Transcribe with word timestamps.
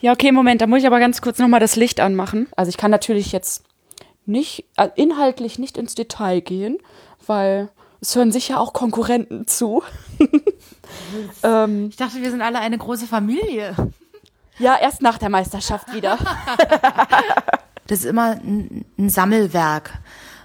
Ja, 0.00 0.12
okay, 0.12 0.30
Moment, 0.32 0.60
da 0.60 0.66
muss 0.66 0.80
ich 0.80 0.86
aber 0.86 1.00
ganz 1.00 1.20
kurz 1.20 1.38
nochmal 1.38 1.60
das 1.60 1.76
Licht 1.76 2.00
anmachen. 2.00 2.46
Also 2.56 2.68
ich 2.68 2.76
kann 2.76 2.90
natürlich 2.90 3.32
jetzt 3.32 3.64
nicht, 4.26 4.64
äh, 4.76 4.88
inhaltlich 4.94 5.58
nicht 5.58 5.76
ins 5.76 5.94
Detail 5.94 6.40
gehen, 6.40 6.78
weil 7.26 7.70
es 8.00 8.14
hören 8.14 8.30
sicher 8.30 8.60
auch 8.60 8.72
Konkurrenten 8.72 9.46
zu. 9.48 9.82
ähm, 11.42 11.88
ich 11.90 11.96
dachte, 11.96 12.22
wir 12.22 12.30
sind 12.30 12.42
alle 12.42 12.60
eine 12.60 12.78
große 12.78 13.06
Familie. 13.06 13.74
Ja, 14.58 14.76
erst 14.80 15.02
nach 15.02 15.18
der 15.18 15.30
Meisterschaft 15.30 15.92
wieder. 15.92 16.18
das 17.86 18.00
ist 18.00 18.04
immer 18.04 18.32
ein, 18.32 18.84
ein 18.98 19.08
Sammelwerk. 19.08 19.92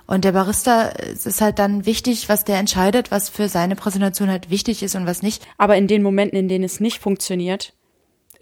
Und 0.06 0.26
der 0.26 0.34
Barista 0.34 0.90
es 0.90 1.26
ist 1.26 1.42
halt 1.42 1.60
dann 1.60 1.86
wichtig, 1.86 2.28
was 2.28 2.44
der 2.44 2.58
entscheidet, 2.58 3.12
was 3.12 3.30
für 3.30 3.48
seine 3.48 3.76
Präsentation 3.76 4.30
halt 4.30 4.50
wichtig 4.50 4.84
ist 4.84 4.96
und 4.96 5.06
was 5.06 5.22
nicht. 5.22 5.46
Aber 5.58 5.78
in 5.78 5.88
den 5.88 6.04
Momenten, 6.04 6.38
in 6.38 6.48
denen 6.48 6.64
es 6.64 6.80
nicht 6.80 7.00
funktioniert, 7.00 7.74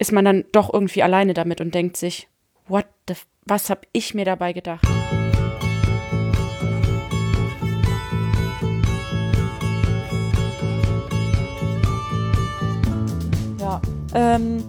ist 0.02 0.10
man 0.10 0.24
dann 0.24 0.44
doch 0.50 0.74
irgendwie 0.74 1.04
alleine 1.04 1.32
damit 1.32 1.60
und 1.60 1.76
denkt 1.76 1.96
sich, 1.96 2.26
what 2.66 2.86
the, 3.08 3.14
was 3.46 3.70
hab 3.70 3.86
ich 3.92 4.14
mir 4.14 4.24
dabei 4.24 4.52
gedacht? 4.52 4.84
Ja, 13.60 13.80
ähm, 14.12 14.64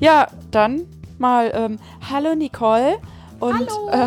ja, 0.00 0.28
dann 0.50 0.86
mal 1.18 1.52
ähm, 1.54 1.78
Hallo 2.10 2.34
Nicole 2.34 2.96
und 3.40 3.68
Hallo. 3.70 3.90
Äh, 3.90 4.06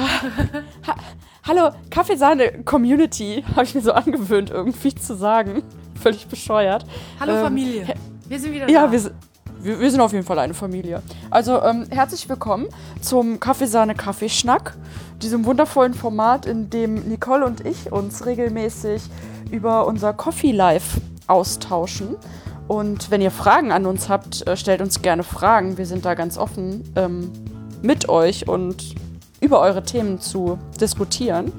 ha 0.88 0.96
Hallo 1.44 1.76
Kaffeesahne-Community, 1.92 3.46
habe 3.56 3.66
ich 3.66 3.76
mir 3.76 3.82
so 3.82 3.92
angewöhnt 3.92 4.50
irgendwie 4.50 4.96
zu 4.96 5.16
sagen. 5.16 5.62
Völlig 6.02 6.26
bescheuert. 6.26 6.88
Hallo 7.20 7.34
ähm, 7.34 7.44
Familie. 7.44 7.94
Wir 8.28 8.40
sind 8.40 8.52
wieder 8.52 8.68
ja, 8.68 8.88
da. 8.88 8.92
Wir, 8.92 9.12
wir, 9.66 9.80
wir, 9.80 9.92
sind 9.92 10.00
auf 10.00 10.14
jeden 10.14 10.26
Fall 10.26 10.38
eine 10.38 10.54
Familie. 10.54 11.02
Also 11.32 11.62
ähm, 11.62 11.88
herzlich 11.90 12.30
willkommen 12.30 12.68
zum 13.02 13.40
Kaffeesahne-Kaffeeschnack, 13.40 14.78
diesem 15.24 15.44
wundervollen 15.46 15.96
Format, 15.96 16.46
in 16.46 16.70
dem 16.70 17.10
Nicole 17.10 17.46
und 17.46 17.66
ich 17.66 17.92
uns 17.92 18.28
regelmäßig 18.28 19.02
über 19.52 19.88
unser 19.88 20.14
Coffee 20.14 20.52
Life 20.52 21.02
austauschen. 21.26 22.16
Und 22.68 23.10
wenn 23.10 23.22
ihr 23.22 23.32
Fragen 23.32 23.72
an 23.72 23.88
uns 23.88 24.08
habt, 24.08 24.48
äh, 24.48 24.56
stellt 24.56 24.82
uns 24.82 25.02
gerne 25.02 25.24
Fragen. 25.24 25.80
Wir 25.80 25.88
sind 25.88 26.06
da 26.06 26.14
ganz 26.14 26.38
offen 26.38 26.84
ähm, 26.96 27.32
mit 27.82 28.08
euch 28.08 28.48
und 28.48 28.96
über 29.42 29.62
eure 29.62 29.84
Themen 29.84 30.20
zu 30.20 30.60
diskutieren. 30.80 31.52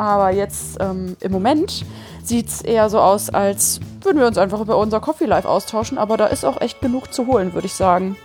Aber 0.00 0.30
jetzt 0.30 0.78
ähm, 0.80 1.14
im 1.20 1.30
Moment 1.30 1.84
sieht 2.24 2.48
es 2.48 2.62
eher 2.62 2.88
so 2.88 2.98
aus, 2.98 3.28
als 3.28 3.80
würden 4.00 4.18
wir 4.18 4.26
uns 4.26 4.38
einfach 4.38 4.58
über 4.60 4.78
unser 4.78 4.98
Coffee 4.98 5.26
Life 5.26 5.46
austauschen. 5.46 5.98
Aber 5.98 6.16
da 6.16 6.28
ist 6.28 6.46
auch 6.46 6.58
echt 6.62 6.80
genug 6.80 7.12
zu 7.12 7.26
holen, 7.26 7.52
würde 7.52 7.66
ich 7.66 7.74
sagen. 7.74 8.16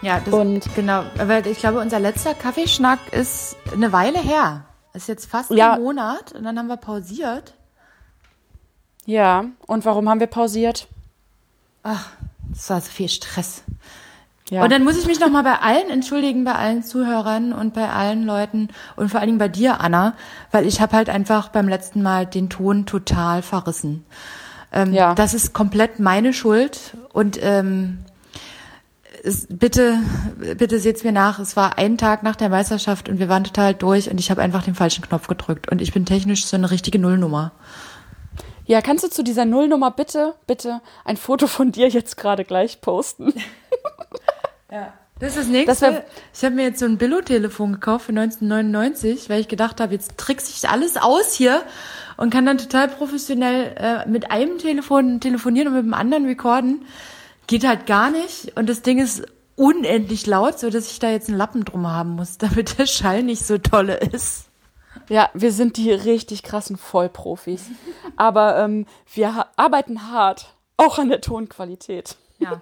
Ja, 0.00 0.20
das, 0.20 0.32
und 0.32 0.72
genau. 0.76 1.02
Weil 1.16 1.44
ich 1.48 1.58
glaube, 1.58 1.80
unser 1.80 1.98
letzter 1.98 2.34
Kaffeeschnack 2.34 3.00
ist 3.10 3.56
eine 3.72 3.92
Weile 3.92 4.20
her. 4.20 4.62
Ist 4.92 5.08
jetzt 5.08 5.26
fast 5.26 5.50
ja. 5.50 5.72
ein 5.72 5.82
Monat 5.82 6.30
und 6.34 6.44
dann 6.44 6.56
haben 6.56 6.68
wir 6.68 6.76
pausiert. 6.76 7.54
Ja, 9.04 9.46
und 9.66 9.84
warum 9.84 10.08
haben 10.08 10.20
wir 10.20 10.28
pausiert? 10.28 10.86
Ach, 11.82 12.10
das 12.48 12.70
war 12.70 12.80
so 12.80 12.90
viel 12.92 13.08
Stress. 13.08 13.64
Ja. 14.54 14.62
Und 14.62 14.70
dann 14.70 14.84
muss 14.84 14.96
ich 14.96 15.06
mich 15.06 15.18
nochmal 15.18 15.42
bei 15.42 15.58
allen 15.58 15.90
entschuldigen, 15.90 16.44
bei 16.44 16.54
allen 16.54 16.84
Zuhörern 16.84 17.52
und 17.52 17.74
bei 17.74 17.88
allen 17.90 18.24
Leuten 18.24 18.68
und 18.94 19.08
vor 19.08 19.18
allen 19.18 19.26
Dingen 19.26 19.38
bei 19.38 19.48
dir, 19.48 19.80
Anna, 19.80 20.14
weil 20.52 20.64
ich 20.64 20.80
habe 20.80 20.94
halt 20.94 21.10
einfach 21.10 21.48
beim 21.48 21.66
letzten 21.66 22.02
Mal 22.02 22.24
den 22.24 22.50
Ton 22.50 22.86
total 22.86 23.42
verrissen. 23.42 24.06
Ähm, 24.72 24.92
ja. 24.92 25.12
Das 25.16 25.34
ist 25.34 25.54
komplett 25.54 25.98
meine 25.98 26.32
Schuld 26.32 26.96
und 27.12 27.36
ähm, 27.42 28.04
es, 29.24 29.48
bitte, 29.50 29.98
bitte 30.56 30.78
seht's 30.78 31.02
mir 31.02 31.10
nach. 31.10 31.40
Es 31.40 31.56
war 31.56 31.76
ein 31.76 31.98
Tag 31.98 32.22
nach 32.22 32.36
der 32.36 32.48
Meisterschaft 32.48 33.08
und 33.08 33.18
wir 33.18 33.28
waren 33.28 33.42
total 33.42 33.74
durch 33.74 34.08
und 34.08 34.20
ich 34.20 34.30
habe 34.30 34.40
einfach 34.40 34.62
den 34.62 34.76
falschen 34.76 35.02
Knopf 35.02 35.26
gedrückt 35.26 35.68
und 35.68 35.82
ich 35.82 35.92
bin 35.92 36.06
technisch 36.06 36.46
so 36.46 36.56
eine 36.56 36.70
richtige 36.70 37.00
Nullnummer. 37.00 37.50
Ja, 38.66 38.82
kannst 38.82 39.02
du 39.02 39.08
zu 39.08 39.24
dieser 39.24 39.46
Nullnummer 39.46 39.90
bitte, 39.90 40.34
bitte 40.46 40.80
ein 41.04 41.16
Foto 41.16 41.48
von 41.48 41.72
dir 41.72 41.88
jetzt 41.88 42.16
gerade 42.16 42.44
gleich 42.44 42.80
posten? 42.80 43.32
ja. 44.74 44.92
Das 45.20 45.30
ist 45.30 45.38
das 45.38 45.46
nächste. 45.46 45.92
Das 45.92 46.02
ich 46.34 46.44
habe 46.44 46.56
mir 46.56 46.64
jetzt 46.64 46.80
so 46.80 46.86
ein 46.86 46.98
Billo-Telefon 46.98 47.74
gekauft 47.74 48.06
für 48.06 48.12
1999, 48.12 49.30
weil 49.30 49.40
ich 49.40 49.48
gedacht 49.48 49.80
habe, 49.80 49.94
jetzt 49.94 50.18
trickse 50.18 50.50
ich 50.50 50.68
alles 50.68 50.96
aus 50.96 51.34
hier 51.34 51.62
und 52.16 52.30
kann 52.30 52.44
dann 52.44 52.58
total 52.58 52.88
professionell 52.88 53.74
äh, 53.76 54.08
mit 54.08 54.30
einem 54.32 54.58
Telefon 54.58 55.20
telefonieren 55.20 55.68
und 55.68 55.74
mit 55.74 55.84
dem 55.84 55.94
anderen 55.94 56.26
recorden. 56.26 56.84
Geht 57.46 57.66
halt 57.66 57.86
gar 57.86 58.10
nicht. 58.10 58.56
Und 58.56 58.68
das 58.68 58.82
Ding 58.82 58.98
ist 58.98 59.24
unendlich 59.56 60.26
laut, 60.26 60.58
so 60.58 60.68
dass 60.68 60.90
ich 60.90 60.98
da 60.98 61.10
jetzt 61.10 61.28
einen 61.28 61.38
Lappen 61.38 61.64
drum 61.64 61.86
haben 61.86 62.10
muss, 62.10 62.38
damit 62.38 62.78
der 62.78 62.86
Schall 62.86 63.22
nicht 63.22 63.46
so 63.46 63.58
tolle 63.58 63.96
ist. 63.96 64.46
Ja, 65.08 65.30
wir 65.34 65.52
sind 65.52 65.76
die 65.76 65.92
richtig 65.92 66.42
krassen 66.42 66.76
Vollprofis. 66.76 67.66
Aber 68.16 68.58
ähm, 68.58 68.86
wir 69.12 69.46
arbeiten 69.56 70.10
hart, 70.10 70.54
auch 70.76 70.98
an 70.98 71.08
der 71.08 71.20
Tonqualität. 71.20 72.16
Ja. 72.38 72.60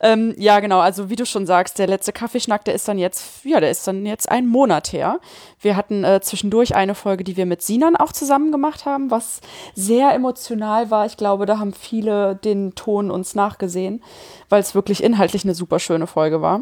ähm, 0.00 0.34
ja, 0.36 0.60
genau. 0.60 0.80
Also 0.80 1.08
wie 1.08 1.16
du 1.16 1.24
schon 1.24 1.46
sagst, 1.46 1.78
der 1.78 1.86
letzte 1.86 2.12
Kaffeeschnack, 2.12 2.64
der 2.64 2.74
ist 2.74 2.86
dann 2.86 2.98
jetzt, 2.98 3.44
ja, 3.44 3.58
der 3.60 3.70
ist 3.70 3.86
dann 3.86 4.04
jetzt 4.04 4.30
ein 4.30 4.46
Monat 4.46 4.92
her. 4.92 5.20
Wir 5.60 5.76
hatten 5.76 6.04
äh, 6.04 6.20
zwischendurch 6.20 6.74
eine 6.74 6.94
Folge, 6.94 7.24
die 7.24 7.36
wir 7.36 7.46
mit 7.46 7.62
Sinan 7.62 7.96
auch 7.96 8.12
zusammen 8.12 8.52
gemacht 8.52 8.84
haben, 8.84 9.10
was 9.10 9.40
sehr 9.74 10.12
emotional 10.12 10.90
war. 10.90 11.06
Ich 11.06 11.16
glaube, 11.16 11.46
da 11.46 11.58
haben 11.58 11.72
viele 11.72 12.36
den 12.36 12.74
Ton 12.74 13.10
uns 13.10 13.34
nachgesehen, 13.34 14.02
weil 14.48 14.60
es 14.60 14.74
wirklich 14.74 15.02
inhaltlich 15.02 15.44
eine 15.44 15.54
super 15.54 15.78
schöne 15.78 16.06
Folge 16.06 16.42
war. 16.42 16.60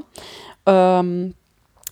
Ähm, 0.66 1.34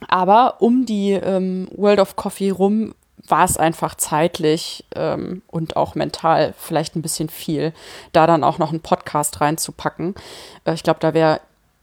aber 0.09 0.57
um 0.61 0.87
die 0.87 1.13
ähm, 1.13 1.69
World 1.73 2.01
of 2.01 2.17
Coffee 2.17 2.51
rum 2.51 2.95
war 3.27 3.45
es 3.45 3.57
einfach 3.57 3.95
zeitlich 3.95 4.85
ähm, 4.95 5.43
und 5.47 5.77
auch 5.77 5.95
mental 5.95 6.55
vielleicht 6.59 6.97
ein 6.97 7.03
bisschen 7.03 7.29
viel, 7.29 7.73
da 8.13 8.27
dann 8.27 8.45
auch 8.45 8.59
noch 8.59 8.71
einen 8.71 8.81
Podcast 8.81 9.41
reinzupacken. 9.41 10.15
Äh, 10.65 10.75
ich 10.75 10.83
glaube, 10.83 11.01
da 11.01 11.15
wäre 11.15 11.41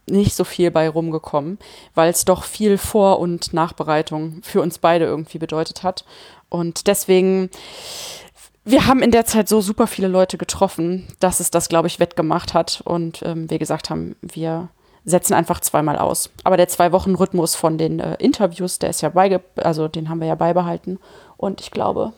nicht 0.10 0.36
so 0.36 0.44
viel 0.44 0.72
bei 0.72 0.88
rumgekommen, 0.88 1.60
weil 1.94 2.10
es 2.10 2.26
doch 2.26 2.44
viel 2.44 2.78
Vor- 2.78 3.20
und 3.20 3.54
Nachbereitung 3.54 4.42
für 4.42 4.62
uns 4.62 4.78
beide 4.78 5.06
irgendwie 5.06 5.38
bedeutet 5.38 5.84
hat. 5.84 6.06
Und 6.50 6.88
deswegen, 6.88 7.50
wir 8.64 8.88
haben 8.88 9.02
in 9.02 9.12
der 9.12 9.26
Zeit 9.26 9.50
so 9.50 9.60
super 9.60 9.86
viele 9.86 10.08
Leute 10.08 10.38
getroffen, 10.38 11.08
dass 11.20 11.40
es 11.40 11.52
das, 11.52 11.68
glaube 11.68 11.88
ich, 11.88 12.00
wettgemacht 12.00 12.54
hat. 12.54 12.82
Und 12.86 13.22
ähm, 13.24 13.50
wir 13.50 13.60
gesagt 13.60 13.90
haben, 13.90 14.16
wir 14.22 14.70
setzen 15.08 15.34
einfach 15.34 15.62
zweimal 15.62 15.98
aus. 15.98 16.30
Aber 16.44 16.58
der 16.58 16.68
Zwei-Wochen-Rhythmus 16.68 17.56
von 17.56 17.78
den 17.78 18.00
äh, 18.02 18.16
Interviews, 18.20 18.78
der 18.78 18.90
ist 18.90 19.02
ja 19.02 19.10
beige 19.10 19.42
also 19.56 19.88
den 19.88 20.10
haben 20.10 20.20
wir 20.20 20.28
ja 20.28 20.36
beibehalten. 20.36 21.00
Und 21.38 21.62
ich 21.62 21.72
glaube, 21.72 22.12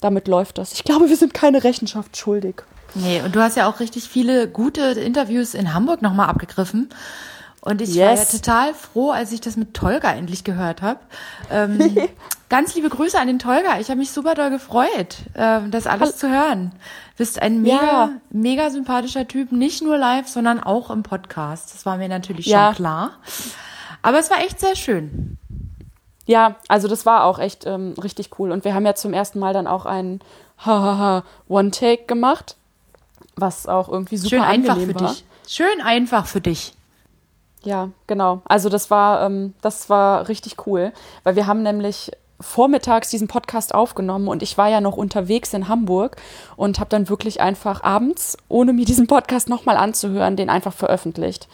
damit 0.00 0.28
läuft 0.28 0.58
das. 0.58 0.72
Ich 0.72 0.84
glaube, 0.84 1.08
wir 1.08 1.16
sind 1.16 1.32
keine 1.32 1.64
Rechenschaft 1.64 2.16
schuldig. 2.16 2.62
Nee, 2.94 3.22
und 3.22 3.34
du 3.34 3.40
hast 3.40 3.56
ja 3.56 3.66
auch 3.66 3.80
richtig 3.80 4.04
viele 4.04 4.46
gute 4.46 4.82
Interviews 4.82 5.54
in 5.54 5.72
Hamburg 5.72 6.02
nochmal 6.02 6.28
abgegriffen. 6.28 6.90
Und 7.64 7.80
ich 7.80 7.94
yes. 7.94 7.96
war 7.98 8.16
ja 8.16 8.24
total 8.24 8.74
froh, 8.74 9.10
als 9.12 9.30
ich 9.30 9.40
das 9.40 9.56
mit 9.56 9.72
Tolga 9.72 10.12
endlich 10.12 10.42
gehört 10.42 10.82
habe. 10.82 10.98
Ähm, 11.48 11.96
ganz 12.48 12.74
liebe 12.74 12.88
Grüße 12.88 13.16
an 13.16 13.28
den 13.28 13.38
Tolga. 13.38 13.78
Ich 13.78 13.88
habe 13.88 13.98
mich 13.98 14.10
super 14.10 14.34
doll 14.34 14.50
gefreut, 14.50 15.18
ähm, 15.36 15.70
das 15.70 15.86
alles 15.86 16.10
Hall 16.10 16.14
zu 16.16 16.28
hören. 16.28 16.72
Du 17.12 17.18
bist 17.18 17.40
ein 17.40 17.62
mega, 17.62 17.82
ja. 17.82 18.10
mega 18.30 18.68
sympathischer 18.70 19.28
Typ, 19.28 19.52
nicht 19.52 19.80
nur 19.80 19.96
live, 19.96 20.26
sondern 20.26 20.58
auch 20.58 20.90
im 20.90 21.04
Podcast. 21.04 21.72
Das 21.72 21.86
war 21.86 21.98
mir 21.98 22.08
natürlich 22.08 22.46
ja. 22.46 22.66
schon 22.66 22.74
klar. 22.74 23.10
Aber 24.02 24.18
es 24.18 24.28
war 24.28 24.40
echt 24.40 24.58
sehr 24.58 24.74
schön. 24.74 25.38
Ja, 26.26 26.56
also 26.66 26.88
das 26.88 27.06
war 27.06 27.24
auch 27.24 27.38
echt 27.38 27.64
ähm, 27.64 27.94
richtig 28.02 28.40
cool. 28.40 28.50
Und 28.50 28.64
wir 28.64 28.74
haben 28.74 28.84
ja 28.84 28.96
zum 28.96 29.12
ersten 29.12 29.38
Mal 29.38 29.54
dann 29.54 29.68
auch 29.68 29.86
einen 29.86 30.20
One-Take 31.48 32.06
gemacht, 32.06 32.56
was 33.36 33.68
auch 33.68 33.88
irgendwie 33.88 34.16
super 34.16 34.30
Schön 34.30 34.42
einfach 34.42 34.78
für 34.78 34.94
war. 34.96 35.10
dich. 35.10 35.24
Schön 35.46 35.80
einfach 35.80 36.26
für 36.26 36.40
dich. 36.40 36.74
Ja, 37.64 37.90
genau. 38.06 38.42
Also 38.44 38.68
das 38.68 38.90
war, 38.90 39.24
ähm, 39.24 39.54
das 39.60 39.88
war 39.88 40.28
richtig 40.28 40.66
cool, 40.66 40.92
weil 41.22 41.36
wir 41.36 41.46
haben 41.46 41.62
nämlich 41.62 42.10
vormittags 42.40 43.08
diesen 43.08 43.28
Podcast 43.28 43.74
aufgenommen 43.74 44.28
und 44.28 44.42
ich 44.42 44.58
war 44.58 44.68
ja 44.68 44.80
noch 44.80 44.96
unterwegs 44.96 45.54
in 45.54 45.68
Hamburg 45.68 46.16
und 46.56 46.80
habe 46.80 46.90
dann 46.90 47.08
wirklich 47.08 47.40
einfach 47.40 47.82
abends, 47.84 48.36
ohne 48.48 48.72
mir 48.72 48.84
diesen 48.84 49.06
Podcast 49.06 49.48
nochmal 49.48 49.76
anzuhören, 49.76 50.36
den 50.36 50.50
einfach 50.50 50.72
veröffentlicht. 50.72 51.48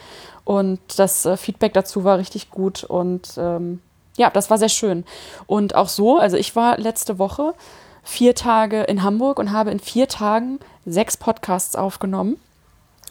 Und 0.44 0.80
das 0.96 1.26
äh, 1.26 1.36
Feedback 1.36 1.74
dazu 1.74 2.04
war 2.04 2.18
richtig 2.18 2.50
gut 2.50 2.84
und 2.84 3.34
ähm, 3.36 3.80
ja, 4.16 4.30
das 4.30 4.50
war 4.50 4.58
sehr 4.58 4.70
schön. 4.70 5.04
Und 5.46 5.74
auch 5.74 5.88
so, 5.88 6.18
also 6.18 6.36
ich 6.36 6.56
war 6.56 6.78
letzte 6.78 7.18
Woche 7.18 7.54
vier 8.02 8.34
Tage 8.34 8.82
in 8.84 9.02
Hamburg 9.02 9.38
und 9.38 9.52
habe 9.52 9.70
in 9.70 9.80
vier 9.80 10.08
Tagen 10.08 10.58
sechs 10.86 11.18
Podcasts 11.18 11.76
aufgenommen. 11.76 12.38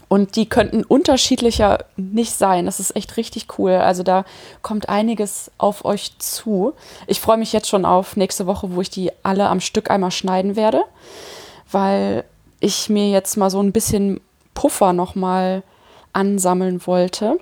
Und 0.09 0.37
die 0.37 0.47
könnten 0.47 0.83
unterschiedlicher 0.83 1.79
nicht 1.97 2.31
sein. 2.31 2.65
Das 2.65 2.79
ist 2.79 2.95
echt 2.95 3.17
richtig 3.17 3.47
cool. 3.57 3.73
Also 3.73 4.03
da 4.03 4.23
kommt 4.61 4.87
einiges 4.87 5.51
auf 5.57 5.83
euch 5.83 6.17
zu. 6.17 6.73
Ich 7.07 7.19
freue 7.19 7.37
mich 7.37 7.51
jetzt 7.51 7.67
schon 7.67 7.83
auf 7.83 8.15
nächste 8.15 8.47
Woche, 8.47 8.73
wo 8.73 8.81
ich 8.81 8.89
die 8.89 9.11
alle 9.23 9.49
am 9.49 9.59
Stück 9.59 9.91
einmal 9.91 10.11
schneiden 10.11 10.55
werde, 10.55 10.83
weil 11.69 12.23
ich 12.59 12.89
mir 12.89 13.09
jetzt 13.09 13.35
mal 13.35 13.49
so 13.49 13.59
ein 13.61 13.73
bisschen 13.73 14.21
Puffer 14.53 14.93
nochmal 14.93 15.61
ansammeln 16.13 16.87
wollte, 16.87 17.37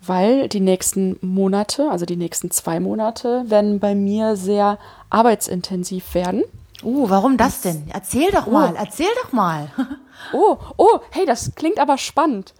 weil 0.00 0.48
die 0.48 0.60
nächsten 0.60 1.16
Monate, 1.20 1.90
also 1.90 2.06
die 2.06 2.16
nächsten 2.16 2.50
zwei 2.50 2.80
Monate, 2.80 3.44
werden 3.46 3.78
bei 3.78 3.94
mir 3.94 4.36
sehr 4.36 4.78
arbeitsintensiv 5.10 6.14
werden. 6.14 6.44
Oh, 6.84 7.08
warum 7.08 7.36
das 7.36 7.62
denn? 7.62 7.88
Erzähl 7.92 8.30
doch 8.30 8.46
mal, 8.46 8.72
oh. 8.74 8.76
erzähl 8.78 9.10
doch 9.22 9.32
mal. 9.32 9.70
oh, 10.32 10.58
oh, 10.76 11.00
hey, 11.10 11.24
das 11.26 11.54
klingt 11.54 11.78
aber 11.78 11.98
spannend. 11.98 12.54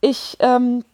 Ich 0.00 0.36
ähm, 0.40 0.84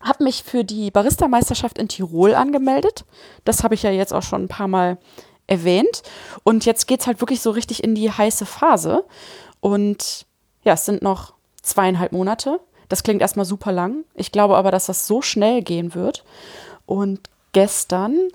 habe 0.00 0.24
mich 0.24 0.44
für 0.44 0.64
die 0.64 0.90
Barista-Meisterschaft 0.90 1.78
in 1.78 1.88
Tirol 1.88 2.34
angemeldet. 2.34 3.04
Das 3.44 3.64
habe 3.64 3.74
ich 3.74 3.82
ja 3.82 3.90
jetzt 3.90 4.12
auch 4.12 4.22
schon 4.22 4.44
ein 4.44 4.48
paar 4.48 4.68
Mal 4.68 4.98
erwähnt. 5.46 6.02
Und 6.44 6.64
jetzt 6.64 6.86
geht 6.86 7.00
es 7.00 7.06
halt 7.06 7.20
wirklich 7.20 7.40
so 7.40 7.50
richtig 7.50 7.82
in 7.82 7.94
die 7.94 8.10
heiße 8.10 8.46
Phase. 8.46 9.04
Und 9.60 10.26
ja, 10.62 10.74
es 10.74 10.84
sind 10.84 11.02
noch 11.02 11.34
zweieinhalb 11.62 12.12
Monate. 12.12 12.60
Das 12.88 13.02
klingt 13.02 13.22
erstmal 13.22 13.46
super 13.46 13.72
lang. 13.72 14.04
Ich 14.14 14.30
glaube 14.30 14.56
aber, 14.56 14.70
dass 14.70 14.86
das 14.86 15.06
so 15.06 15.22
schnell 15.22 15.62
gehen 15.62 15.94
wird. 15.94 16.24
Und 16.84 17.30
gestern 17.52 18.28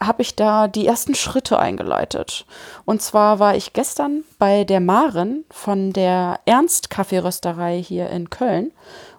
habe 0.00 0.22
ich 0.22 0.36
da 0.36 0.68
die 0.68 0.86
ersten 0.86 1.14
Schritte 1.14 1.58
eingeleitet. 1.58 2.46
Und 2.84 3.02
zwar 3.02 3.38
war 3.38 3.56
ich 3.56 3.72
gestern 3.72 4.24
bei 4.38 4.64
der 4.64 4.80
Maren 4.80 5.44
von 5.50 5.92
der 5.92 6.40
Ernst 6.44 6.90
Kaffeerösterei 6.90 7.82
hier 7.82 8.10
in 8.10 8.30
Köln. 8.30 8.72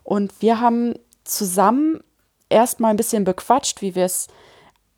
Und 0.04 0.34
wir 0.40 0.60
haben 0.60 0.96
zusammen 1.24 2.02
erstmal 2.50 2.92
ein 2.92 2.98
bisschen 2.98 3.24
bequatscht, 3.24 3.82
wie 3.82 3.96
wir 3.96 4.06
es 4.06 4.28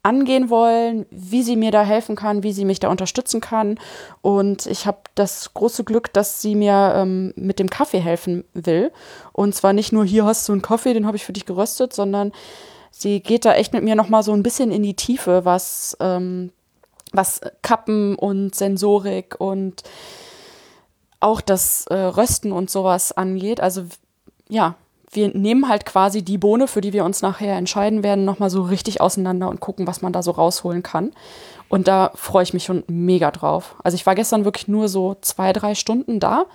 angehen 0.01 0.49
wollen, 0.49 1.05
wie 1.11 1.43
sie 1.43 1.55
mir 1.55 1.71
da 1.71 1.83
helfen 1.83 2.15
kann, 2.15 2.43
wie 2.43 2.53
sie 2.53 2.65
mich 2.65 2.79
da 2.79 2.89
unterstützen 2.89 3.41
kann. 3.41 3.77
Und 4.21 4.65
ich 4.65 4.85
habe 4.85 4.99
das 5.15 5.53
große 5.53 5.83
Glück, 5.83 6.13
dass 6.13 6.41
sie 6.41 6.55
mir 6.55 6.93
ähm, 6.95 7.33
mit 7.35 7.59
dem 7.59 7.69
Kaffee 7.69 7.99
helfen 7.99 8.45
will. 8.53 8.91
Und 9.33 9.55
zwar 9.55 9.73
nicht 9.73 9.91
nur 9.91 10.05
hier 10.05 10.25
hast 10.25 10.47
du 10.47 10.53
einen 10.53 10.61
Kaffee, 10.61 10.93
den 10.93 11.05
habe 11.05 11.17
ich 11.17 11.25
für 11.25 11.33
dich 11.33 11.45
geröstet, 11.45 11.93
sondern 11.93 12.31
sie 12.91 13.19
geht 13.21 13.45
da 13.45 13.53
echt 13.53 13.73
mit 13.73 13.83
mir 13.83 13.95
noch 13.95 14.09
mal 14.09 14.23
so 14.23 14.33
ein 14.33 14.43
bisschen 14.43 14.71
in 14.71 14.83
die 14.83 14.95
Tiefe, 14.95 15.45
was 15.45 15.97
ähm, 15.99 16.51
was 17.11 17.41
Kappen 17.61 18.15
und 18.15 18.53
Sensorik 18.53 19.35
und 19.39 19.83
auch 21.19 21.41
das 21.41 21.85
äh, 21.87 21.95
Rösten 21.95 22.51
und 22.51 22.69
sowas 22.69 23.11
angeht. 23.11 23.61
Also 23.61 23.85
ja, 24.47 24.75
wir 25.11 25.29
nehmen 25.29 25.67
halt 25.67 25.85
quasi 25.85 26.21
die 26.21 26.37
Bohne, 26.37 26.67
für 26.67 26.81
die 26.81 26.93
wir 26.93 27.03
uns 27.03 27.21
nachher 27.21 27.57
entscheiden 27.57 28.03
werden, 28.03 28.25
nochmal 28.25 28.49
so 28.49 28.61
richtig 28.61 29.01
auseinander 29.01 29.49
und 29.49 29.59
gucken, 29.59 29.87
was 29.87 30.01
man 30.01 30.13
da 30.13 30.21
so 30.21 30.31
rausholen 30.31 30.83
kann. 30.83 31.11
Und 31.67 31.87
da 31.87 32.11
freue 32.15 32.43
ich 32.43 32.53
mich 32.53 32.63
schon 32.63 32.83
mega 32.87 33.31
drauf. 33.31 33.75
Also 33.83 33.95
ich 33.95 34.05
war 34.05 34.15
gestern 34.15 34.45
wirklich 34.45 34.67
nur 34.67 34.87
so 34.87 35.17
zwei, 35.21 35.53
drei 35.53 35.75
Stunden 35.75 36.19
da. 36.19 36.45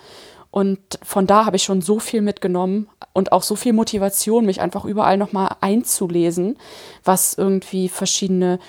Und 0.54 1.00
von 1.02 1.26
da 1.26 1.46
habe 1.46 1.56
ich 1.56 1.64
schon 1.64 1.82
so 1.82 1.98
viel 1.98 2.22
mitgenommen 2.22 2.86
und 3.12 3.32
auch 3.32 3.42
so 3.42 3.56
viel 3.56 3.72
Motivation, 3.72 4.46
mich 4.46 4.60
einfach 4.60 4.84
überall 4.84 5.16
nochmal 5.16 5.56
einzulesen, 5.60 6.56
was 7.02 7.34
irgendwie 7.34 7.88
verschiedene 7.88 8.60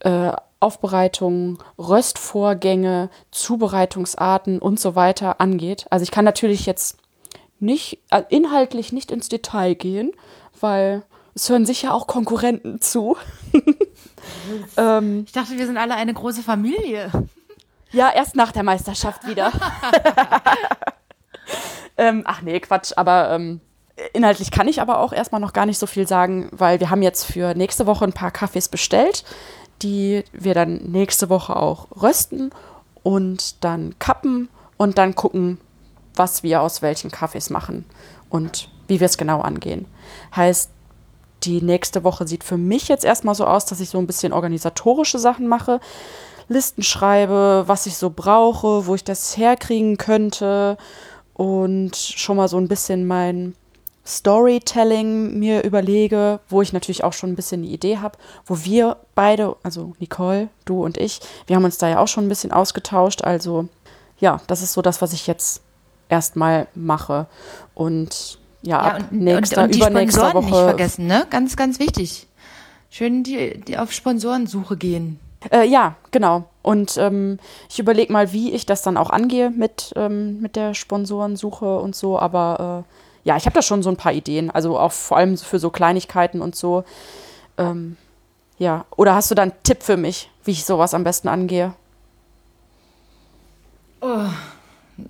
äh, 0.00 0.32
Aufbereitungen, 0.58 1.58
Röstvorgänge, 1.78 3.08
Zubereitungsarten 3.30 4.58
und 4.58 4.80
so 4.80 4.96
weiter 4.96 5.40
angeht. 5.40 5.86
Also 5.90 6.02
ich 6.02 6.10
kann 6.10 6.24
natürlich 6.24 6.66
jetzt 6.66 6.96
nicht, 7.60 8.00
äh, 8.10 8.24
inhaltlich 8.28 8.92
nicht 8.92 9.12
ins 9.12 9.28
Detail 9.28 9.76
gehen, 9.76 10.10
weil 10.60 11.04
es 11.36 11.48
hören 11.48 11.66
sicher 11.66 11.94
auch 11.94 12.08
Konkurrenten 12.08 12.80
zu. 12.80 13.16
ähm, 14.76 15.22
ich 15.24 15.30
dachte, 15.30 15.56
wir 15.56 15.66
sind 15.66 15.76
alle 15.76 15.94
eine 15.94 16.14
große 16.14 16.42
Familie. 16.42 17.12
Ja, 17.92 18.10
erst 18.12 18.34
nach 18.34 18.50
der 18.50 18.64
Meisterschaft 18.64 19.28
wieder. 19.28 19.52
ähm, 21.96 22.22
ach 22.26 22.42
nee, 22.42 22.58
Quatsch, 22.60 22.92
aber 22.96 23.30
ähm, 23.30 23.60
inhaltlich 24.12 24.50
kann 24.50 24.68
ich 24.68 24.80
aber 24.80 24.98
auch 24.98 25.12
erstmal 25.12 25.40
noch 25.40 25.52
gar 25.52 25.66
nicht 25.66 25.78
so 25.78 25.86
viel 25.86 26.06
sagen, 26.06 26.48
weil 26.52 26.80
wir 26.80 26.90
haben 26.90 27.02
jetzt 27.02 27.24
für 27.24 27.54
nächste 27.54 27.86
Woche 27.86 28.04
ein 28.04 28.12
paar 28.12 28.30
Kaffees 28.30 28.68
bestellt, 28.68 29.24
die 29.82 30.24
wir 30.32 30.54
dann 30.54 30.76
nächste 30.76 31.28
Woche 31.28 31.56
auch 31.56 31.88
rösten 32.00 32.50
und 33.02 33.62
dann 33.64 33.98
kappen 33.98 34.48
und 34.76 34.98
dann 34.98 35.14
gucken, 35.14 35.58
was 36.14 36.42
wir 36.42 36.62
aus 36.62 36.82
welchen 36.82 37.10
Kaffees 37.10 37.50
machen 37.50 37.84
und 38.28 38.68
wie 38.88 39.00
wir 39.00 39.06
es 39.06 39.16
genau 39.16 39.40
angehen. 39.40 39.86
Heißt, 40.34 40.70
die 41.44 41.62
nächste 41.62 42.04
Woche 42.04 42.26
sieht 42.26 42.44
für 42.44 42.56
mich 42.56 42.88
jetzt 42.88 43.04
erstmal 43.04 43.34
so 43.34 43.46
aus, 43.46 43.66
dass 43.66 43.80
ich 43.80 43.90
so 43.90 43.98
ein 43.98 44.06
bisschen 44.06 44.32
organisatorische 44.32 45.18
Sachen 45.18 45.48
mache, 45.48 45.80
Listen 46.48 46.82
schreibe, 46.82 47.64
was 47.66 47.86
ich 47.86 47.96
so 47.96 48.10
brauche, 48.10 48.86
wo 48.86 48.94
ich 48.94 49.04
das 49.04 49.36
herkriegen 49.36 49.96
könnte 49.96 50.76
und 51.34 51.96
schon 51.96 52.36
mal 52.36 52.48
so 52.48 52.58
ein 52.58 52.68
bisschen 52.68 53.06
mein 53.06 53.54
Storytelling 54.04 55.38
mir 55.38 55.62
überlege, 55.64 56.40
wo 56.48 56.60
ich 56.60 56.72
natürlich 56.72 57.04
auch 57.04 57.12
schon 57.12 57.30
ein 57.30 57.36
bisschen 57.36 57.62
die 57.62 57.72
Idee 57.72 57.98
habe, 57.98 58.18
wo 58.46 58.64
wir 58.64 58.96
beide, 59.14 59.54
also 59.62 59.94
Nicole, 60.00 60.48
du 60.64 60.84
und 60.84 60.98
ich, 60.98 61.20
wir 61.46 61.56
haben 61.56 61.64
uns 61.64 61.78
da 61.78 61.88
ja 61.88 61.98
auch 61.98 62.08
schon 62.08 62.26
ein 62.26 62.28
bisschen 62.28 62.52
ausgetauscht. 62.52 63.22
Also 63.22 63.68
ja, 64.18 64.40
das 64.48 64.62
ist 64.62 64.72
so 64.72 64.82
das, 64.82 65.02
was 65.02 65.12
ich 65.12 65.26
jetzt 65.26 65.62
erstmal 66.08 66.66
mache. 66.74 67.26
Und 67.74 68.38
ja, 68.62 68.80
ab 68.80 68.98
ja, 68.98 69.06
und, 69.10 69.20
nächster, 69.20 69.64
und, 69.64 69.70
und 69.70 69.76
übernächster 69.76 70.34
Woche. 70.34 70.46
nicht 70.46 70.56
vergessen, 70.56 71.06
ne? 71.06 71.26
Ganz, 71.30 71.56
ganz 71.56 71.78
wichtig. 71.78 72.26
Schön 72.90 73.22
die, 73.22 73.60
die 73.60 73.78
auf 73.78 73.92
Sponsorensuche 73.92 74.76
gehen. 74.76 75.18
Äh, 75.50 75.66
ja, 75.66 75.96
genau. 76.10 76.44
Und 76.62 76.96
ähm, 76.96 77.38
ich 77.68 77.78
überlege 77.78 78.12
mal, 78.12 78.32
wie 78.32 78.52
ich 78.52 78.66
das 78.66 78.82
dann 78.82 78.96
auch 78.96 79.10
angehe 79.10 79.50
mit, 79.50 79.92
ähm, 79.96 80.40
mit 80.40 80.56
der 80.56 80.74
Sponsorensuche 80.74 81.78
und 81.78 81.96
so. 81.96 82.18
Aber 82.18 82.84
äh, 82.86 83.28
ja, 83.28 83.36
ich 83.36 83.46
habe 83.46 83.54
da 83.54 83.62
schon 83.62 83.82
so 83.82 83.90
ein 83.90 83.96
paar 83.96 84.12
Ideen. 84.12 84.50
Also 84.50 84.78
auch 84.78 84.92
vor 84.92 85.16
allem 85.16 85.36
für 85.36 85.58
so 85.58 85.70
Kleinigkeiten 85.70 86.40
und 86.40 86.54
so. 86.54 86.84
Ähm, 87.58 87.96
ja, 88.58 88.84
oder 88.96 89.14
hast 89.14 89.30
du 89.30 89.34
da 89.34 89.42
einen 89.42 89.52
Tipp 89.64 89.82
für 89.82 89.96
mich, 89.96 90.30
wie 90.44 90.52
ich 90.52 90.64
sowas 90.64 90.94
am 90.94 91.04
besten 91.04 91.28
angehe? 91.28 91.74
Oh, 94.00 94.26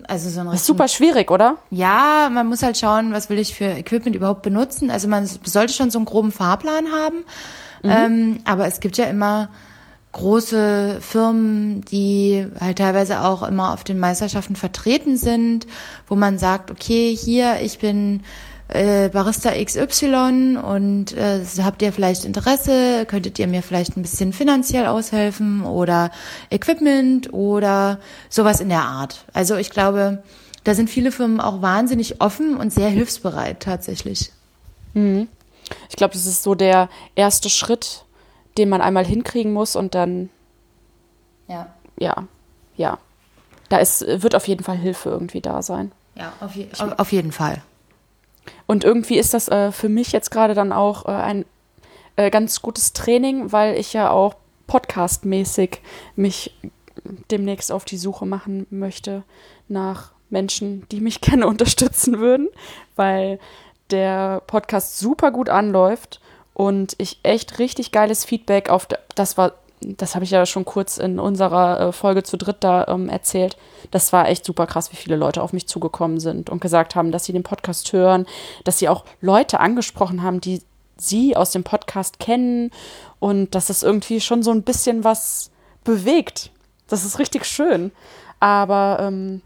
also 0.06 0.30
so 0.30 0.40
ein 0.40 0.46
das 0.46 0.56
ist 0.56 0.66
super 0.66 0.88
schwierig, 0.88 1.30
oder? 1.30 1.56
Ja, 1.70 2.28
man 2.32 2.46
muss 2.46 2.62
halt 2.62 2.78
schauen, 2.78 3.12
was 3.12 3.28
will 3.28 3.38
ich 3.38 3.54
für 3.54 3.64
Equipment 3.64 4.16
überhaupt 4.16 4.42
benutzen. 4.42 4.90
Also 4.90 5.08
man 5.08 5.26
sollte 5.26 5.72
schon 5.72 5.90
so 5.90 5.98
einen 5.98 6.06
groben 6.06 6.32
Fahrplan 6.32 6.92
haben. 6.92 7.24
Mhm. 7.82 7.90
Ähm, 7.90 8.40
aber 8.44 8.66
es 8.66 8.80
gibt 8.80 8.96
ja 8.96 9.06
immer 9.06 9.48
große 10.12 10.98
Firmen, 11.00 11.82
die 11.86 12.46
halt 12.60 12.78
teilweise 12.78 13.22
auch 13.22 13.42
immer 13.42 13.72
auf 13.72 13.82
den 13.82 13.98
Meisterschaften 13.98 14.56
vertreten 14.56 15.16
sind, 15.16 15.66
wo 16.06 16.14
man 16.14 16.38
sagt, 16.38 16.70
okay, 16.70 17.16
hier, 17.16 17.60
ich 17.62 17.78
bin 17.78 18.22
äh, 18.68 19.08
Barista 19.08 19.52
XY 19.52 20.58
und 20.62 21.12
äh, 21.12 21.40
habt 21.62 21.82
ihr 21.82 21.92
vielleicht 21.92 22.24
Interesse, 22.24 23.06
könntet 23.06 23.38
ihr 23.38 23.46
mir 23.46 23.62
vielleicht 23.62 23.96
ein 23.96 24.02
bisschen 24.02 24.32
finanziell 24.32 24.86
aushelfen 24.86 25.64
oder 25.64 26.10
Equipment 26.50 27.32
oder 27.32 27.98
sowas 28.28 28.60
in 28.60 28.68
der 28.68 28.82
Art. 28.82 29.24
Also 29.32 29.56
ich 29.56 29.70
glaube, 29.70 30.22
da 30.64 30.74
sind 30.74 30.90
viele 30.90 31.12
Firmen 31.12 31.40
auch 31.40 31.62
wahnsinnig 31.62 32.20
offen 32.20 32.56
und 32.56 32.72
sehr 32.72 32.88
hilfsbereit 32.88 33.60
tatsächlich. 33.60 34.30
Mhm. 34.94 35.28
Ich 35.88 35.96
glaube, 35.96 36.14
das 36.14 36.26
ist 36.26 36.42
so 36.42 36.54
der 36.54 36.88
erste 37.14 37.50
Schritt, 37.50 38.04
den 38.58 38.68
man 38.68 38.80
einmal 38.80 39.04
hinkriegen 39.04 39.52
muss 39.52 39.76
und 39.76 39.94
dann 39.94 40.30
ja, 41.48 41.68
ja, 41.98 42.28
ja. 42.76 42.98
Da 43.68 43.78
ist, 43.78 44.04
wird 44.06 44.34
auf 44.34 44.48
jeden 44.48 44.64
Fall 44.64 44.76
Hilfe 44.76 45.08
irgendwie 45.08 45.40
da 45.40 45.62
sein. 45.62 45.92
Ja, 46.14 46.32
auf, 46.40 46.54
je 46.54 46.68
auf 46.98 47.12
jeden 47.12 47.32
Fall. 47.32 47.62
Und 48.66 48.84
irgendwie 48.84 49.18
ist 49.18 49.34
das 49.34 49.48
äh, 49.48 49.72
für 49.72 49.88
mich 49.88 50.12
jetzt 50.12 50.30
gerade 50.30 50.54
dann 50.54 50.72
auch 50.72 51.06
äh, 51.06 51.10
ein 51.10 51.44
äh, 52.16 52.30
ganz 52.30 52.60
gutes 52.60 52.92
Training, 52.92 53.52
weil 53.52 53.76
ich 53.76 53.92
ja 53.92 54.10
auch 54.10 54.34
podcastmäßig 54.66 55.80
mich 56.16 56.54
demnächst 57.30 57.72
auf 57.72 57.84
die 57.84 57.96
Suche 57.96 58.26
machen 58.26 58.66
möchte 58.70 59.22
nach 59.68 60.12
Menschen, 60.30 60.86
die 60.90 61.00
mich 61.00 61.20
gerne 61.22 61.46
unterstützen 61.46 62.18
würden, 62.18 62.48
weil 62.96 63.38
der 63.90 64.40
Podcast 64.46 64.98
super 64.98 65.30
gut 65.30 65.48
anläuft 65.48 66.20
und 66.54 66.94
ich 66.98 67.18
echt 67.22 67.58
richtig 67.58 67.92
geiles 67.92 68.24
Feedback 68.24 68.68
auf 68.68 68.86
das 69.14 69.36
war 69.36 69.52
das 69.84 70.14
habe 70.14 70.24
ich 70.24 70.30
ja 70.30 70.46
schon 70.46 70.64
kurz 70.64 70.98
in 70.98 71.18
unserer 71.18 71.80
äh, 71.80 71.92
Folge 71.92 72.22
zu 72.22 72.36
dritt 72.36 72.58
da 72.60 72.86
ähm, 72.88 73.08
erzählt. 73.08 73.56
Das 73.90 74.12
war 74.12 74.28
echt 74.28 74.44
super 74.44 74.66
krass, 74.66 74.92
wie 74.92 74.96
viele 74.96 75.16
Leute 75.16 75.42
auf 75.42 75.52
mich 75.52 75.66
zugekommen 75.66 76.20
sind 76.20 76.50
und 76.50 76.60
gesagt 76.60 76.94
haben, 76.94 77.10
dass 77.10 77.24
sie 77.24 77.32
den 77.32 77.42
Podcast 77.42 77.92
hören, 77.92 78.26
dass 78.64 78.78
sie 78.78 78.88
auch 78.88 79.04
Leute 79.20 79.60
angesprochen 79.60 80.22
haben, 80.22 80.40
die 80.40 80.62
sie 80.96 81.36
aus 81.36 81.50
dem 81.50 81.64
Podcast 81.64 82.20
kennen 82.20 82.70
und 83.18 83.54
dass 83.54 83.70
es 83.70 83.82
irgendwie 83.82 84.20
schon 84.20 84.42
so 84.42 84.52
ein 84.52 84.62
bisschen 84.62 85.04
was 85.04 85.50
bewegt. 85.84 86.50
Das 86.86 87.04
ist 87.04 87.18
richtig 87.18 87.44
schön. 87.44 87.90
Aber 88.38 88.98
ähm, 89.00 89.42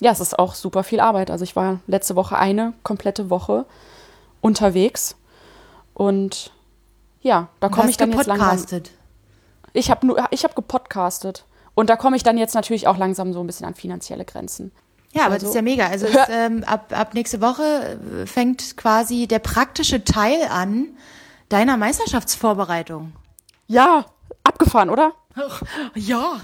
ja, 0.00 0.10
es 0.10 0.20
ist 0.20 0.38
auch 0.38 0.54
super 0.54 0.84
viel 0.84 1.00
Arbeit. 1.00 1.30
Also 1.30 1.44
ich 1.44 1.56
war 1.56 1.80
letzte 1.86 2.16
Woche 2.16 2.36
eine 2.36 2.74
komplette 2.82 3.30
Woche 3.30 3.64
unterwegs 4.40 5.16
und 5.94 6.52
ja, 7.22 7.48
da 7.60 7.68
komme 7.68 7.90
ich 7.90 7.96
dann 7.96 8.12
jetzt 8.12 8.26
langsam. 8.26 8.82
Ich 9.72 9.90
habe 9.90 10.06
nur, 10.06 10.24
ich 10.30 10.44
habe 10.44 10.54
gepodcastet. 10.54 11.46
Und 11.74 11.90
da 11.90 11.96
komme 11.96 12.16
ich 12.16 12.22
dann 12.22 12.38
jetzt 12.38 12.54
natürlich 12.54 12.86
auch 12.86 12.96
langsam 12.96 13.32
so 13.32 13.40
ein 13.40 13.46
bisschen 13.46 13.66
an 13.66 13.74
finanzielle 13.74 14.24
Grenzen. 14.24 14.70
Ja, 15.12 15.24
aber 15.24 15.34
also, 15.34 15.46
das 15.46 15.50
ist 15.50 15.56
ja 15.56 15.62
mega. 15.62 15.86
Also 15.86 16.06
ist, 16.06 16.18
ähm, 16.28 16.64
ab, 16.64 16.92
ab 16.96 17.14
nächste 17.14 17.40
Woche 17.40 17.98
äh, 18.22 18.26
fängt 18.26 18.76
quasi 18.76 19.26
der 19.26 19.38
praktische 19.38 20.04
Teil 20.04 20.46
an 20.50 20.88
deiner 21.48 21.76
Meisterschaftsvorbereitung. 21.76 23.12
Ja, 23.66 24.06
abgefahren, 24.42 24.90
oder? 24.90 25.12
Ja. 25.94 26.40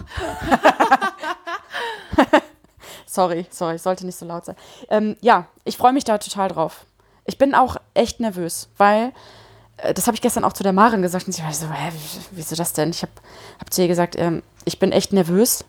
sorry, 3.07 3.47
sorry, 3.50 3.76
ich 3.76 3.83
sollte 3.83 4.07
nicht 4.07 4.19
so 4.19 4.26
laut 4.26 4.45
sein. 4.45 4.57
Ähm, 4.88 5.16
ja, 5.21 5.47
ich 5.64 5.76
freue 5.76 5.92
mich 5.92 6.04
da 6.04 6.19
total 6.19 6.49
drauf. 6.49 6.87
Ich 7.25 7.38
bin 7.38 7.54
auch 7.54 7.76
echt 7.95 8.21
nervös, 8.21 8.69
weil 8.76 9.12
das 9.94 10.06
habe 10.06 10.14
ich 10.14 10.20
gestern 10.20 10.44
auch 10.44 10.52
zu 10.52 10.62
der 10.62 10.72
Maren 10.72 11.02
gesagt 11.02 11.26
und 11.26 11.32
sie 11.32 11.42
war 11.42 11.52
so, 11.52 11.66
hä, 11.66 11.92
wieso 12.32 12.56
das 12.56 12.72
denn? 12.72 12.90
Ich 12.90 13.02
habe 13.02 13.12
hab 13.58 13.72
zu 13.72 13.82
ihr 13.82 13.88
gesagt, 13.88 14.16
ähm, 14.18 14.42
ich 14.64 14.78
bin 14.78 14.92
echt 14.92 15.12
nervös. 15.12 15.64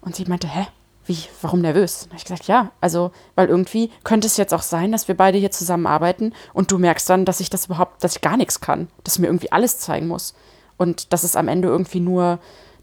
Und 0.00 0.14
sie 0.14 0.24
meinte, 0.26 0.46
hä, 0.46 0.66
wie, 1.06 1.18
warum 1.42 1.60
nervös? 1.60 2.00
Da 2.00 2.06
habe 2.10 2.16
ich 2.16 2.24
gesagt, 2.24 2.46
ja, 2.46 2.70
also, 2.80 3.12
weil 3.34 3.48
irgendwie 3.48 3.90
könnte 4.04 4.26
es 4.26 4.36
jetzt 4.36 4.54
auch 4.54 4.62
sein, 4.62 4.92
dass 4.92 5.08
wir 5.08 5.16
beide 5.16 5.38
hier 5.38 5.50
zusammenarbeiten 5.50 6.32
und 6.52 6.70
du 6.70 6.78
merkst 6.78 7.08
dann, 7.08 7.24
dass 7.24 7.40
ich 7.40 7.50
das 7.50 7.66
überhaupt, 7.66 8.02
dass 8.02 8.16
ich 8.16 8.22
gar 8.22 8.36
nichts 8.36 8.60
kann, 8.60 8.88
dass 9.04 9.18
mir 9.18 9.26
irgendwie 9.26 9.52
alles 9.52 9.78
zeigen 9.78 10.08
muss 10.08 10.34
und 10.76 11.12
dass 11.12 11.22
es 11.22 11.36
am 11.36 11.48
Ende 11.48 11.68
irgendwie 11.68 12.00
nur 12.00 12.38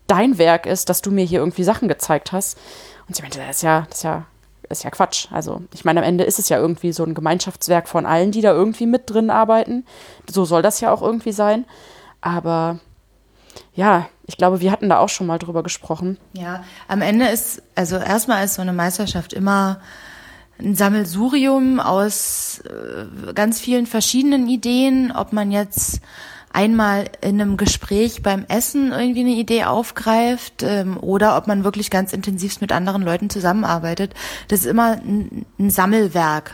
dein 0.07 0.37
Werk 0.37 0.65
ist, 0.65 0.89
dass 0.89 1.01
du 1.01 1.11
mir 1.11 1.25
hier 1.25 1.39
irgendwie 1.39 1.63
Sachen 1.63 1.87
gezeigt 1.87 2.31
hast. 2.31 2.57
Und 3.07 3.15
sie 3.15 3.21
meinte, 3.21 3.39
das 3.39 3.57
ist 3.57 3.63
ja, 3.63 3.85
das 3.89 3.99
ist 3.99 4.03
ja, 4.03 4.25
ist 4.69 4.83
ja 4.83 4.89
Quatsch. 4.89 5.27
Also, 5.31 5.61
ich 5.73 5.85
meine, 5.85 6.01
am 6.01 6.05
Ende 6.05 6.23
ist 6.23 6.39
es 6.39 6.49
ja 6.49 6.57
irgendwie 6.57 6.93
so 6.93 7.03
ein 7.03 7.13
Gemeinschaftswerk 7.13 7.87
von 7.87 8.05
allen, 8.05 8.31
die 8.31 8.41
da 8.41 8.51
irgendwie 8.51 8.85
mit 8.85 9.09
drin 9.09 9.29
arbeiten. 9.29 9.85
So 10.29 10.45
soll 10.45 10.61
das 10.61 10.79
ja 10.81 10.91
auch 10.91 11.01
irgendwie 11.01 11.31
sein. 11.31 11.65
Aber 12.21 12.79
ja, 13.73 14.07
ich 14.25 14.37
glaube, 14.37 14.61
wir 14.61 14.71
hatten 14.71 14.89
da 14.89 14.99
auch 14.99 15.09
schon 15.09 15.27
mal 15.27 15.39
drüber 15.39 15.63
gesprochen. 15.63 16.17
Ja, 16.33 16.63
am 16.87 17.01
Ende 17.01 17.27
ist, 17.27 17.61
also 17.75 17.97
erstmal 17.97 18.45
ist 18.45 18.55
so 18.55 18.61
eine 18.61 18.73
Meisterschaft 18.73 19.33
immer 19.33 19.79
ein 20.59 20.75
Sammelsurium 20.75 21.79
aus 21.79 22.61
äh, 22.65 23.33
ganz 23.33 23.59
vielen 23.59 23.85
verschiedenen 23.85 24.47
Ideen, 24.47 25.11
ob 25.11 25.33
man 25.33 25.51
jetzt 25.51 25.99
einmal 26.53 27.05
in 27.21 27.41
einem 27.41 27.57
Gespräch 27.57 28.21
beim 28.21 28.45
Essen 28.47 28.91
irgendwie 28.91 29.21
eine 29.21 29.31
Idee 29.31 29.65
aufgreift 29.65 30.63
ähm, 30.63 30.97
oder 30.97 31.35
ob 31.35 31.47
man 31.47 31.63
wirklich 31.63 31.89
ganz 31.89 32.13
intensiv 32.13 32.61
mit 32.61 32.71
anderen 32.71 33.01
Leuten 33.01 33.29
zusammenarbeitet. 33.29 34.13
Das 34.47 34.61
ist 34.61 34.67
immer 34.67 34.93
ein, 34.93 35.45
ein 35.59 35.71
Sammelwerk. 35.71 36.53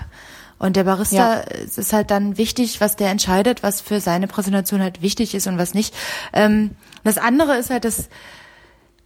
Und 0.58 0.76
der 0.76 0.84
Barista 0.84 1.38
ja. 1.38 1.42
ist 1.42 1.94
halt 1.94 2.12
dann 2.12 2.38
wichtig, 2.38 2.82
was 2.82 2.96
der 2.96 3.12
entscheidet, 3.12 3.64
was 3.64 3.80
für 3.80 4.02
seine 4.02 4.28
Präsentation 4.28 4.82
halt 4.82 5.02
wichtig 5.02 5.36
ist 5.36 5.48
und 5.48 5.58
was 5.58 5.74
nicht. 5.74 5.94
Ähm, 6.34 6.72
das 7.04 7.18
andere 7.18 7.58
ist 7.58 7.70
halt 7.70 7.86
das, 7.86 8.10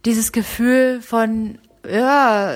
dieses 0.04 0.32
Gefühl 0.32 1.00
von, 1.00 1.58
ja, 1.88 2.54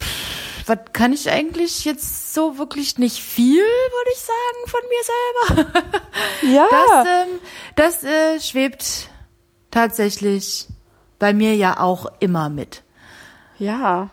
pff, 0.00 0.43
was 0.66 0.78
kann 0.92 1.12
ich 1.12 1.30
eigentlich 1.30 1.84
jetzt 1.84 2.34
so 2.34 2.58
wirklich 2.58 2.98
nicht 2.98 3.22
viel, 3.22 3.62
würde 3.62 4.10
ich 4.12 4.20
sagen, 4.20 4.66
von 4.66 4.80
mir 4.88 5.64
selber. 5.64 5.90
Ja. 6.42 6.66
Das, 6.70 7.06
ähm, 7.06 7.40
das 7.74 8.04
äh, 8.04 8.40
schwebt 8.40 9.08
tatsächlich 9.70 10.68
bei 11.18 11.32
mir 11.32 11.56
ja 11.56 11.80
auch 11.80 12.06
immer 12.20 12.48
mit. 12.48 12.82
Ja. 13.58 14.10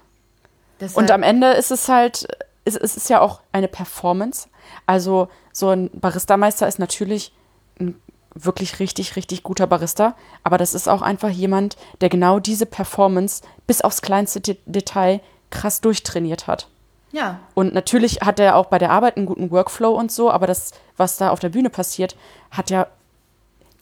Deshalb, 0.80 0.98
und 0.98 1.12
am 1.12 1.24
Ende 1.24 1.52
ist 1.52 1.72
es 1.72 1.90
halt 1.90 2.28
es, 2.66 2.76
es 2.76 2.98
ist 2.98 3.10
ja 3.10 3.22
auch 3.22 3.42
eine 3.52 3.68
Performance. 3.68 4.50
Also 4.86 5.30
so 5.52 5.70
ein 5.70 5.90
Barista-Meister 5.94 6.68
ist 6.68 6.80
natürlich 6.80 7.34
ein 7.80 8.00
wirklich 8.34 8.80
richtig, 8.80 9.18
richtig 9.18 9.44
guter 9.44 9.68
Barista, 9.68 10.16
aber 10.44 10.58
das 10.58 10.74
ist 10.74 10.88
auch 10.88 11.02
einfach 11.02 11.30
jemand, 11.30 11.76
der 12.00 12.08
genau 12.08 12.40
diese 12.40 12.66
Performance 12.66 13.44
bis 13.68 13.82
aufs 13.82 14.02
kleinste 14.02 14.40
De 14.40 14.56
Detail 14.66 15.20
krass 15.52 15.82
durchtrainiert 15.82 16.48
hat. 16.48 16.68
Ja. 17.12 17.40
Und 17.54 17.74
natürlich 17.74 18.22
hat 18.22 18.40
er 18.40 18.56
auch 18.56 18.68
bei 18.68 18.80
der 18.80 18.90
Arbeit 18.90 19.18
einen 19.18 19.26
guten 19.26 19.52
Workflow 19.52 19.92
und 19.92 20.12
so, 20.12 20.32
aber 20.32 20.48
das, 20.48 20.72
was 20.98 21.18
da 21.18 21.30
auf 21.30 21.40
der 21.40 21.50
Bühne 21.50 21.70
passiert, 21.70 22.16
hat 22.50 22.70
ja 22.70 22.88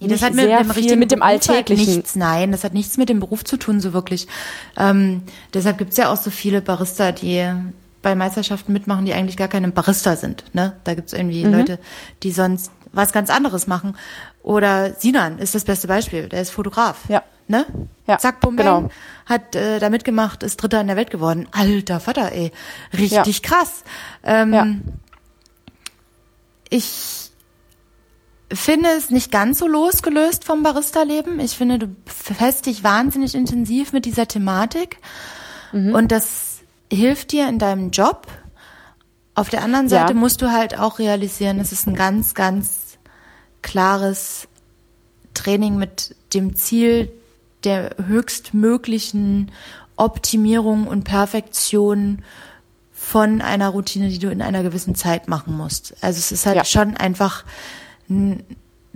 ja, 0.02 0.08
das 0.08 0.22
hat 0.22 0.34
mit, 0.34 0.46
sehr 0.46 0.64
mit, 0.64 0.74
viel 0.76 0.96
mit 0.96 1.12
dem 1.12 1.22
Alltäglichen. 1.22 1.96
Nichts, 1.96 2.16
nein, 2.16 2.54
das 2.54 2.64
hat 2.64 2.74
nichts 2.74 2.98
mit 2.98 3.10
dem 3.10 3.20
Beruf 3.20 3.44
zu 3.44 3.58
tun, 3.58 3.82
so 3.82 3.92
wirklich. 3.92 4.28
Ähm, 4.78 5.24
deshalb 5.54 5.78
gibt 5.78 5.92
es 5.92 5.98
ja 5.98 6.12
auch 6.12 6.16
so 6.16 6.30
viele 6.30 6.62
Barista, 6.62 7.12
die 7.12 7.46
bei 8.02 8.16
Meisterschaften 8.16 8.72
mitmachen, 8.72 9.06
die 9.06 9.14
eigentlich 9.14 9.36
gar 9.36 9.50
keine 9.50 9.68
Barista 9.70 10.16
sind. 10.16 10.46
Ne? 10.54 10.74
Da 10.86 10.94
gibt's 10.94 11.12
irgendwie 11.12 11.44
mhm. 11.44 11.52
Leute, 11.52 11.80
die 12.24 12.32
sonst 12.32 12.72
was 12.92 13.12
ganz 13.12 13.30
anderes 13.30 13.68
machen. 13.68 13.96
Oder 14.44 14.94
Sinan 14.94 15.40
ist 15.40 15.56
das 15.56 15.66
beste 15.66 15.88
Beispiel. 15.88 16.30
Der 16.30 16.42
ist 16.42 16.52
Fotograf. 16.52 16.98
Ja. 17.08 17.24
Ne? 17.48 17.66
Ja, 18.06 18.20
Zack, 18.20 18.42
bum, 18.42 18.58
genau. 18.58 18.90
hat 19.26 19.56
äh, 19.56 19.80
da 19.80 19.90
mitgemacht, 19.90 20.44
ist 20.44 20.58
Dritter 20.58 20.82
in 20.82 20.88
der 20.88 20.96
Welt 20.96 21.10
geworden. 21.10 21.48
Alter 21.52 22.00
Vater, 22.00 22.32
ey. 22.32 22.52
Richtig 22.94 23.42
ja. 23.42 23.50
krass. 23.50 23.84
Ähm, 24.24 24.54
ja. 24.54 24.68
Ich 26.70 27.32
finde 28.54 28.90
es 28.90 29.10
nicht 29.10 29.32
ganz 29.32 29.60
so 29.60 29.68
losgelöst 29.68 30.44
vom 30.44 30.62
Barista-Leben. 30.62 31.40
Ich 31.40 31.58
finde, 31.58 31.80
du 31.80 31.88
befasst 31.88 32.68
dich 32.68 32.84
wahnsinnig 32.84 33.34
intensiv 33.34 33.94
mit 33.94 34.06
dieser 34.06 34.28
Thematik. 34.28 34.98
Mhm. 35.72 35.96
Und 35.96 36.12
das 36.12 36.60
hilft 36.92 37.32
dir 37.32 37.48
in 37.48 37.60
deinem 37.60 37.92
Job. 37.92 38.28
Auf 39.36 39.50
der 39.50 39.64
anderen 39.64 39.90
Seite 39.90 40.14
ja. 40.14 40.20
musst 40.20 40.42
du 40.42 40.52
halt 40.52 40.78
auch 40.78 41.00
realisieren, 41.00 41.60
es 41.60 41.72
ist 41.72 41.88
ein 41.88 41.96
ganz, 41.96 42.34
ganz 42.34 42.79
klares 43.62 44.48
Training 45.34 45.78
mit 45.78 46.16
dem 46.34 46.56
Ziel 46.56 47.12
der 47.64 47.96
höchstmöglichen 48.06 49.52
Optimierung 49.96 50.88
und 50.88 51.04
Perfektion 51.04 52.24
von 52.94 53.42
einer 53.42 53.70
Routine, 53.70 54.10
die 54.10 54.20
du 54.20 54.30
in 54.30 54.42
einer 54.42 54.64
gewissen 54.64 54.96
Zeit 54.96 55.28
machen 55.28 55.56
musst. 55.56 55.96
Also 56.02 56.20
es 56.20 56.32
ist 56.32 56.46
halt 56.46 56.58
ja. 56.58 56.66
schon 56.66 56.96
einfach 56.96 57.44
ein, 58.10 58.44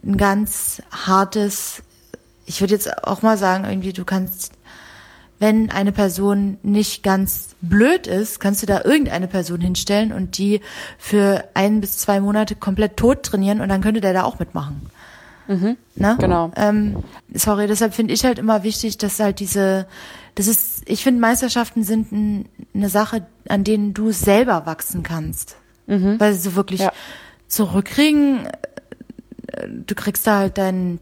ein 0.03 0.17
ganz 0.17 0.82
hartes, 0.91 1.84
ich 2.46 2.62
würde 2.62 2.74
jetzt 2.74 3.03
auch 3.05 3.22
mal 3.22 3.38
sagen, 3.38 3.65
irgendwie, 3.65 3.93
du 3.93 4.05
kannst 4.05 4.51
wenn 5.40 5.70
eine 5.70 5.92
Person 5.92 6.58
nicht 6.63 7.04
ganz 7.04 7.56
blöd 7.62 8.08
ist, 8.08 8.40
kannst 8.40 8.62
du 8.62 8.66
da 8.66 8.82
irgendeine 8.84 9.28
Person 9.28 9.60
hinstellen 9.62 10.13
und 10.13 10.38
die 10.38 10.62
für 10.98 11.44
ein 11.54 11.82
bis 11.82 11.98
zwei 11.98 12.20
Monate 12.20 12.56
komplett 12.56 12.98
tot 12.98 13.24
trainieren 13.24 13.60
und 13.62 13.70
dann 13.70 13.82
könnte 13.82 14.02
der 14.02 14.13
da 14.13 14.24
auch 14.24 14.40
mitmachen. 14.40 14.90
Mhm. 15.48 15.78
Na? 15.96 16.13
Genau. 16.16 16.52
Ähm, 16.56 17.04
sorry, 17.34 17.68
deshalb 17.68 17.94
finde 17.94 18.13
ich 18.13 18.24
halt 18.24 18.40
immer 18.40 18.63
wichtig, 18.63 18.98
dass 18.98 19.20
halt 19.20 19.40
diese, 19.40 19.88
das 20.36 20.48
ist, 20.48 20.84
ich 20.90 21.04
finde 21.04 21.20
Meisterschaften 21.20 21.84
sind 21.84 22.12
ein, 22.12 22.50
eine 22.74 22.90
Sache, 22.90 23.25
an 23.50 23.63
denen 23.63 23.94
du 23.94 24.12
selber 24.12 24.66
wachsen 24.66 25.04
kannst. 25.04 25.58
Mhm. 25.88 26.20
Weil 26.20 26.34
sie 26.34 26.40
so 26.40 26.56
wirklich 26.56 26.82
ja. 26.82 26.94
zurückkriegen, 27.48 28.48
äh, 29.48 29.68
du 29.68 29.96
kriegst 29.96 30.25
da 30.25 30.38
halt 30.40 30.58
deinen 30.58 31.00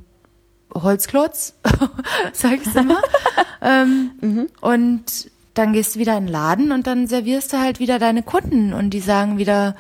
Holzklotz, 0.74 1.54
sag 2.34 2.60
ich 2.66 2.76
immer. 2.76 3.02
ähm, 3.62 4.12
mhm. 4.22 4.48
Und 4.62 5.32
dann 5.54 5.74
gehst 5.74 5.96
du 5.96 6.00
wieder 6.00 6.18
in 6.18 6.26
den 6.26 6.32
Laden 6.32 6.72
und 6.72 6.88
dann 6.88 7.08
servierst 7.08 7.54
du 7.54 7.60
halt 7.60 7.80
wieder 7.80 8.00
deine 8.00 8.24
Kunden 8.24 8.74
und 8.74 8.92
die 8.92 9.02
sagen 9.02 9.38
wieder, 9.38 9.76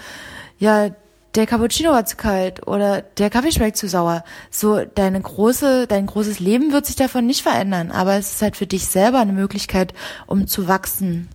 ja, 0.60 0.89
der 1.36 1.48
Cappuccino 1.48 1.91
war 1.91 2.05
zu 2.05 2.17
kalt 2.17 2.67
oder 2.67 3.01
der 3.01 3.29
Kaffee 3.29 3.51
schmeckt 3.51 3.77
zu 3.77 3.88
sauer. 3.88 4.24
So, 4.50 4.83
deine 4.83 5.21
große, 5.21 5.88
dein 5.88 6.05
großes 6.07 6.39
Leben 6.39 6.74
wird 6.74 6.86
sich 6.86 6.98
davon 6.98 7.25
nicht 7.25 7.41
verändern, 7.41 7.91
aber 7.91 8.15
es 8.15 8.33
ist 8.33 8.41
halt 8.41 8.57
für 8.57 8.67
dich 8.67 8.86
selber 8.88 9.19
eine 9.19 9.31
Möglichkeit, 9.31 9.93
um 10.27 10.48
zu 10.48 10.67
wachsen. 10.67 11.29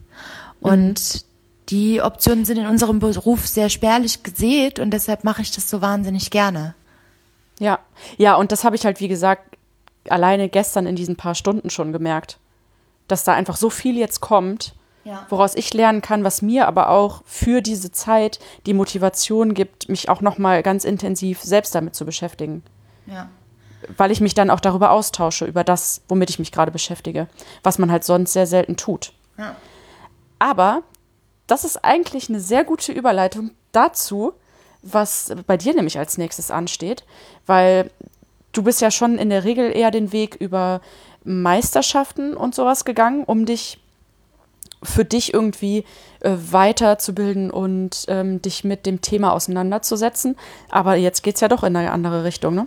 Mhm. 0.60 0.70
Und 0.70 1.24
die 1.70 2.02
Optionen 2.02 2.44
sind 2.44 2.58
in 2.58 2.66
unserem 2.66 2.98
Beruf 2.98 3.46
sehr 3.46 3.70
spärlich 3.70 4.22
gesät 4.22 4.78
und 4.78 4.90
deshalb 4.90 5.24
mache 5.24 5.42
ich 5.42 5.50
das 5.50 5.68
so 5.68 5.80
wahnsinnig 5.80 6.30
gerne. 6.30 6.74
Ja, 7.58 7.78
ja, 8.16 8.34
und 8.34 8.52
das 8.52 8.64
habe 8.64 8.76
ich 8.76 8.84
halt, 8.84 9.00
wie 9.00 9.08
gesagt, 9.08 9.56
alleine 10.08 10.48
gestern 10.48 10.86
in 10.86 10.96
diesen 10.96 11.16
paar 11.16 11.34
Stunden 11.34 11.70
schon 11.70 11.92
gemerkt, 11.92 12.38
dass 13.08 13.24
da 13.24 13.32
einfach 13.34 13.56
so 13.56 13.70
viel 13.70 13.96
jetzt 13.96 14.20
kommt, 14.20 14.74
ja. 15.04 15.24
woraus 15.28 15.54
ich 15.54 15.72
lernen 15.72 16.02
kann, 16.02 16.24
was 16.24 16.42
mir 16.42 16.66
aber 16.66 16.90
auch 16.90 17.22
für 17.24 17.62
diese 17.62 17.92
Zeit 17.92 18.40
die 18.66 18.74
Motivation 18.74 19.54
gibt, 19.54 19.88
mich 19.88 20.08
auch 20.08 20.20
noch 20.20 20.38
mal 20.38 20.62
ganz 20.62 20.84
intensiv 20.84 21.42
selbst 21.42 21.74
damit 21.74 21.94
zu 21.94 22.04
beschäftigen. 22.04 22.62
Ja. 23.06 23.28
Weil 23.96 24.10
ich 24.10 24.20
mich 24.20 24.34
dann 24.34 24.50
auch 24.50 24.60
darüber 24.60 24.90
austausche, 24.90 25.44
über 25.44 25.62
das, 25.62 26.02
womit 26.08 26.30
ich 26.30 26.38
mich 26.38 26.50
gerade 26.50 26.72
beschäftige, 26.72 27.28
was 27.62 27.78
man 27.78 27.90
halt 27.90 28.04
sonst 28.04 28.32
sehr 28.32 28.46
selten 28.46 28.76
tut. 28.76 29.12
Ja. 29.38 29.54
Aber 30.38 30.82
das 31.46 31.64
ist 31.64 31.84
eigentlich 31.84 32.28
eine 32.28 32.40
sehr 32.40 32.64
gute 32.64 32.92
Überleitung 32.92 33.52
dazu, 33.70 34.34
was 34.82 35.34
bei 35.46 35.56
dir 35.56 35.74
nämlich 35.74 35.98
als 35.98 36.18
nächstes 36.18 36.50
ansteht, 36.50 37.04
weil 37.46 37.90
du 38.52 38.62
bist 38.62 38.80
ja 38.80 38.90
schon 38.90 39.18
in 39.18 39.30
der 39.30 39.44
Regel 39.44 39.74
eher 39.74 39.90
den 39.90 40.12
Weg 40.12 40.36
über 40.36 40.80
Meisterschaften 41.24 42.36
und 42.36 42.54
sowas 42.54 42.84
gegangen, 42.84 43.24
um 43.24 43.46
dich 43.46 43.78
für 44.82 45.04
dich 45.04 45.34
irgendwie 45.34 45.84
äh, 46.20 46.36
weiterzubilden 46.50 47.50
und 47.50 48.04
ähm, 48.08 48.40
dich 48.42 48.62
mit 48.62 48.86
dem 48.86 49.00
Thema 49.00 49.32
auseinanderzusetzen. 49.32 50.36
Aber 50.70 50.94
jetzt 50.94 51.22
geht 51.22 51.36
es 51.36 51.40
ja 51.40 51.48
doch 51.48 51.64
in 51.64 51.74
eine 51.76 51.92
andere 51.92 52.24
Richtung, 52.24 52.54
ne? 52.54 52.66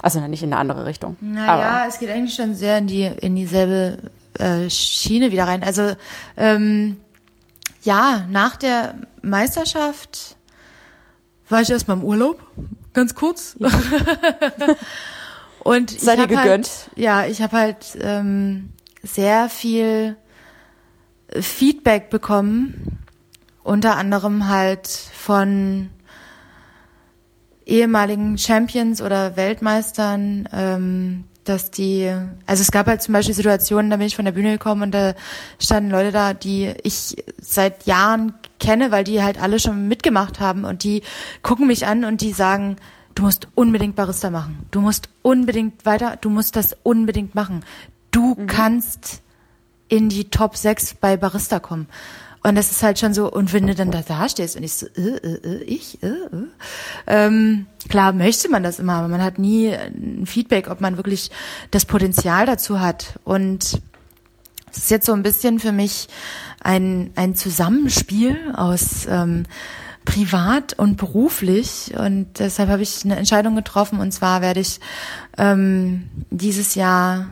Also 0.00 0.20
nicht 0.20 0.42
in 0.44 0.52
eine 0.52 0.60
andere 0.60 0.86
Richtung. 0.86 1.16
Naja, 1.20 1.84
es 1.88 1.98
geht 1.98 2.08
eigentlich 2.08 2.34
schon 2.34 2.54
sehr 2.54 2.78
in 2.78 2.86
die 2.86 3.02
in 3.04 3.34
dieselbe 3.34 3.98
äh, 4.38 4.70
Schiene 4.70 5.32
wieder 5.32 5.48
rein. 5.48 5.64
Also 5.64 5.92
ähm, 6.36 6.98
ja, 7.82 8.24
nach 8.30 8.56
der 8.56 8.94
Meisterschaft 9.22 10.36
war 11.48 11.62
ich 11.62 11.70
erstmal 11.70 11.96
im 11.96 12.04
Urlaub, 12.04 12.40
ganz 12.92 13.14
kurz. 13.14 13.56
Ja. 13.58 13.68
Und 15.64 15.90
Sei 15.90 16.16
dir 16.16 16.26
gegönnt. 16.26 16.46
Halt, 16.46 16.90
ja, 16.96 17.26
ich 17.26 17.42
habe 17.42 17.56
halt 17.56 17.98
ähm, 18.00 18.70
sehr 19.02 19.48
viel 19.48 20.16
Feedback 21.40 22.10
bekommen, 22.10 22.98
unter 23.62 23.96
anderem 23.96 24.48
halt 24.48 24.88
von 24.88 25.90
ehemaligen 27.66 28.38
Champions 28.38 29.02
oder 29.02 29.36
Weltmeistern, 29.36 30.48
ähm, 30.52 31.24
dass 31.44 31.70
die, 31.70 32.10
also 32.46 32.62
es 32.62 32.70
gab 32.70 32.86
halt 32.86 33.02
zum 33.02 33.12
Beispiel 33.12 33.34
Situationen, 33.34 33.90
da 33.90 33.98
bin 33.98 34.06
ich 34.06 34.16
von 34.16 34.24
der 34.24 34.32
Bühne 34.32 34.52
gekommen 34.52 34.82
und 34.82 34.92
da 34.92 35.14
standen 35.58 35.90
Leute 35.90 36.12
da, 36.12 36.34
die 36.34 36.72
ich 36.82 37.16
seit 37.40 37.84
Jahren 37.86 38.34
kenne, 38.58 38.90
weil 38.90 39.04
die 39.04 39.22
halt 39.22 39.40
alle 39.40 39.58
schon 39.58 39.88
mitgemacht 39.88 40.40
haben 40.40 40.64
und 40.64 40.82
die 40.84 41.02
gucken 41.42 41.66
mich 41.66 41.86
an 41.86 42.04
und 42.04 42.20
die 42.20 42.32
sagen, 42.32 42.76
du 43.14 43.22
musst 43.22 43.48
unbedingt 43.54 43.96
Barista 43.96 44.30
machen. 44.30 44.66
Du 44.70 44.80
musst 44.80 45.08
unbedingt 45.22 45.84
weiter, 45.84 46.16
du 46.20 46.30
musst 46.30 46.56
das 46.56 46.76
unbedingt 46.82 47.34
machen. 47.34 47.64
Du 48.10 48.34
mhm. 48.34 48.46
kannst 48.46 49.22
in 49.88 50.08
die 50.08 50.30
Top 50.30 50.56
6 50.56 50.94
bei 50.94 51.16
Barista 51.16 51.60
kommen. 51.60 51.88
Und 52.42 52.54
das 52.54 52.70
ist 52.70 52.82
halt 52.82 52.98
schon 52.98 53.14
so, 53.14 53.30
und 53.30 53.52
wenn 53.52 53.66
du 53.66 53.74
dann 53.74 53.90
da, 53.90 54.00
da 54.02 54.28
stehst 54.28 54.56
und 54.56 54.62
ich 54.62 54.74
so, 54.74 54.86
äh, 54.86 55.16
äh, 55.16 55.40
äh, 55.42 55.62
ich, 55.64 56.02
äh, 56.02 56.06
äh. 56.06 56.46
Ähm, 57.06 57.66
klar 57.88 58.12
möchte 58.12 58.48
man 58.48 58.62
das 58.62 58.78
immer, 58.78 58.94
aber 58.94 59.08
man 59.08 59.22
hat 59.22 59.38
nie 59.38 59.72
ein 59.74 60.24
Feedback, 60.24 60.70
ob 60.70 60.80
man 60.80 60.96
wirklich 60.96 61.30
das 61.72 61.84
Potenzial 61.84 62.46
dazu 62.46 62.80
hat. 62.80 63.18
Und 63.24 63.82
es 64.70 64.78
ist 64.78 64.90
jetzt 64.90 65.06
so 65.06 65.12
ein 65.12 65.22
bisschen 65.22 65.58
für 65.60 65.72
mich 65.72 66.08
ein, 66.62 67.10
ein 67.16 67.34
Zusammenspiel 67.34 68.36
aus 68.54 69.06
ähm, 69.08 69.44
privat 70.04 70.74
und 70.74 70.96
beruflich. 70.96 71.94
Und 71.96 72.38
deshalb 72.38 72.68
habe 72.68 72.82
ich 72.82 73.04
eine 73.04 73.16
Entscheidung 73.16 73.56
getroffen. 73.56 74.00
Und 74.00 74.12
zwar 74.12 74.40
werde 74.40 74.60
ich 74.60 74.80
ähm, 75.36 76.08
dieses 76.30 76.74
Jahr 76.74 77.26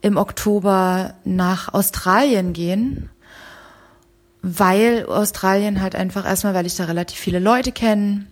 im 0.00 0.16
Oktober 0.16 1.14
nach 1.24 1.72
Australien 1.74 2.52
gehen 2.52 3.10
weil 4.42 5.06
Australien 5.06 5.80
halt 5.80 5.94
einfach 5.94 6.24
erstmal, 6.24 6.54
weil 6.54 6.66
ich 6.66 6.76
da 6.76 6.84
relativ 6.84 7.18
viele 7.18 7.38
Leute 7.38 7.72
kenne. 7.72 8.26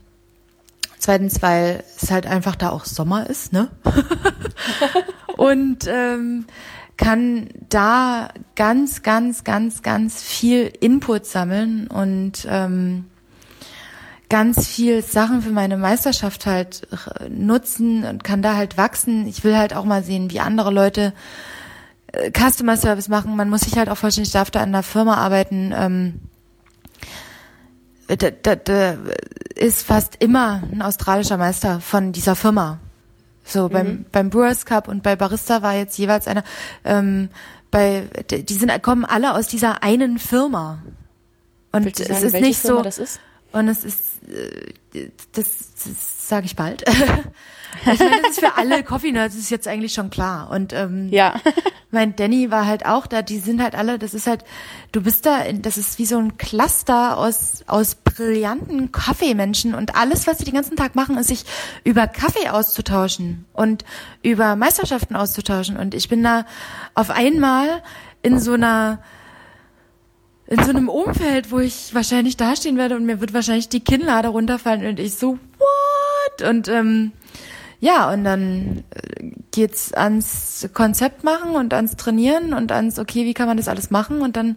Zweitens, 0.99 1.43
weil 1.43 1.85
es 2.01 2.11
halt 2.11 2.27
einfach 2.27 2.57
da 2.57 2.71
auch 2.71 2.85
Sommer 2.85 3.29
ist, 3.29 3.53
ne? 3.53 3.71
und 5.37 5.87
ähm, 5.87 6.47
kann 6.97 7.49
da 7.69 8.29
ganz, 8.55 9.03
ganz, 9.03 9.45
ganz, 9.45 9.83
ganz 9.83 10.23
viel 10.23 10.73
Input 10.81 11.27
sammeln 11.27 11.89
und 11.89 12.47
ähm, 12.49 13.05
ganz 14.29 14.67
viel 14.67 15.03
Sachen 15.03 15.43
für 15.43 15.51
meine 15.51 15.77
Meisterschaft 15.77 16.47
halt 16.47 16.89
nutzen 17.29 18.05
und 18.05 18.25
kann 18.25 18.43
da 18.43 18.57
halt 18.57 18.77
wachsen. 18.77 19.27
Ich 19.29 19.45
will 19.45 19.57
halt 19.57 19.75
auch 19.75 19.85
mal 19.85 20.03
sehen, 20.03 20.31
wie 20.31 20.41
andere 20.41 20.71
Leute 20.71 21.13
Customer 22.33 22.77
Service 22.77 23.09
machen, 23.09 23.37
man 23.37 23.51
muss 23.51 23.63
sich 23.63 23.77
halt 23.77 23.89
auch 23.89 23.97
vorstellen, 23.97 24.27
ich 24.27 24.33
darf 24.33 24.51
da 24.51 24.63
in 24.63 24.71
einer 24.71 24.83
Firma 24.83 25.17
arbeiten, 25.17 25.73
ähm, 25.77 26.21
da, 28.09 28.31
da, 28.31 28.57
da 28.57 28.97
ist 29.55 29.85
fast 29.85 30.17
immer 30.21 30.63
ein 30.71 30.81
australischer 30.81 31.37
Meister 31.37 31.81
von 31.81 32.13
dieser 32.13 32.37
Firma. 32.37 32.79
So 33.47 33.69
mhm. 33.69 33.73
beim 33.73 34.05
beim 34.13 34.31
Brewers 34.31 34.67
Cup 34.67 34.89
und 34.89 35.03
bei 35.03 35.17
Barista 35.17 35.63
war 35.63 35.75
jetzt 35.75 35.97
jeweils 35.97 36.27
einer. 36.27 36.45
Ähm, 36.85 37.31
bei 37.71 38.09
die 38.31 38.55
sind 38.55 38.83
kommen 38.83 39.05
alle 39.05 39.35
aus 39.35 39.47
dieser 39.49 39.83
einen 39.83 40.19
Firma. 40.19 40.83
Und 41.73 42.01
es 42.01 42.23
ist 42.23 42.33
nicht 42.35 42.61
Firma 42.61 42.91
so. 42.91 43.03
Ist? 43.03 43.21
Und 43.57 43.69
es 43.69 43.85
ist 43.85 44.29
äh, 44.29 45.09
das, 45.33 45.73
das 45.75 46.29
sage 46.29 46.47
ich 46.47 46.57
bald. 46.57 46.85
Ich 47.93 47.99
meine, 47.99 48.23
das 48.23 48.31
ist 48.31 48.41
für 48.41 48.57
alle 48.57 48.83
Coffee 48.85 49.13
Nerds 49.13 49.35
ist 49.35 49.51
jetzt 49.51 49.69
eigentlich 49.69 49.93
schon 49.93 50.09
klar. 50.09 50.49
Und 50.51 50.73
ähm, 50.73 51.09
ja. 51.11 51.35
mein 51.91 52.17
Danny 52.17 52.51
war 52.51 52.65
halt 52.65 52.87
auch 52.87 53.07
da. 53.07 53.21
Die 53.21 53.39
sind 53.39 53.63
halt 53.63 53.75
alle. 53.75 53.99
Das 53.99 54.15
ist 54.15 54.27
halt, 54.27 54.45
du 54.93 55.03
bist 55.03 55.27
da. 55.27 55.43
Das 55.53 55.77
ist 55.77 55.99
wie 55.99 56.07
so 56.07 56.17
ein 56.17 56.39
Cluster 56.39 57.19
aus 57.19 57.65
aus 57.67 57.95
brillanten 57.97 58.93
Kaffeemenschen 58.93 59.75
und 59.75 59.95
alles, 59.95 60.27
was 60.27 60.39
sie 60.39 60.45
den 60.45 60.55
ganzen 60.55 60.77
Tag 60.77 60.95
machen, 60.95 61.19
ist 61.19 61.29
sich 61.29 61.45
über 61.85 62.07
Kaffee 62.07 62.49
auszutauschen 62.49 63.45
und 63.53 63.85
über 64.23 64.57
Meisterschaften 64.57 65.15
auszutauschen. 65.15 65.77
Und 65.77 65.95
ich 65.95 66.09
bin 66.09 66.23
da 66.23 66.47
auf 66.95 67.11
einmal 67.11 67.83
in 68.23 68.41
so 68.41 68.55
einer 68.55 69.03
in 70.49 70.63
so 70.63 70.71
einem 70.71 70.89
Umfeld, 70.89 71.51
wo 71.51 71.59
ich 71.59 71.95
wahrscheinlich 71.95 72.37
dastehen 72.37 72.77
werde 72.77 72.97
und 72.97 73.05
mir 73.05 73.21
wird 73.21 73.35
wahrscheinlich 73.35 73.69
die 73.69 73.81
Kinnlade 73.81 74.29
runterfallen 74.29 74.87
und 74.87 75.01
ich 75.01 75.15
so, 75.15 75.39
what? 75.59 76.49
Und 76.49 76.69
ähm, 76.69 77.13
ja, 77.81 78.11
und 78.13 78.25
dann 78.25 78.85
äh, 78.91 79.31
geht's 79.51 79.93
ans 79.93 80.69
Konzept 80.73 81.25
machen 81.25 81.53
und 81.53 81.75
ans 81.75 81.97
Trainieren 81.97 82.55
und 82.55 82.73
ans, 82.73 82.99
okay, 82.99 83.25
wie 83.25 83.35
kann 83.35 83.49
man 83.49 83.57
das 83.57 83.69
alles 83.69 83.91
machen? 83.91 84.23
Und 84.23 84.37
dann 84.37 84.57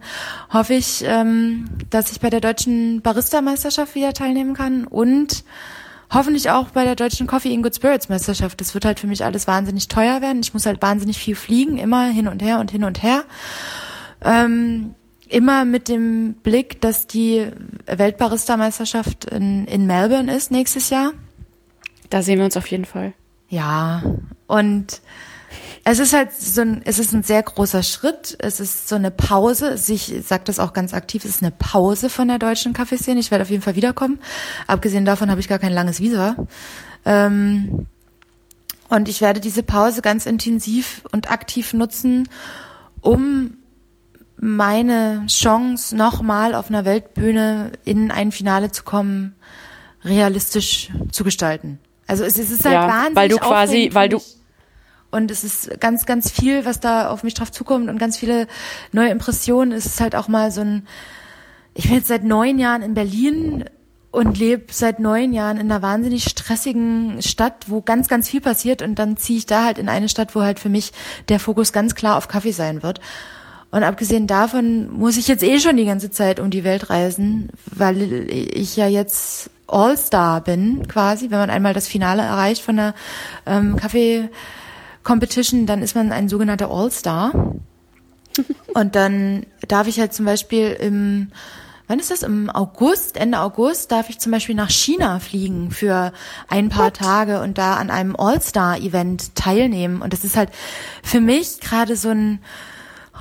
hoffe 0.52 0.74
ich, 0.74 1.04
ähm, 1.04 1.66
dass 1.90 2.12
ich 2.12 2.20
bei 2.20 2.30
der 2.30 2.40
deutschen 2.40 3.02
Barista-Meisterschaft 3.02 3.94
wieder 3.94 4.14
teilnehmen 4.14 4.54
kann 4.54 4.86
und 4.86 5.44
hoffentlich 6.12 6.50
auch 6.50 6.70
bei 6.70 6.84
der 6.84 6.96
deutschen 6.96 7.26
Coffee 7.26 7.52
in 7.52 7.62
Good 7.62 7.76
Spirits 7.76 8.08
Meisterschaft. 8.08 8.60
Das 8.60 8.74
wird 8.74 8.84
halt 8.84 9.00
für 9.00 9.06
mich 9.06 9.24
alles 9.24 9.46
wahnsinnig 9.46 9.88
teuer 9.88 10.22
werden. 10.22 10.40
Ich 10.40 10.54
muss 10.54 10.66
halt 10.66 10.80
wahnsinnig 10.80 11.18
viel 11.18 11.36
fliegen, 11.36 11.78
immer 11.78 12.06
hin 12.06 12.26
und 12.26 12.42
her 12.42 12.58
und 12.58 12.70
hin 12.70 12.84
und 12.84 13.02
her. 13.02 13.24
Ähm, 14.22 14.94
immer 15.30 15.64
mit 15.64 15.88
dem 15.88 16.34
Blick, 16.34 16.80
dass 16.80 17.06
die 17.06 17.46
Weltbarista-Meisterschaft 17.86 19.26
in, 19.26 19.66
in 19.66 19.86
Melbourne 19.86 20.34
ist 20.34 20.50
nächstes 20.50 20.90
Jahr. 20.90 21.12
Da 22.10 22.22
sehen 22.22 22.38
wir 22.38 22.44
uns 22.44 22.56
auf 22.56 22.66
jeden 22.66 22.84
Fall. 22.84 23.12
Ja, 23.48 24.02
und 24.46 25.00
es 25.84 25.98
ist 25.98 26.12
halt 26.12 26.32
so 26.32 26.60
ein, 26.60 26.82
es 26.84 26.98
ist 26.98 27.12
ein 27.12 27.22
sehr 27.22 27.42
großer 27.42 27.82
Schritt. 27.82 28.36
Es 28.38 28.60
ist 28.60 28.88
so 28.88 28.96
eine 28.96 29.10
Pause. 29.10 29.78
Ich 29.88 30.12
sage 30.24 30.42
das 30.44 30.58
auch 30.58 30.72
ganz 30.72 30.92
aktiv. 30.92 31.24
Es 31.24 31.36
ist 31.36 31.42
eine 31.42 31.52
Pause 31.52 32.10
von 32.10 32.28
der 32.28 32.38
deutschen 32.38 32.72
Kaffeeszene. 32.72 33.20
Ich 33.20 33.30
werde 33.30 33.42
auf 33.42 33.50
jeden 33.50 33.62
Fall 33.62 33.76
wiederkommen. 33.76 34.18
Abgesehen 34.66 35.04
davon 35.04 35.30
habe 35.30 35.40
ich 35.40 35.48
gar 35.48 35.58
kein 35.58 35.72
langes 35.72 36.00
Visa. 36.00 36.36
Ähm, 37.04 37.86
und 38.88 39.08
ich 39.08 39.20
werde 39.20 39.40
diese 39.40 39.62
Pause 39.62 40.02
ganz 40.02 40.26
intensiv 40.26 41.02
und 41.12 41.30
aktiv 41.30 41.72
nutzen, 41.72 42.28
um 43.00 43.56
meine 44.40 45.24
Chance, 45.26 45.94
nochmal 45.94 46.54
auf 46.54 46.70
einer 46.70 46.84
Weltbühne 46.84 47.72
in 47.84 48.10
ein 48.10 48.32
Finale 48.32 48.72
zu 48.72 48.84
kommen, 48.84 49.34
realistisch 50.02 50.90
zu 51.12 51.24
gestalten. 51.24 51.78
Also 52.06 52.24
es, 52.24 52.38
es 52.38 52.50
ist 52.50 52.64
halt 52.64 52.74
ja, 52.74 52.88
wahnsinnig 52.88 53.16
weil 53.16 53.28
du 53.28 53.36
quasi, 53.36 53.90
weil 53.92 54.08
du 54.08 54.20
und 55.10 55.30
es 55.30 55.44
ist 55.44 55.80
ganz, 55.80 56.06
ganz 56.06 56.30
viel, 56.30 56.64
was 56.64 56.80
da 56.80 57.10
auf 57.10 57.22
mich 57.22 57.34
drauf 57.34 57.50
zukommt 57.50 57.88
und 57.88 57.98
ganz 57.98 58.16
viele 58.16 58.46
neue 58.92 59.10
Impressionen. 59.10 59.72
Es 59.72 59.84
ist 59.84 60.00
halt 60.00 60.14
auch 60.14 60.28
mal 60.28 60.50
so 60.50 60.60
ein, 60.60 60.86
ich 61.74 61.84
bin 61.84 61.94
jetzt 61.94 62.08
seit 62.08 62.24
neun 62.24 62.58
Jahren 62.58 62.82
in 62.82 62.94
Berlin 62.94 63.64
und 64.12 64.38
lebe 64.38 64.72
seit 64.72 65.00
neun 65.00 65.32
Jahren 65.32 65.56
in 65.56 65.70
einer 65.70 65.82
wahnsinnig 65.82 66.24
stressigen 66.24 67.22
Stadt, 67.22 67.66
wo 67.66 67.80
ganz, 67.80 68.08
ganz 68.08 68.28
viel 68.28 68.40
passiert 68.40 68.82
und 68.82 68.98
dann 68.98 69.16
ziehe 69.16 69.38
ich 69.38 69.46
da 69.46 69.64
halt 69.64 69.78
in 69.78 69.88
eine 69.88 70.08
Stadt, 70.08 70.34
wo 70.34 70.42
halt 70.42 70.58
für 70.58 70.68
mich 70.68 70.92
der 71.28 71.40
Fokus 71.40 71.72
ganz 71.72 71.94
klar 71.94 72.16
auf 72.16 72.28
Kaffee 72.28 72.52
sein 72.52 72.82
wird. 72.82 73.00
Und 73.70 73.84
abgesehen 73.84 74.26
davon 74.26 74.90
muss 74.90 75.16
ich 75.16 75.28
jetzt 75.28 75.44
eh 75.44 75.60
schon 75.60 75.76
die 75.76 75.84
ganze 75.84 76.10
Zeit 76.10 76.40
um 76.40 76.50
die 76.50 76.64
Welt 76.64 76.90
reisen, 76.90 77.50
weil 77.66 78.28
ich 78.30 78.76
ja 78.76 78.88
jetzt 78.88 79.50
All-Star 79.68 80.40
bin, 80.40 80.86
quasi. 80.88 81.30
Wenn 81.30 81.38
man 81.38 81.50
einmal 81.50 81.74
das 81.74 81.86
Finale 81.86 82.22
erreicht 82.22 82.62
von 82.62 82.76
der 82.76 82.94
ähm, 83.46 83.76
Kaffee-Competition, 83.76 85.66
dann 85.66 85.82
ist 85.82 85.94
man 85.94 86.10
ein 86.12 86.28
sogenannter 86.28 86.70
All-Star. 86.70 87.32
Und 88.74 88.96
dann 88.96 89.46
darf 89.68 89.86
ich 89.86 90.00
halt 90.00 90.12
zum 90.12 90.24
Beispiel 90.24 90.72
im, 90.72 91.30
wann 91.86 91.98
ist 91.98 92.10
das? 92.10 92.22
Im 92.22 92.50
August, 92.50 93.16
Ende 93.16 93.40
August, 93.40 93.92
darf 93.92 94.10
ich 94.10 94.18
zum 94.18 94.32
Beispiel 94.32 94.54
nach 94.54 94.70
China 94.70 95.20
fliegen 95.20 95.70
für 95.70 96.12
ein 96.48 96.68
paar 96.68 96.86
What? 96.86 96.96
Tage 96.96 97.40
und 97.40 97.58
da 97.58 97.74
an 97.74 97.90
einem 97.90 98.16
All-Star-Event 98.16 99.36
teilnehmen. 99.36 100.02
Und 100.02 100.12
das 100.12 100.24
ist 100.24 100.36
halt 100.36 100.50
für 101.02 101.20
mich 101.20 101.60
gerade 101.60 101.96
so 101.96 102.10
ein, 102.10 102.40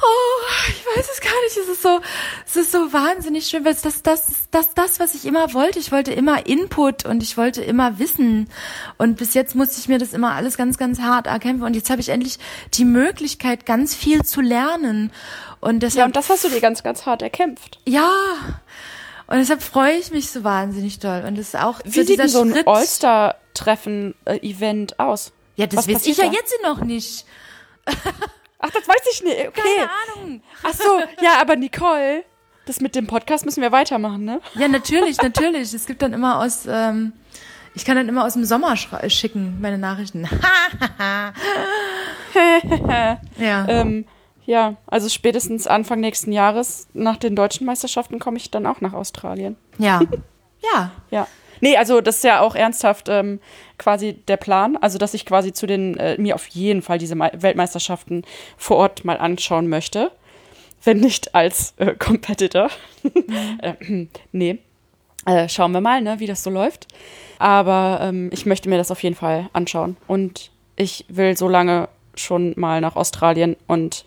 Oh, 0.01 0.45
ich 0.69 0.85
weiß 0.85 1.09
es 1.11 1.19
gar 1.21 1.41
nicht. 1.43 1.57
Es 1.57 1.67
ist 1.67 1.81
so, 1.81 1.99
es 2.45 2.55
ist 2.55 2.71
so 2.71 2.93
wahnsinnig 2.93 3.47
schön, 3.47 3.65
weil 3.65 3.73
es 3.73 3.81
das, 3.81 4.01
das, 4.01 4.47
das, 4.51 4.73
das, 4.73 4.97
was 4.99 5.13
ich 5.15 5.25
immer 5.25 5.53
wollte. 5.53 5.79
Ich 5.79 5.91
wollte 5.91 6.13
immer 6.13 6.45
Input 6.45 7.03
und 7.05 7.21
ich 7.23 7.35
wollte 7.37 7.61
immer 7.63 7.97
Wissen. 7.99 8.49
Und 8.97 9.17
bis 9.17 9.33
jetzt 9.33 9.55
musste 9.55 9.79
ich 9.79 9.89
mir 9.89 9.97
das 9.97 10.13
immer 10.13 10.33
alles 10.33 10.55
ganz, 10.57 10.77
ganz 10.77 11.01
hart 11.01 11.27
erkämpfen. 11.27 11.65
Und 11.65 11.75
jetzt 11.75 11.89
habe 11.89 11.99
ich 12.01 12.09
endlich 12.09 12.39
die 12.73 12.85
Möglichkeit, 12.85 13.65
ganz 13.65 13.95
viel 13.95 14.23
zu 14.23 14.41
lernen. 14.41 15.11
Und 15.59 15.81
deshalb, 15.81 15.99
ja, 15.99 16.05
und 16.05 16.15
das 16.15 16.29
hast 16.29 16.45
du 16.45 16.49
dir 16.49 16.61
ganz, 16.61 16.83
ganz 16.83 17.05
hart 17.05 17.21
erkämpft. 17.21 17.79
Ja. 17.85 18.09
Und 19.27 19.37
deshalb 19.37 19.61
freue 19.61 19.97
ich 19.97 20.11
mich 20.11 20.31
so 20.31 20.43
wahnsinnig 20.43 20.99
doll. 20.99 21.23
Und 21.27 21.37
es 21.37 21.49
ist 21.49 21.59
auch 21.59 21.81
Wie 21.83 21.99
so 21.99 22.05
sieht 22.05 22.19
denn 22.19 22.29
so 22.29 22.41
ein 22.41 22.65
All-Star-Treffen-Event 22.65 24.93
äh, 24.93 24.95
aus? 24.97 25.33
Ja, 25.55 25.67
das 25.67 25.87
weiß 25.87 26.07
ich 26.07 26.17
ja 26.17 26.25
jetzt 26.25 26.55
noch 26.63 26.81
nicht. 26.81 27.25
Ach, 28.59 28.69
das 28.69 28.87
weiß 28.87 29.01
ich 29.13 29.23
nicht. 29.23 29.47
Okay. 29.47 29.61
Keine 29.61 29.89
Ahnung. 29.89 30.41
Ach 30.63 30.73
so, 30.73 30.99
ja, 31.21 31.39
aber 31.41 31.55
Nicole, 31.55 32.23
das 32.65 32.81
mit 32.81 32.95
dem 32.95 33.07
Podcast 33.07 33.45
müssen 33.45 33.61
wir 33.61 33.71
weitermachen, 33.71 34.25
ne? 34.25 34.41
Ja, 34.55 34.67
natürlich, 34.67 35.21
natürlich. 35.21 35.73
Es 35.73 35.85
gibt 35.85 36.01
dann 36.01 36.13
immer 36.13 36.39
aus, 36.39 36.67
ähm, 36.69 37.13
ich 37.73 37.85
kann 37.85 37.95
dann 37.95 38.09
immer 38.09 38.25
aus 38.25 38.33
dem 38.33 38.43
Sommer 38.45 38.75
schicken, 38.75 39.59
meine 39.61 39.77
Nachrichten. 39.77 40.27
ja. 43.39 43.65
Ähm, 43.67 44.05
ja, 44.45 44.75
also 44.87 45.09
spätestens 45.09 45.67
Anfang 45.67 45.99
nächsten 45.99 46.31
Jahres 46.31 46.87
nach 46.93 47.17
den 47.17 47.35
deutschen 47.35 47.65
Meisterschaften 47.65 48.19
komme 48.19 48.37
ich 48.37 48.51
dann 48.51 48.65
auch 48.65 48.81
nach 48.81 48.93
Australien. 48.93 49.55
Ja. 49.77 50.01
Ja. 50.61 50.91
ja. 51.09 51.25
Nee, 51.61 51.77
also 51.77 52.01
das 52.01 52.17
ist 52.17 52.23
ja 52.23 52.41
auch 52.41 52.55
ernsthaft 52.55 53.07
ähm, 53.09 53.39
quasi 53.77 54.13
der 54.13 54.37
Plan. 54.37 54.77
Also, 54.77 54.97
dass 54.97 55.13
ich 55.13 55.25
quasi 55.25 55.53
zu 55.53 55.67
den, 55.67 55.97
äh, 55.97 56.19
mir 56.19 56.35
auf 56.35 56.47
jeden 56.47 56.81
Fall 56.81 56.97
diese 56.97 57.15
Me 57.15 57.31
Weltmeisterschaften 57.33 58.23
vor 58.57 58.77
Ort 58.77 59.05
mal 59.05 59.17
anschauen 59.17 59.67
möchte. 59.67 60.11
Wenn 60.83 60.99
nicht 60.99 61.35
als 61.35 61.73
äh, 61.77 61.93
Competitor. 61.95 62.69
Mhm. 63.03 63.59
äh, 63.61 64.07
nee. 64.31 64.59
Äh, 65.25 65.49
schauen 65.49 65.73
wir 65.73 65.81
mal, 65.81 66.01
ne, 66.01 66.19
wie 66.19 66.27
das 66.27 66.43
so 66.43 66.49
läuft. 66.49 66.87
Aber 67.39 67.99
ähm, 68.01 68.29
ich 68.33 68.45
möchte 68.45 68.69
mir 68.69 68.77
das 68.77 68.91
auf 68.91 69.03
jeden 69.03 69.15
Fall 69.15 69.49
anschauen. 69.53 69.97
Und 70.07 70.51
ich 70.75 71.05
will 71.09 71.37
so 71.37 71.49
lange 71.49 71.89
schon 72.15 72.53
mal 72.57 72.81
nach 72.81 72.95
Australien 72.95 73.55
und 73.67 74.05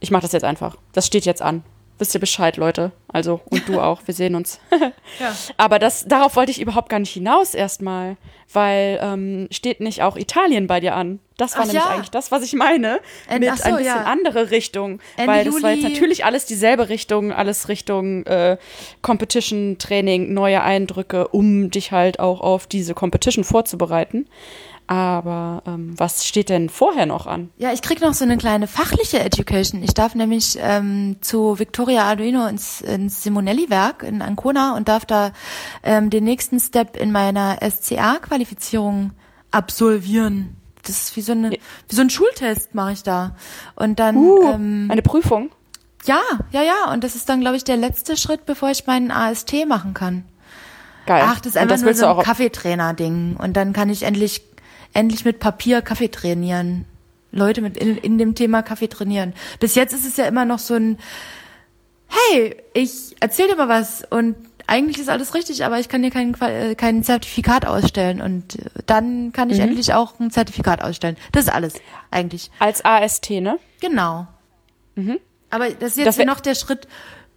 ich 0.00 0.10
mache 0.10 0.22
das 0.22 0.32
jetzt 0.32 0.44
einfach. 0.44 0.76
Das 0.92 1.06
steht 1.06 1.24
jetzt 1.24 1.42
an 1.42 1.64
wisst 2.04 2.14
ihr 2.14 2.20
Bescheid, 2.20 2.58
Leute. 2.58 2.92
Also, 3.08 3.40
und 3.46 3.66
du 3.66 3.80
auch, 3.80 4.02
wir 4.04 4.12
sehen 4.12 4.34
uns. 4.34 4.60
ja. 5.18 5.34
Aber 5.56 5.78
das, 5.78 6.04
darauf 6.04 6.36
wollte 6.36 6.50
ich 6.50 6.60
überhaupt 6.60 6.90
gar 6.90 6.98
nicht 6.98 7.14
hinaus 7.14 7.54
erstmal, 7.54 8.18
weil 8.52 8.98
ähm, 9.00 9.48
steht 9.50 9.80
nicht 9.80 10.02
auch 10.02 10.18
Italien 10.18 10.66
bei 10.66 10.80
dir 10.80 10.94
an? 10.94 11.18
Das 11.38 11.54
war 11.54 11.62
ach 11.62 11.66
nämlich 11.66 11.82
ja. 11.82 11.88
eigentlich 11.88 12.10
das, 12.10 12.30
was 12.30 12.42
ich 12.44 12.52
meine, 12.52 13.00
End, 13.26 13.40
mit 13.40 13.56
so, 13.56 13.64
ein 13.64 13.76
bisschen 13.76 13.86
ja. 13.86 14.04
andere 14.04 14.50
Richtung. 14.50 15.00
Ende 15.16 15.32
weil 15.32 15.44
das 15.46 15.54
Juli. 15.54 15.62
war 15.62 15.70
jetzt 15.70 15.82
natürlich 15.82 16.26
alles 16.26 16.44
dieselbe 16.44 16.90
Richtung, 16.90 17.32
alles 17.32 17.68
Richtung 17.68 18.26
äh, 18.26 18.58
Competition, 19.00 19.78
Training, 19.78 20.34
neue 20.34 20.62
Eindrücke, 20.62 21.28
um 21.28 21.70
dich 21.70 21.90
halt 21.90 22.20
auch 22.20 22.42
auf 22.42 22.66
diese 22.66 22.92
Competition 22.92 23.44
vorzubereiten. 23.44 24.28
Aber 24.86 25.62
ähm, 25.66 25.94
was 25.96 26.26
steht 26.26 26.50
denn 26.50 26.68
vorher 26.68 27.06
noch 27.06 27.26
an? 27.26 27.50
Ja, 27.56 27.72
ich 27.72 27.80
krieg 27.80 28.02
noch 28.02 28.12
so 28.12 28.24
eine 28.24 28.36
kleine 28.36 28.66
fachliche 28.66 29.18
Education. 29.20 29.82
Ich 29.82 29.94
darf 29.94 30.14
nämlich 30.14 30.58
ähm, 30.60 31.16
zu 31.22 31.58
Victoria 31.58 32.04
Arduino 32.04 32.46
ins, 32.46 32.82
ins 32.82 33.22
Simonelli-Werk 33.22 34.02
in 34.02 34.20
Ancona 34.20 34.76
und 34.76 34.88
darf 34.88 35.06
da 35.06 35.32
ähm, 35.82 36.10
den 36.10 36.24
nächsten 36.24 36.60
Step 36.60 36.96
in 36.96 37.12
meiner 37.12 37.58
SCA-Qualifizierung 37.62 39.12
absolvieren. 39.50 40.56
Das 40.82 40.98
ist 40.98 41.16
wie 41.16 41.22
so, 41.22 41.32
eine, 41.32 41.50
wie 41.52 41.94
so 41.94 42.02
ein 42.02 42.10
Schultest 42.10 42.74
mache 42.74 42.92
ich 42.92 43.02
da. 43.02 43.36
Und 43.76 43.98
dann 43.98 44.16
uh, 44.16 44.52
ähm, 44.52 44.88
eine 44.90 45.00
Prüfung. 45.00 45.50
Ja, 46.04 46.20
ja, 46.50 46.62
ja. 46.62 46.92
Und 46.92 47.04
das 47.04 47.14
ist 47.14 47.28
dann, 47.30 47.40
glaube 47.40 47.56
ich, 47.56 47.64
der 47.64 47.78
letzte 47.78 48.18
Schritt, 48.18 48.44
bevor 48.44 48.70
ich 48.70 48.86
meinen 48.86 49.10
AST 49.10 49.54
machen 49.66 49.94
kann. 49.94 50.24
Geil. 51.06 51.22
Ach, 51.24 51.40
das 51.40 51.52
ist 51.52 51.56
einfach 51.56 51.76
das 51.76 51.82
nur 51.82 51.94
so 51.94 52.06
ein 52.06 52.24
Kaffeetrainer-Ding. 52.24 53.36
Und 53.38 53.56
dann 53.56 53.72
kann 53.72 53.88
ich 53.88 54.02
endlich 54.02 54.42
endlich 54.94 55.24
mit 55.24 55.38
Papier 55.40 55.82
Kaffee 55.82 56.08
trainieren. 56.08 56.86
Leute 57.30 57.60
mit 57.60 57.76
in, 57.76 57.96
in 57.98 58.16
dem 58.16 58.34
Thema 58.34 58.62
Kaffee 58.62 58.88
trainieren. 58.88 59.34
Bis 59.60 59.74
jetzt 59.74 59.92
ist 59.92 60.06
es 60.06 60.16
ja 60.16 60.26
immer 60.26 60.44
noch 60.44 60.60
so 60.60 60.74
ein, 60.74 60.98
hey, 62.06 62.56
ich 62.72 63.16
erzähl 63.20 63.48
dir 63.48 63.56
mal 63.56 63.68
was 63.68 64.04
und 64.08 64.36
eigentlich 64.66 64.98
ist 64.98 65.10
alles 65.10 65.34
richtig, 65.34 65.64
aber 65.64 65.78
ich 65.78 65.88
kann 65.88 66.02
dir 66.02 66.10
kein, 66.10 66.34
äh, 66.40 66.74
kein 66.74 67.02
Zertifikat 67.02 67.66
ausstellen 67.66 68.22
und 68.22 68.56
äh, 68.56 68.70
dann 68.86 69.32
kann 69.32 69.50
ich 69.50 69.58
mhm. 69.58 69.64
endlich 69.64 69.92
auch 69.92 70.18
ein 70.20 70.30
Zertifikat 70.30 70.82
ausstellen. 70.82 71.16
Das 71.32 71.44
ist 71.44 71.52
alles 71.52 71.74
eigentlich. 72.10 72.50
Als 72.58 72.84
AST, 72.84 73.30
ne? 73.30 73.58
Genau. 73.80 74.26
Mhm. 74.94 75.18
Aber 75.50 75.68
das 75.70 75.92
ist 75.92 75.98
jetzt 75.98 76.18
das 76.18 76.26
noch 76.26 76.40
der 76.40 76.54
Schritt, 76.54 76.88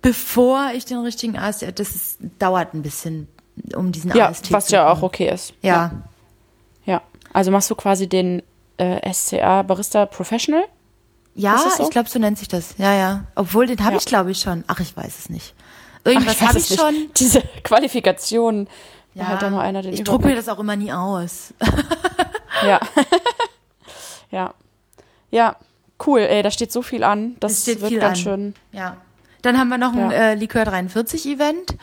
bevor 0.02 0.72
ich 0.74 0.86
den 0.86 1.00
richtigen 1.00 1.38
AST, 1.38 1.66
das 1.76 1.96
ist, 1.96 2.20
dauert 2.40 2.74
ein 2.74 2.82
bisschen, 2.82 3.28
um 3.76 3.92
diesen 3.92 4.16
ja, 4.16 4.30
AST 4.30 4.52
was 4.52 4.68
zu 4.68 4.74
Ja, 4.76 4.86
was 4.86 4.92
ja 4.92 4.92
auch 4.92 5.02
okay 5.02 5.30
ist. 5.30 5.54
Ja. 5.62 5.74
ja. 5.74 5.92
Also 7.38 7.52
machst 7.52 7.70
du 7.70 7.76
quasi 7.76 8.10
den 8.10 8.42
äh, 8.78 9.14
SCA 9.14 9.62
Barista 9.62 10.08
Professional? 10.08 10.64
Ja, 11.36 11.56
so? 11.78 11.84
ich 11.84 11.92
glaube, 11.92 12.10
so 12.10 12.18
nennt 12.18 12.40
sich 12.40 12.48
das. 12.48 12.74
Ja, 12.80 12.96
ja. 12.96 13.26
Obwohl, 13.36 13.68
den 13.68 13.78
habe 13.82 13.92
ja. 13.92 13.98
ich, 14.00 14.06
glaube 14.06 14.32
ich, 14.32 14.40
schon. 14.40 14.64
Ach, 14.66 14.80
ich 14.80 14.98
weiß 14.98 15.20
es 15.20 15.30
nicht. 15.30 15.54
Irgendwas 16.04 16.42
habe 16.42 16.58
ich, 16.58 16.66
schon. 16.66 17.12
Diese 17.16 17.44
Qualifikation. 17.64 18.68
Ja, 19.14 19.28
halt 19.28 19.44
da 19.44 19.52
nur 19.52 19.62
einer 19.62 19.84
den 19.84 19.94
ich 19.94 20.04
drucke 20.04 20.26
mir 20.26 20.36
das 20.36 20.50
auch 20.50 20.58
immer 20.58 20.76
nie 20.76 20.92
aus. 20.92 21.54
ja. 22.66 22.80
ja. 24.32 24.56
Ja, 25.30 25.58
cool. 26.08 26.22
Ey, 26.22 26.42
da 26.42 26.50
steht 26.50 26.72
so 26.72 26.82
viel 26.82 27.04
an. 27.04 27.36
Das, 27.40 27.52
das 27.52 27.62
steht 27.62 27.82
wird 27.82 28.02
ganz 28.02 28.18
an. 28.18 28.24
schön. 28.24 28.56
Ja. 28.72 28.98
Dann 29.44 29.60
haben 29.60 29.70
wir 29.70 29.78
noch 29.78 29.94
ein 29.94 30.10
ja. 30.10 30.32
äh, 30.32 30.34
Likör 30.34 30.66
43 30.66 31.24
Event. 31.28 31.76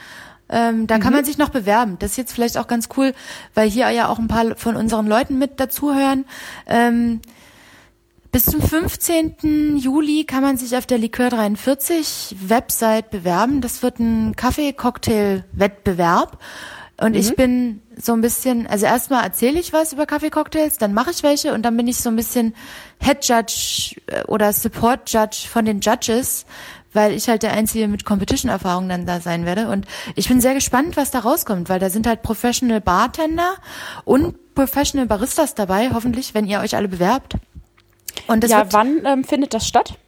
Ähm, 0.55 0.87
da 0.87 0.99
mhm. 0.99 1.01
kann 1.01 1.13
man 1.13 1.25
sich 1.25 1.37
noch 1.37 1.49
bewerben. 1.49 1.97
Das 1.99 2.13
ist 2.13 2.17
jetzt 2.17 2.33
vielleicht 2.33 2.57
auch 2.59 2.69
ganz 2.69 2.89
cool, 2.97 3.13
weil 3.55 3.69
hier 3.69 3.91
ja 3.91 4.09
auch 4.09 4.21
ein 4.21 4.29
paar 4.29 4.55
von 4.55 4.77
unseren 4.77 5.09
Leuten 5.09 5.37
mit 5.37 5.59
dazuhören. 5.59 6.27
Ähm, 6.69 7.21
bis 8.31 8.45
zum 8.45 8.63
15. 8.63 9.79
Juli 9.79 10.23
kann 10.25 10.43
man 10.43 10.57
sich 10.57 10.77
auf 10.77 10.87
der 10.87 10.99
Likör 10.99 11.31
43 11.31 12.37
Website 12.47 13.11
bewerben. 13.11 13.63
Das 13.63 13.83
wird 13.83 13.99
ein 13.99 14.37
Kaffee-Cocktail-Wettbewerb. 14.37 16.39
Und 17.01 17.13
mhm. 17.13 17.19
ich 17.19 17.35
bin 17.35 17.83
so 17.97 18.13
ein 18.13 18.21
bisschen, 18.21 18.69
also 18.69 18.87
erstmal 18.87 19.25
erzähle 19.25 19.59
ich 19.59 19.73
was 19.73 19.93
über 19.93 20.07
Kaffee-Cocktails, 20.07 20.79
dann 20.79 20.95
mache 20.95 21.11
ich 21.11 21.25
welche 21.25 21.53
und 21.53 21.63
dann 21.63 21.77
bin 21.77 21.89
ich 21.89 21.97
so 21.97 22.11
ein 22.11 22.17
bisschen 22.17 22.55
Head 23.01 23.27
Judge 23.27 23.97
äh, 24.07 24.23
oder 24.25 24.53
Support 24.53 25.13
Judge 25.13 25.49
von 25.51 25.65
den 25.65 25.81
Judges, 25.81 26.47
weil 26.95 27.13
ich 27.13 27.29
halt 27.29 27.43
der 27.43 27.53
Einzige 27.53 27.89
mit 27.89 28.05
Competition-Erfahrung 28.05 28.89
dann 28.89 29.05
da 29.05 29.21
sein 29.21 29.45
werde. 29.45 29.69
Und 29.69 29.87
ich 30.15 30.29
bin 30.29 30.41
sehr 30.41 30.55
gespannt, 30.55 30.97
was 30.97 31.11
da 31.11 31.19
rauskommt, 31.19 31.69
weil 31.69 31.81
da 31.81 31.91
sind 31.91 32.07
halt 32.07 32.23
Professional 32.23 32.81
Bartender 32.81 33.57
und 34.05 34.55
Professional 34.55 35.07
Baristas 35.07 35.55
dabei, 35.55 35.91
hoffentlich, 35.93 36.35
wenn 36.35 36.47
ihr 36.47 36.61
euch 36.61 36.77
alle 36.77 36.89
bewerbt. 36.89 37.35
Und 38.29 38.45
das 38.45 38.51
ja, 38.51 38.73
wann 38.73 39.05
ähm, 39.05 39.25
findet 39.25 39.53
das 39.53 39.67
statt? 39.67 39.99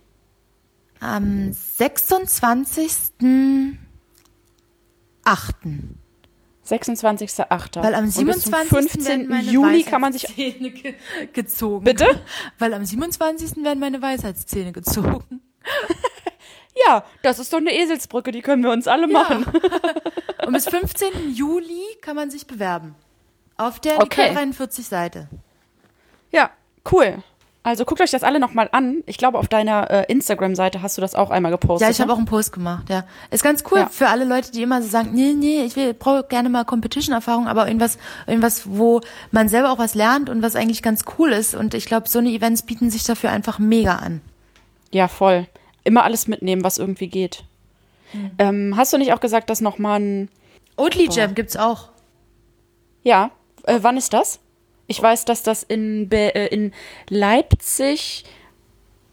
Am 1.01 1.51
26.8. 1.51 3.77
26.8. 6.66 7.83
Weil 7.83 7.94
am 7.94 8.09
27. 8.09 8.68
15. 8.68 9.40
Juli 9.42 9.83
kann 9.83 10.01
man 10.01 10.12
sich 10.12 10.27
Zähne 10.27 10.70
ge 10.70 10.94
gezogen. 11.33 11.85
Bitte? 11.85 12.07
Weil 12.59 12.75
am 12.75 12.85
27. 12.85 13.62
werden 13.62 13.79
meine 13.79 14.03
Weisheitszähne 14.03 14.72
gezogen. 14.72 15.40
Ja, 16.85 17.05
das 17.23 17.39
ist 17.39 17.53
doch 17.53 17.59
eine 17.59 17.73
Eselsbrücke, 17.73 18.33
die 18.33 18.43
können 18.43 18.62
wir 18.62 18.71
uns 18.71 18.87
alle 18.87 19.07
machen. 19.07 19.47
Und 20.47 20.53
bis 20.53 20.69
15. 20.69 21.33
Juli 21.33 21.83
kann 22.01 22.17
man 22.17 22.31
sich 22.31 22.47
bewerben. 22.47 22.95
Auf 23.57 23.81
der 23.81 24.01
okay. 24.01 24.33
43 24.35 24.87
Seite. 24.87 25.29
Ja, 26.31 26.51
cool. 26.93 27.23
Also 27.62 27.85
guckt 27.85 28.01
euch 28.01 28.12
das 28.12 28.23
alle 28.23 28.39
nochmal 28.39 28.69
an. 28.71 29.03
Ich 29.07 29.19
glaube, 29.19 29.39
auf 29.39 29.49
deiner 29.49 29.91
äh, 29.91 30.05
Instagram-Seite 30.12 30.83
hast 30.83 30.99
du 30.99 31.01
das 31.01 31.17
auch 31.17 31.31
einmal 31.31 31.51
gepostet. 31.51 31.89
Ja, 31.89 31.91
ich 31.91 31.99
habe 31.99 32.09
ne? 32.09 32.15
auch 32.15 32.19
einen 32.19 32.27
Post 32.27 32.53
gemacht, 32.53 32.89
ja. 32.91 33.05
Ist 33.31 33.43
ganz 33.43 33.65
cool 33.73 33.79
ja. 33.79 33.89
für 33.89 34.07
alle 34.07 34.25
Leute, 34.25 34.53
die 34.53 34.62
immer 34.62 34.81
so 34.83 34.89
sagen, 34.89 35.11
nee, 35.15 35.33
nee, 35.33 35.62
ich 35.65 35.75
will 35.75 35.93
brauche 35.93 36.23
gerne 36.29 36.49
mal 36.49 36.65
Competition-Erfahrung, 36.65 37.49
aber 37.49 37.67
irgendwas, 37.67 37.99
irgendwas, 38.29 38.69
wo 38.69 39.01
man 39.33 39.49
selber 39.49 39.73
auch 39.73 39.79
was 39.79 39.97
lernt 39.97 40.31
und 40.31 40.43
was 40.43 40.55
eigentlich 40.55 40.81
ganz 40.81 41.05
cool 41.19 41.33
ist. 41.33 41.57
Und 41.57 41.75
ich 41.75 41.87
glaube, 41.87 42.09
so 42.09 42.21
eine 42.21 42.31
Events 42.31 42.62
bieten 42.62 42.91
sich 42.91 43.03
dafür 43.03 43.31
einfach 43.31 43.59
mega 43.59 43.97
an. 43.97 44.21
Ja, 44.93 45.09
voll 45.09 45.49
immer 45.87 46.05
alles 46.05 46.27
mitnehmen, 46.27 46.64
was 46.64 46.79
irgendwie 46.79 47.09
geht. 47.09 47.44
Mhm. 48.12 48.31
Ähm, 48.38 48.77
hast 48.77 48.92
du 48.92 48.99
nicht 48.99 49.12
auch 49.12 49.20
gesagt, 49.20 49.51
dass 49.51 49.61
nochmal 49.61 50.01
ein. 50.01 50.29
Oatly 50.77 51.09
Jam 51.11 51.35
gibt's 51.35 51.57
auch. 51.57 51.88
Ja. 53.03 53.31
Äh, 53.64 53.79
wann 53.83 53.96
ist 53.96 54.12
das? 54.12 54.40
Ich 54.87 55.03
weiß, 55.03 55.25
dass 55.25 55.42
das 55.42 55.62
in, 55.62 56.09
Be 56.09 56.35
äh, 56.35 56.46
in 56.46 56.72
Leipzig 57.09 58.25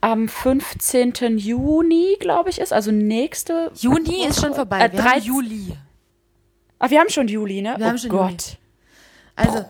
am 0.01 0.27
15. 0.27 1.38
Juni, 1.38 2.17
glaube 2.19 2.49
ich, 2.49 2.59
ist. 2.59 2.73
Also 2.73 2.91
nächste. 2.91 3.71
Juni 3.75 4.07
Woche. 4.07 4.27
ist 4.27 4.41
schon 4.41 4.53
vorbei. 4.53 4.79
Äh, 4.81 4.91
wir 4.91 5.03
haben 5.03 5.21
Juli. 5.21 5.77
Ah, 6.79 6.89
wir 6.89 6.99
haben 6.99 7.09
schon 7.09 7.27
Juli, 7.27 7.62
ne? 7.62 7.75
Wir 7.77 7.86
oh 7.86 7.89
haben 7.89 7.97
schon 7.97 8.09
Gott. 8.09 8.29
Juli. 8.29 8.57
Also, 9.36 9.65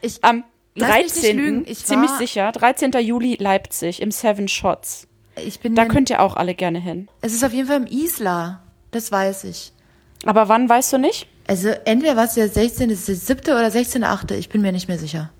ich. 0.00 0.22
Am 0.24 0.44
13. 0.76 1.64
Ich 1.66 1.84
ziemlich 1.84 2.10
sicher. 2.12 2.52
13. 2.52 2.92
Juli 2.92 3.36
Leipzig 3.36 4.02
im 4.02 4.10
Seven 4.10 4.48
Shots. 4.48 5.06
Ich 5.46 5.60
bin 5.60 5.74
da 5.74 5.86
könnt 5.86 6.10
ihr 6.10 6.20
auch 6.20 6.36
alle 6.36 6.54
gerne 6.54 6.78
hin. 6.78 7.08
Es 7.20 7.32
ist 7.32 7.44
auf 7.44 7.52
jeden 7.52 7.68
Fall 7.68 7.78
im 7.78 7.86
Isla. 7.86 8.60
Das 8.90 9.10
weiß 9.12 9.44
ich. 9.44 9.72
Aber 10.24 10.48
wann 10.48 10.68
weißt 10.68 10.92
du 10.92 10.98
nicht? 10.98 11.28
Also 11.46 11.68
entweder 11.84 12.16
war 12.16 12.24
es 12.24 12.34
der 12.34 12.48
16. 12.48 12.94
7. 12.94 13.40
oder 13.52 13.70
16. 13.70 14.04
8. 14.04 14.32
Ich 14.32 14.48
bin 14.48 14.62
mir 14.62 14.72
nicht 14.72 14.88
mehr 14.88 14.98
sicher. 14.98 15.30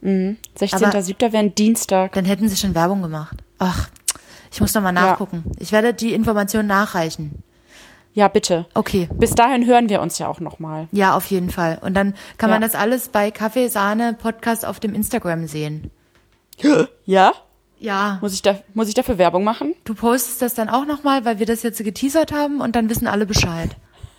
Mhm. 0.00 0.36
16. 0.54 1.02
7. 1.02 1.32
wäre 1.32 1.38
ein 1.38 1.54
Dienstag. 1.54 2.12
Dann 2.12 2.24
hätten 2.24 2.48
sie 2.48 2.56
schon 2.56 2.74
Werbung 2.74 3.02
gemacht. 3.02 3.36
Ach, 3.58 3.88
ich 4.52 4.60
muss 4.60 4.74
noch 4.74 4.82
mal 4.82 4.92
nachgucken. 4.92 5.42
Ja. 5.46 5.52
Ich 5.58 5.72
werde 5.72 5.94
die 5.94 6.12
Informationen 6.12 6.68
nachreichen. 6.68 7.42
Ja, 8.14 8.28
bitte. 8.28 8.64
Okay. 8.72 9.08
Bis 9.12 9.34
dahin 9.34 9.66
hören 9.66 9.90
wir 9.90 10.00
uns 10.00 10.18
ja 10.18 10.28
auch 10.28 10.40
noch 10.40 10.58
mal. 10.58 10.88
Ja, 10.90 11.14
auf 11.14 11.26
jeden 11.26 11.50
Fall. 11.50 11.78
Und 11.82 11.94
dann 11.94 12.14
kann 12.38 12.48
ja. 12.48 12.54
man 12.54 12.62
das 12.62 12.74
alles 12.74 13.08
bei 13.08 13.30
Kaffee 13.30 13.68
Sahne 13.68 14.14
Podcast 14.14 14.64
auf 14.64 14.80
dem 14.80 14.94
Instagram 14.94 15.46
sehen. 15.46 15.90
Ja? 17.04 17.34
Ja. 17.78 18.18
Muss 18.20 18.34
ich, 18.34 18.42
da, 18.42 18.58
muss 18.74 18.88
ich 18.88 18.94
dafür 18.94 19.18
Werbung 19.18 19.44
machen? 19.44 19.74
Du 19.84 19.94
postest 19.94 20.40
das 20.42 20.54
dann 20.54 20.68
auch 20.68 20.86
nochmal, 20.86 21.24
weil 21.24 21.38
wir 21.38 21.46
das 21.46 21.62
jetzt 21.62 21.82
geteasert 21.82 22.32
haben 22.32 22.60
und 22.60 22.76
dann 22.76 22.88
wissen 22.88 23.06
alle 23.06 23.26
Bescheid. 23.26 23.70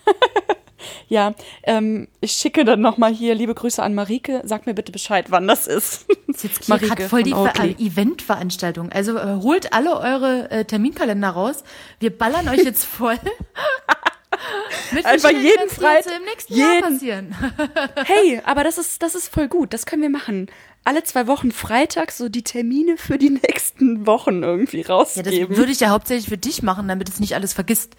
ja, 1.08 1.34
ähm, 1.64 2.08
ich 2.22 2.34
schicke 2.34 2.66
dann 2.66 2.82
nochmal 2.82 3.14
hier 3.14 3.36
liebe 3.36 3.56
Grüße 3.56 3.82
an 3.82 3.96
Marike. 3.96 4.42
Sag 4.46 4.68
mir 4.68 4.74
bitte 4.74 4.92
Bescheid, 4.92 5.26
wann 5.30 5.48
das 5.48 5.68
ist. 5.68 6.06
Das 6.28 6.44
ist 6.44 6.44
jetzt 6.44 6.70
Marike 6.70 7.10
voll 7.10 7.24
die 7.24 7.32
Ver 7.32 7.54
Eventveranstaltung. 7.80 8.92
Also 8.92 9.18
äh, 9.18 9.40
holt 9.42 9.74
alle 9.74 10.00
eure 10.00 10.52
äh, 10.52 10.66
Terminkalender 10.66 11.30
raus. 11.30 11.64
Wir 12.00 12.16
ballern 12.16 12.48
euch 12.50 12.64
jetzt 12.64 12.86
voll. 12.86 13.18
Mit 14.92 15.06
Einfach 15.06 15.32
jeden 15.32 15.70
Freitag. 15.70 16.14
im 16.16 16.26
nächsten 16.26 16.54
jeden, 16.54 16.72
Jahr 16.72 16.82
passieren. 16.82 17.36
hey, 18.06 18.42
aber 18.46 18.64
das 18.64 18.78
ist, 18.78 19.02
das 19.02 19.16
ist 19.16 19.34
voll 19.34 19.48
gut. 19.48 19.74
Das 19.74 19.86
können 19.86 20.02
wir 20.02 20.10
machen. 20.10 20.48
Alle 20.88 21.04
zwei 21.04 21.28
Wochen 21.28 21.52
Freitag 21.52 22.14
so 22.14 22.30
die 22.30 22.44
Termine 22.44 22.96
für 22.96 23.18
die 23.18 23.30
nächsten 23.48 24.08
Wochen 24.08 24.42
irgendwie 24.42 24.84
rausgeben. 24.84 25.34
Ja, 25.34 25.46
das 25.46 25.58
würde 25.58 25.72
ich 25.74 25.82
ja 25.82 25.90
hauptsächlich 25.90 26.30
für 26.30 26.38
dich 26.38 26.64
machen, 26.64 26.88
damit 26.88 27.10
es 27.10 27.20
nicht 27.20 27.36
alles 27.36 27.52
vergisst. 27.52 27.98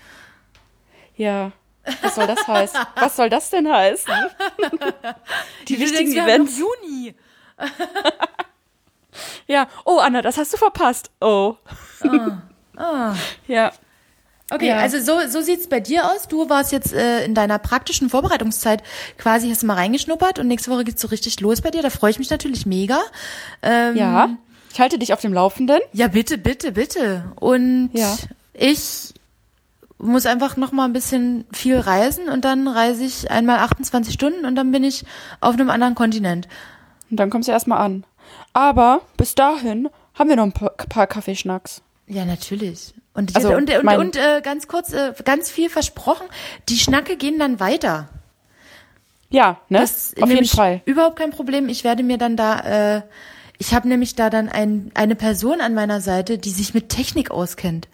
Ja. 1.14 1.52
Was 2.00 2.14
soll 2.14 2.26
das 2.26 2.48
heißen? 2.48 2.80
Was 2.94 3.16
soll 3.16 3.28
das 3.28 3.50
denn 3.50 3.70
heißen? 3.70 4.10
Die 5.68 5.74
ich 5.74 5.80
wichtigen 5.80 6.14
denkst, 6.14 6.16
Events. 6.16 6.58
Juni. 6.58 7.14
ja. 9.46 9.68
Oh, 9.84 9.98
Anna, 9.98 10.22
das 10.22 10.38
hast 10.38 10.54
du 10.54 10.56
verpasst. 10.56 11.10
Oh. 11.20 11.56
oh. 12.04 12.30
oh. 12.78 13.12
Ja. 13.48 13.70
Okay, 14.50 14.68
ja. 14.68 14.78
also 14.78 14.98
so, 15.00 15.28
so 15.28 15.42
sieht's 15.42 15.66
bei 15.68 15.80
dir 15.80 16.06
aus. 16.10 16.26
Du 16.26 16.48
warst 16.48 16.72
jetzt 16.72 16.94
äh, 16.94 17.24
in 17.24 17.34
deiner 17.34 17.58
praktischen 17.58 18.08
Vorbereitungszeit 18.08 18.82
quasi, 19.18 19.50
hast 19.50 19.62
du 19.62 19.66
mal 19.66 19.74
reingeschnuppert 19.74 20.38
und 20.38 20.48
nächste 20.48 20.70
Woche 20.70 20.84
geht's 20.84 21.02
so 21.02 21.08
richtig 21.08 21.40
los 21.40 21.60
bei 21.60 21.70
dir. 21.70 21.82
Da 21.82 21.90
freue 21.90 22.10
ich 22.10 22.18
mich 22.18 22.30
natürlich 22.30 22.64
mega. 22.64 22.98
Ähm, 23.62 23.96
ja, 23.96 24.30
ich 24.72 24.80
halte 24.80 24.98
dich 24.98 25.12
auf 25.12 25.20
dem 25.20 25.32
Laufenden. 25.34 25.80
Ja, 25.92 26.08
bitte, 26.08 26.38
bitte, 26.38 26.72
bitte. 26.72 27.32
Und 27.36 27.90
ja. 27.92 28.16
ich 28.54 29.12
muss 29.98 30.24
einfach 30.24 30.56
noch 30.56 30.72
mal 30.72 30.84
ein 30.84 30.92
bisschen 30.92 31.44
viel 31.52 31.78
reisen 31.78 32.28
und 32.28 32.44
dann 32.44 32.68
reise 32.68 33.04
ich 33.04 33.30
einmal 33.30 33.58
28 33.58 34.14
Stunden 34.14 34.46
und 34.46 34.54
dann 34.54 34.70
bin 34.70 34.84
ich 34.84 35.04
auf 35.40 35.54
einem 35.54 35.68
anderen 35.68 35.94
Kontinent. 35.94 36.48
Und 37.10 37.18
dann 37.18 37.30
kommst 37.30 37.48
du 37.48 37.52
erstmal 37.52 37.78
an. 37.78 38.04
Aber 38.52 39.02
bis 39.16 39.34
dahin 39.34 39.88
haben 40.14 40.28
wir 40.28 40.36
noch 40.36 40.44
ein 40.44 40.52
paar 40.52 41.06
Kaffeeschnacks. 41.06 41.82
Ja, 42.06 42.24
natürlich. 42.24 42.94
Und, 43.18 43.34
also, 43.34 43.48
und, 43.48 43.68
und, 43.68 43.88
und, 43.88 44.16
äh, 44.16 44.40
ganz 44.44 44.68
kurz, 44.68 44.92
äh, 44.92 45.12
ganz 45.24 45.50
viel 45.50 45.68
versprochen, 45.68 46.28
die 46.68 46.78
Schnacke 46.78 47.16
gehen 47.16 47.36
dann 47.40 47.58
weiter. 47.58 48.08
Ja, 49.28 49.58
ne? 49.68 49.80
Das 49.80 50.14
auf 50.20 50.30
jeden 50.30 50.46
Fall. 50.46 50.82
Überhaupt 50.84 51.18
kein 51.18 51.30
Problem. 51.30 51.68
Ich 51.68 51.82
werde 51.82 52.04
mir 52.04 52.16
dann 52.16 52.36
da, 52.36 52.98
äh, 52.98 53.02
ich 53.58 53.74
habe 53.74 53.88
nämlich 53.88 54.14
da 54.14 54.30
dann 54.30 54.48
ein, 54.48 54.92
eine 54.94 55.16
Person 55.16 55.60
an 55.60 55.74
meiner 55.74 56.00
Seite, 56.00 56.38
die 56.38 56.50
sich 56.50 56.74
mit 56.74 56.90
Technik 56.90 57.32
auskennt. 57.32 57.88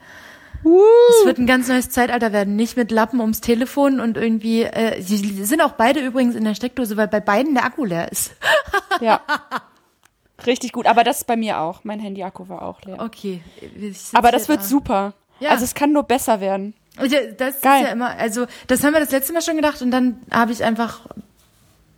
Es 0.62 1.26
wird 1.26 1.38
ein 1.38 1.46
ganz 1.46 1.68
neues 1.68 1.88
Zeitalter 1.88 2.32
werden, 2.32 2.54
nicht 2.54 2.76
mit 2.76 2.90
Lappen 2.90 3.20
ums 3.20 3.40
Telefon 3.40 4.00
und 4.00 4.18
irgendwie, 4.18 4.64
äh, 4.64 5.00
sie 5.00 5.16
sind 5.44 5.62
auch 5.62 5.72
beide 5.72 6.00
übrigens 6.00 6.34
in 6.34 6.44
der 6.44 6.54
Steckdose, 6.54 6.98
weil 6.98 7.08
bei 7.08 7.20
beiden 7.20 7.54
der 7.54 7.64
Akku 7.64 7.87
leer 7.87 8.12
ist. 8.12 8.32
ja. 9.00 9.22
Richtig 10.46 10.72
gut, 10.72 10.87
aber 10.87 11.04
das 11.04 11.18
ist 11.18 11.26
bei 11.26 11.37
mir 11.37 11.61
auch. 11.61 11.85
Mein 11.85 12.00
Handy-Akku 12.00 12.48
war 12.48 12.62
auch 12.62 12.83
leer. 12.83 13.00
Okay. 13.00 13.40
Aber 14.12 14.30
das 14.30 14.48
wird 14.48 14.61
da. 14.61 14.64
super. 14.64 15.14
Ja. 15.40 15.50
Also 15.50 15.64
es 15.64 15.74
kann 15.74 15.92
nur 15.92 16.04
besser 16.04 16.40
werden. 16.40 16.74
Das 16.96 17.11
Geil. 17.61 17.83
ist 17.83 17.87
ja 17.87 17.92
immer, 17.92 18.11
also 18.11 18.46
das 18.68 18.85
haben 18.85 18.92
wir 18.92 19.00
das 19.00 19.11
letzte 19.11 19.33
Mal 19.33 19.42
schon 19.42 19.57
gedacht 19.57 19.83
und 19.83 19.90
dann 19.90 20.20
habe 20.30 20.52
ich 20.52 20.62
einfach 20.62 21.07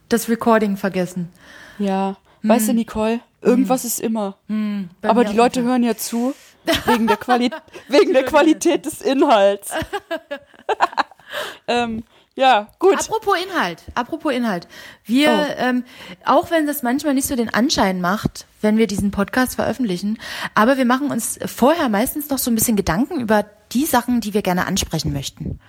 das 0.09 0.29
Recording 0.29 0.77
vergessen. 0.77 1.31
Ja, 1.79 2.17
hm. 2.41 2.51
weißt 2.51 2.69
du, 2.69 2.73
Nicole, 2.75 3.21
irgendwas 3.43 3.83
hm. 3.83 3.89
ist 3.89 4.01
immer. 4.01 4.37
Hm. 4.49 4.89
Aber 5.03 5.25
die 5.25 5.37
Leute 5.37 5.63
hören 5.63 5.83
ja 5.83 5.97
zu. 5.97 6.35
Wegen 6.87 7.07
der, 7.07 7.17
Quali 7.17 7.51
wegen 7.87 8.13
der 8.13 8.25
Qualität 8.25 8.87
des 8.87 9.01
Inhalts. 9.01 9.71
ähm, 11.69 12.03
ja, 12.37 12.69
gut. 12.79 12.99
Apropos 12.99 13.35
Inhalt, 13.43 13.83
apropos 13.95 14.33
Inhalt. 14.33 14.69
Wir, 15.05 15.31
oh. 15.31 15.55
ähm, 15.57 15.85
auch 16.25 16.51
wenn 16.51 16.67
das 16.67 16.83
manchmal 16.83 17.15
nicht 17.15 17.27
so 17.27 17.35
den 17.35 17.53
Anschein 17.53 18.03
macht, 18.03 18.47
wenn 18.61 18.77
wir 18.77 18.87
diesen 18.87 19.11
Podcast 19.11 19.55
veröffentlichen, 19.55 20.19
aber 20.55 20.77
wir 20.77 20.85
machen 20.85 21.11
uns 21.11 21.39
vorher 21.47 21.89
meistens 21.89 22.29
noch 22.29 22.39
so 22.39 22.51
ein 22.51 22.55
bisschen 22.55 22.77
Gedanken 22.77 23.21
über 23.21 23.47
die 23.73 23.87
Sachen, 23.87 24.21
die 24.21 24.35
wir 24.35 24.43
gerne 24.43 24.67
ansprechen 24.67 25.15
möchten. 25.15 25.61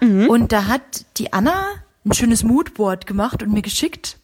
Mhm. 0.00 0.28
Und 0.28 0.52
da 0.52 0.66
hat 0.66 1.06
die 1.16 1.32
Anna 1.32 1.64
ein 2.04 2.12
schönes 2.12 2.42
Moodboard 2.42 3.06
gemacht 3.06 3.42
und 3.42 3.52
mir 3.52 3.62
geschickt. 3.62 4.18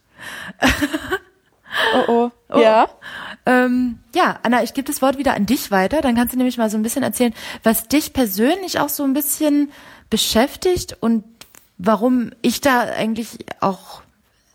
oh, 1.95 2.05
oh, 2.07 2.31
oh. 2.55 2.61
Ja. 2.61 2.89
Ähm, 3.47 4.01
ja, 4.15 4.39
Anna, 4.43 4.63
ich 4.63 4.75
gebe 4.75 4.87
das 4.87 5.01
Wort 5.01 5.17
wieder 5.17 5.35
an 5.35 5.47
dich 5.47 5.71
weiter. 5.71 6.03
Dann 6.03 6.17
kannst 6.17 6.35
du 6.35 6.37
nämlich 6.37 6.59
mal 6.59 6.69
so 6.69 6.77
ein 6.77 6.83
bisschen 6.83 7.03
erzählen, 7.03 7.33
was 7.63 7.89
dich 7.89 8.13
persönlich 8.13 8.79
auch 8.79 8.91
so 8.91 9.05
ein 9.05 9.15
bisschen 9.15 9.73
beschäftigt 10.11 10.97
und 11.01 11.25
warum 11.79 12.31
ich 12.43 12.61
da 12.61 12.81
eigentlich 12.81 13.39
auch 13.61 14.03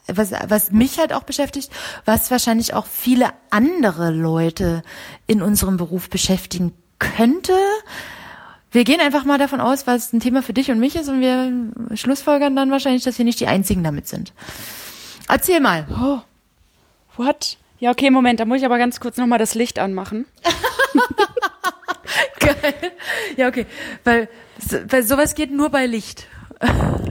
was, 0.07 0.31
was 0.47 0.71
mich 0.71 0.99
halt 0.99 1.13
auch 1.13 1.23
beschäftigt, 1.23 1.71
was 2.05 2.29
wahrscheinlich 2.29 2.73
auch 2.73 2.85
viele 2.85 3.29
andere 3.49 4.11
Leute 4.11 4.83
in 5.27 5.41
unserem 5.41 5.77
Beruf 5.77 6.09
beschäftigen 6.09 6.73
könnte. 6.99 7.53
Wir 8.71 8.83
gehen 8.83 8.99
einfach 8.99 9.23
mal 9.23 9.37
davon 9.37 9.61
aus, 9.61 9.87
was 9.87 10.11
ein 10.13 10.19
Thema 10.19 10.41
für 10.41 10.53
dich 10.53 10.71
und 10.71 10.79
mich 10.79 10.95
ist 10.95 11.07
und 11.07 11.21
wir 11.21 11.95
schlussfolgern 11.95 12.55
dann 12.55 12.71
wahrscheinlich, 12.71 13.03
dass 13.03 13.17
wir 13.17 13.25
nicht 13.25 13.39
die 13.39 13.47
Einzigen 13.47 13.83
damit 13.83 14.07
sind. 14.07 14.33
Erzähl 15.29 15.59
mal. 15.59 15.85
Oh, 15.89 16.19
what? 17.15 17.57
Ja, 17.79 17.91
okay, 17.91 18.09
Moment, 18.09 18.39
da 18.39 18.45
muss 18.45 18.59
ich 18.59 18.65
aber 18.65 18.77
ganz 18.77 18.99
kurz 18.99 19.17
nochmal 19.17 19.39
das 19.39 19.55
Licht 19.55 19.79
anmachen. 19.79 20.25
Geil. 22.39 22.73
Ja, 23.37 23.47
okay. 23.47 23.65
Weil, 24.03 24.27
weil 24.87 25.03
sowas 25.03 25.35
geht 25.35 25.51
nur 25.51 25.69
bei 25.69 25.85
Licht. 25.85 26.27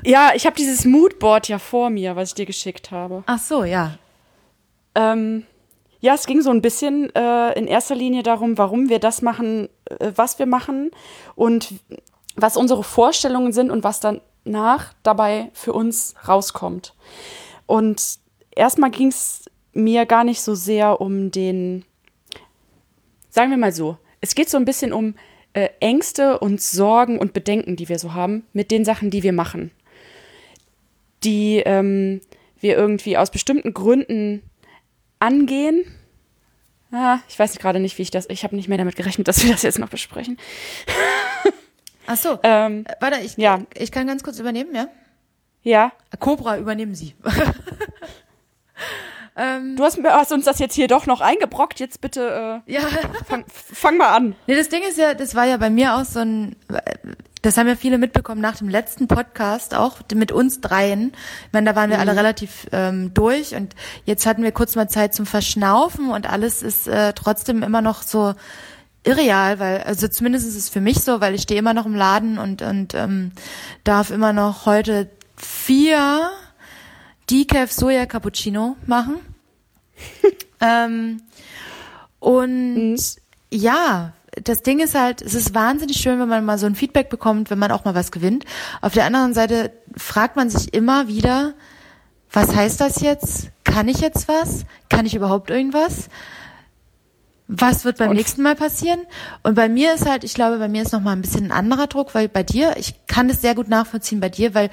Ja, 0.05 0.33
ich 0.35 0.47
habe 0.47 0.57
dieses 0.57 0.85
Moodboard 0.85 1.49
ja 1.49 1.59
vor 1.59 1.91
mir, 1.91 2.17
was 2.17 2.31
ich 2.31 2.35
dir 2.35 2.47
geschickt 2.47 2.91
habe. 2.91 3.23
Ach 3.27 3.39
so, 3.39 3.65
ja. 3.65 3.99
Ähm, 4.95 5.45
ja, 6.01 6.15
es 6.15 6.27
ging 6.27 6.43
so 6.43 6.51
ein 6.51 6.63
bisschen 6.63 7.15
äh, 7.15 7.57
in 7.59 7.67
erster 7.67 7.95
Linie 7.95 8.23
darum, 8.23 8.59
warum 8.59 8.89
wir 8.89 8.99
das 8.99 9.23
machen, 9.23 9.69
äh, 9.85 10.13
was 10.15 10.39
wir 10.39 10.47
machen 10.47 10.91
und 11.37 11.75
was 12.35 12.57
unsere 12.57 12.83
Vorstellungen 12.83 13.53
sind 13.53 13.71
und 13.71 13.85
was 13.85 14.01
danach 14.01 14.95
dabei 15.03 15.51
für 15.53 15.73
uns 15.73 16.15
rauskommt. 16.27 16.95
Und 17.67 18.19
erstmal 18.51 18.91
ging 18.91 19.09
es 19.09 19.45
mir 19.73 20.07
gar 20.07 20.25
nicht 20.25 20.43
so 20.43 20.55
sehr 20.55 21.01
um 21.01 21.31
den, 21.31 21.85
sagen 23.31 23.51
wir 23.51 23.59
mal 23.59 23.73
so, 23.73 23.97
es 24.21 24.35
geht 24.35 24.51
so 24.51 24.57
ein 24.57 24.65
bisschen 24.65 24.93
um 24.93 25.15
äh, 25.55 25.69
Ängste 25.81 26.39
und 26.39 26.61
Sorgen 26.61 27.19
und 27.19 27.33
Bedenken, 27.33 27.77
die 27.77 27.89
wir 27.89 27.99
so 27.99 28.15
haben, 28.15 28.45
mit 28.53 28.71
den 28.71 28.85
Sachen, 28.85 29.11
die 29.11 29.23
wir 29.23 29.33
machen. 29.33 29.71
Die 31.25 31.63
ähm, 31.65 32.21
wir 32.61 32.77
irgendwie 32.77 33.17
aus 33.17 33.31
bestimmten 33.31 33.75
Gründen 33.75 34.43
angehen. 35.19 35.85
Ah, 36.91 37.19
ich 37.29 37.39
weiß 37.39 37.59
gerade 37.59 37.81
nicht, 37.81 37.99
wie 37.99 38.03
ich 38.03 38.11
das. 38.11 38.29
Ich 38.29 38.45
habe 38.45 38.57
nicht 38.57 38.69
mehr 38.69 38.79
damit 38.79 38.97
gerechnet, 38.97 39.29
dass 39.29 39.43
wir 39.43 39.53
das 39.53 39.63
jetzt 39.63 39.79
noch 39.79 39.89
besprechen. 39.89 40.39
Ach 42.07 42.17
so. 42.17 42.39
Ähm, 42.43 42.85
Warte, 43.01 43.21
ich, 43.25 43.37
ja. 43.37 43.63
ich 43.75 43.91
kann 43.91 44.07
ganz 44.07 44.23
kurz 44.23 44.39
übernehmen, 44.39 44.75
ja? 44.75 44.89
Ja. 45.63 45.93
Cobra, 46.19 46.59
übernehmen 46.59 46.95
Sie. 46.95 47.15
Ähm, 49.35 49.77
du 49.77 49.85
hast, 49.85 49.99
hast, 50.05 50.33
uns 50.33 50.45
das 50.45 50.59
jetzt 50.59 50.75
hier 50.75 50.89
doch 50.89 51.07
noch 51.07 51.21
eingebrockt. 51.21 51.81
Jetzt 51.81 52.01
bitte 52.01 52.63
äh, 52.67 52.73
ja. 52.73 52.83
fang, 53.27 53.45
fang 53.49 53.97
mal 53.97 54.15
an. 54.15 54.35
Nee, 54.47 54.57
das 54.57 54.69
Ding 54.69 54.83
ist 54.83 54.99
ja, 54.99 55.15
das 55.15 55.35
war 55.35 55.47
ja 55.47 55.57
bei 55.57 55.71
mir 55.71 55.95
auch 55.95 56.05
so 56.05 56.21
ein, 56.21 56.57
das 57.41 57.57
haben 57.57 57.67
ja 57.67 57.77
viele 57.77 57.99
mitbekommen 57.99 58.41
nach 58.41 58.57
dem 58.57 58.69
letzten 58.69 59.09
Podcast 59.09 59.75
auch 59.75 59.99
mit 60.15 60.33
uns 60.33 60.61
dreien. 60.61 61.13
Ich 61.47 61.53
meine, 61.53 61.71
da 61.71 61.77
waren 61.77 61.91
wir 61.91 61.97
mhm. 61.97 62.03
alle 62.03 62.17
relativ 62.17 62.67
ähm, 62.73 63.15
durch 63.15 63.55
und 63.55 63.75
jetzt 64.05 64.27
hatten 64.27 64.43
wir 64.43 64.53
kurz 64.53 64.77
mal 64.77 64.89
Zeit 64.89 65.15
zum 65.15 65.27
Verschnaufen 65.27 66.11
und 66.11 66.31
alles 66.31 66.63
ist 66.63 66.87
äh, 66.87 67.13
trotzdem 67.15 67.63
immer 67.63 67.81
noch 67.81 68.03
so 68.03 68.35
irreal, 69.05 69.59
weil, 69.59 69.83
also 69.83 70.07
zumindest 70.09 70.47
ist 70.47 70.57
es 70.57 70.69
für 70.69 70.81
mich 70.81 71.01
so, 71.01 71.21
weil 71.21 71.35
ich 71.35 71.43
stehe 71.43 71.59
immer 71.59 71.75
noch 71.75 71.87
im 71.87 71.97
Laden 71.97 72.39
und, 72.39 72.63
und 72.63 72.95
ähm, 72.95 73.33
darf 73.83 74.11
immer 74.11 74.33
noch 74.33 74.67
heute 74.67 75.11
vier 75.37 76.31
Decaf 77.31 77.73
Soja 77.73 78.07
Cappuccino 78.07 78.77
machen. 78.87 79.17
ähm, 80.61 81.23
und 82.19 82.75
mhm. 82.93 82.97
ja, 83.51 84.13
das 84.43 84.63
Ding 84.63 84.81
ist 84.81 84.95
halt, 84.95 85.21
es 85.21 85.35
ist 85.35 85.55
wahnsinnig 85.55 85.99
schön, 85.99 86.19
wenn 86.19 86.29
man 86.29 86.45
mal 86.45 86.59
so 86.59 86.67
ein 86.67 86.75
Feedback 86.75 87.11
bekommt, 87.11 87.51
wenn 87.51 87.59
man 87.59 87.71
auch 87.71 87.85
mal 87.85 87.95
was 87.95 88.13
gewinnt. 88.13 88.45
Auf 88.81 88.95
der 88.95 89.05
anderen 89.05 89.35
Seite 89.35 89.73
fragt 89.97 90.37
man 90.37 90.49
sich 90.49 90.73
immer 90.73 91.09
wieder, 91.09 91.55
was 92.33 92.55
heißt 92.55 92.81
das 92.81 93.01
jetzt? 93.01 93.51
Kann 93.65 93.89
ich 93.89 94.01
jetzt 94.01 94.29
was? 94.29 94.65
Kann 94.89 95.05
ich 95.05 95.15
überhaupt 95.15 95.51
irgendwas? 95.51 96.09
Was 97.55 97.85
wird 97.85 97.99
beim 97.99 98.11
und 98.11 98.17
nächsten 98.17 98.43
Mal 98.43 98.57
passieren? 98.57 99.01
Und 99.43 99.55
bei 99.55 99.69
mir 99.69 99.93
ist 99.95 100.09
halt, 100.09 100.25
ich 100.25 100.33
glaube, 100.33 100.59
bei 100.59 100.69
mir 100.69 100.83
ist 100.83 100.93
noch 100.93 101.03
mal 101.03 101.13
ein 101.13 101.21
bisschen 101.21 101.45
ein 101.45 101.53
anderer 101.53 101.87
Druck, 101.87 102.15
weil 102.15 102.29
bei 102.29 102.43
dir, 102.43 102.77
ich 102.79 102.95
kann 103.07 103.29
das 103.29 103.43
sehr 103.43 103.55
gut 103.55 103.69
nachvollziehen 103.69 104.21
bei 104.21 104.31
dir, 104.31 104.55
weil 104.55 104.71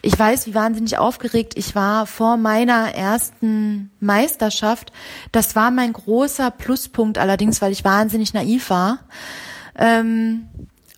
ich 0.00 0.18
weiß, 0.18 0.46
wie 0.46 0.54
wahnsinnig 0.54 0.96
aufgeregt 0.96 1.52
ich 1.56 1.74
war 1.74 2.06
vor 2.06 2.38
meiner 2.38 2.94
ersten 2.94 3.90
Meisterschaft. 4.00 4.92
Das 5.30 5.54
war 5.56 5.70
mein 5.70 5.92
großer 5.92 6.50
Pluspunkt 6.50 7.18
allerdings, 7.18 7.60
weil 7.60 7.72
ich 7.72 7.84
wahnsinnig 7.84 8.32
naiv 8.32 8.70
war. 8.70 9.00
Ähm, 9.76 10.48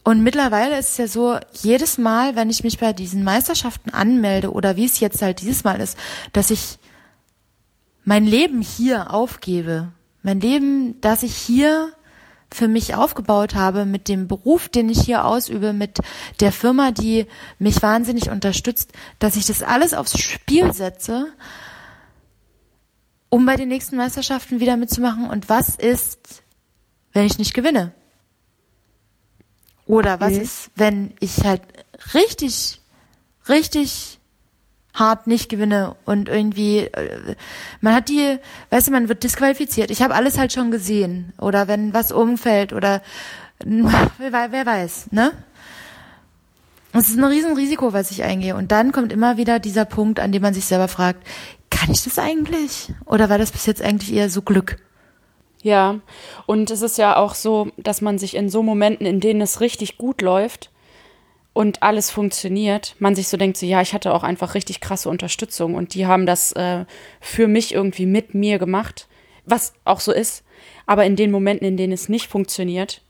und 0.04 0.22
mittlerweile 0.22 0.78
ist 0.78 0.90
es 0.90 0.96
ja 0.98 1.08
so, 1.08 1.38
jedes 1.52 1.98
Mal, 1.98 2.36
wenn 2.36 2.48
ich 2.48 2.62
mich 2.62 2.78
bei 2.78 2.92
diesen 2.92 3.24
Meisterschaften 3.24 3.90
anmelde 3.90 4.52
oder 4.52 4.76
wie 4.76 4.84
es 4.84 5.00
jetzt 5.00 5.20
halt 5.20 5.40
dieses 5.40 5.64
Mal 5.64 5.80
ist, 5.80 5.98
dass 6.32 6.50
ich 6.50 6.78
mein 8.04 8.24
Leben 8.24 8.60
hier 8.60 9.12
aufgebe 9.12 9.88
mein 10.24 10.40
Leben, 10.40 11.00
das 11.00 11.22
ich 11.22 11.36
hier 11.36 11.92
für 12.50 12.66
mich 12.66 12.94
aufgebaut 12.94 13.54
habe, 13.54 13.84
mit 13.84 14.08
dem 14.08 14.26
Beruf, 14.26 14.68
den 14.68 14.88
ich 14.88 15.02
hier 15.02 15.24
ausübe, 15.24 15.72
mit 15.72 15.98
der 16.40 16.50
Firma, 16.50 16.92
die 16.92 17.26
mich 17.58 17.82
wahnsinnig 17.82 18.30
unterstützt, 18.30 18.92
dass 19.18 19.36
ich 19.36 19.46
das 19.46 19.62
alles 19.62 19.92
aufs 19.92 20.18
Spiel 20.18 20.72
setze, 20.72 21.26
um 23.28 23.44
bei 23.44 23.56
den 23.56 23.68
nächsten 23.68 23.96
Meisterschaften 23.96 24.60
wieder 24.60 24.76
mitzumachen. 24.76 25.28
Und 25.28 25.48
was 25.48 25.74
ist, 25.76 26.42
wenn 27.12 27.26
ich 27.26 27.38
nicht 27.38 27.54
gewinne? 27.54 27.92
Oder 29.86 30.20
was 30.20 30.32
okay. 30.32 30.42
ist, 30.42 30.70
wenn 30.76 31.12
ich 31.20 31.44
halt 31.44 31.62
richtig, 32.14 32.80
richtig 33.48 34.20
hart 34.94 35.26
nicht 35.26 35.48
gewinne 35.48 35.96
und 36.04 36.28
irgendwie 36.28 36.78
äh, 36.78 37.34
man 37.80 37.94
hat 37.94 38.08
die, 38.08 38.38
weißt 38.70 38.88
du, 38.88 38.92
man 38.92 39.08
wird 39.08 39.24
disqualifiziert. 39.24 39.90
Ich 39.90 40.02
habe 40.02 40.14
alles 40.14 40.38
halt 40.38 40.52
schon 40.52 40.70
gesehen 40.70 41.32
oder 41.38 41.68
wenn 41.68 41.92
was 41.92 42.12
umfällt 42.12 42.72
oder 42.72 43.02
wer, 43.64 44.52
wer 44.52 44.66
weiß, 44.66 45.08
ne? 45.10 45.32
Es 46.96 47.08
ist 47.08 47.18
ein 47.18 47.24
Riesenrisiko, 47.24 47.92
was 47.92 48.12
ich 48.12 48.22
eingehe. 48.22 48.54
Und 48.54 48.70
dann 48.70 48.92
kommt 48.92 49.12
immer 49.12 49.36
wieder 49.36 49.58
dieser 49.58 49.84
Punkt, 49.84 50.20
an 50.20 50.30
dem 50.30 50.42
man 50.42 50.54
sich 50.54 50.64
selber 50.64 50.86
fragt, 50.86 51.26
kann 51.68 51.90
ich 51.90 52.04
das 52.04 52.20
eigentlich? 52.20 52.92
Oder 53.04 53.28
war 53.28 53.38
das 53.38 53.50
bis 53.50 53.66
jetzt 53.66 53.82
eigentlich 53.82 54.14
eher 54.14 54.30
so 54.30 54.42
Glück? 54.42 54.76
Ja, 55.62 56.00
und 56.46 56.70
es 56.70 56.82
ist 56.82 56.98
ja 56.98 57.16
auch 57.16 57.34
so, 57.34 57.68
dass 57.78 58.00
man 58.00 58.18
sich 58.18 58.36
in 58.36 58.48
so 58.48 58.62
Momenten, 58.62 59.06
in 59.06 59.18
denen 59.18 59.40
es 59.40 59.60
richtig 59.60 59.98
gut 59.98 60.22
läuft, 60.22 60.70
und 61.54 61.82
alles 61.82 62.10
funktioniert, 62.10 62.96
man 62.98 63.14
sich 63.14 63.28
so 63.28 63.36
denkt, 63.36 63.56
so 63.56 63.64
ja, 63.64 63.80
ich 63.80 63.94
hatte 63.94 64.12
auch 64.12 64.24
einfach 64.24 64.54
richtig 64.54 64.80
krasse 64.80 65.08
Unterstützung 65.08 65.76
und 65.76 65.94
die 65.94 66.06
haben 66.06 66.26
das 66.26 66.52
äh, 66.52 66.84
für 67.20 67.46
mich 67.48 67.72
irgendwie 67.72 68.06
mit 68.06 68.34
mir 68.34 68.58
gemacht, 68.58 69.08
was 69.46 69.72
auch 69.84 70.00
so 70.00 70.12
ist. 70.12 70.44
Aber 70.84 71.06
in 71.06 71.16
den 71.16 71.30
Momenten, 71.30 71.66
in 71.66 71.76
denen 71.76 71.92
es 71.92 72.08
nicht 72.08 72.26
funktioniert, 72.26 73.02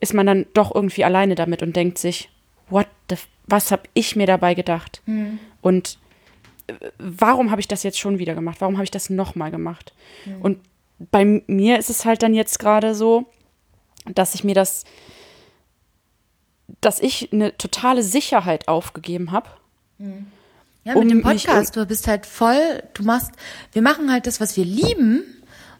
ist 0.00 0.14
man 0.14 0.26
dann 0.26 0.46
doch 0.52 0.74
irgendwie 0.74 1.04
alleine 1.04 1.36
damit 1.36 1.62
und 1.62 1.76
denkt 1.76 1.98
sich, 1.98 2.28
what 2.68 2.88
the, 3.08 3.16
was 3.46 3.70
habe 3.70 3.84
ich 3.94 4.16
mir 4.16 4.26
dabei 4.26 4.54
gedacht? 4.54 5.00
Mhm. 5.06 5.38
Und 5.62 5.98
äh, 6.66 6.74
warum 6.98 7.52
habe 7.52 7.60
ich 7.60 7.68
das 7.68 7.84
jetzt 7.84 8.00
schon 8.00 8.18
wieder 8.18 8.34
gemacht? 8.34 8.56
Warum 8.60 8.76
habe 8.76 8.84
ich 8.84 8.90
das 8.90 9.10
nochmal 9.10 9.52
gemacht? 9.52 9.94
Mhm. 10.24 10.42
Und 10.42 10.58
bei 10.98 11.24
mir 11.46 11.78
ist 11.78 11.90
es 11.90 12.04
halt 12.04 12.24
dann 12.24 12.34
jetzt 12.34 12.58
gerade 12.58 12.96
so, 12.96 13.26
dass 14.06 14.34
ich 14.34 14.42
mir 14.42 14.54
das 14.54 14.84
dass 16.80 17.00
ich 17.00 17.32
eine 17.32 17.56
totale 17.56 18.02
Sicherheit 18.02 18.68
aufgegeben 18.68 19.32
habe. 19.32 19.48
Mhm. 19.98 20.26
Ja, 20.84 20.94
mit 20.94 21.02
um 21.02 21.08
dem 21.08 21.22
Podcast, 21.22 21.74
du 21.74 21.84
bist 21.84 22.06
halt 22.06 22.26
voll, 22.26 22.82
du 22.94 23.02
machst, 23.02 23.32
wir 23.72 23.82
machen 23.82 24.10
halt 24.10 24.26
das, 24.26 24.40
was 24.40 24.56
wir 24.56 24.64
lieben. 24.64 25.24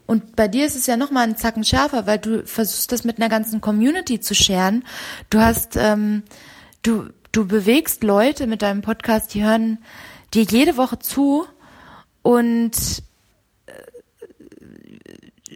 Und 0.05 0.35
bei 0.35 0.47
dir 0.47 0.65
ist 0.65 0.75
es 0.75 0.85
ja 0.85 0.97
noch 0.97 1.11
mal 1.11 1.21
einen 1.23 1.37
Zacken 1.37 1.63
schärfer, 1.63 2.07
weil 2.07 2.17
du 2.17 2.45
versuchst 2.45 2.91
das 2.91 3.03
mit 3.03 3.17
einer 3.17 3.29
ganzen 3.29 3.61
Community 3.61 4.19
zu 4.19 4.35
scheren. 4.35 4.83
Du 5.29 5.39
hast, 5.39 5.75
ähm, 5.77 6.23
du, 6.81 7.09
du 7.31 7.45
bewegst 7.45 8.03
Leute 8.03 8.47
mit 8.47 8.61
deinem 8.61 8.81
Podcast, 8.81 9.33
die 9.33 9.43
hören 9.43 9.79
dir 10.33 10.43
jede 10.43 10.77
Woche 10.77 10.99
zu 10.99 11.45
und 12.21 12.71
äh, 13.65 13.73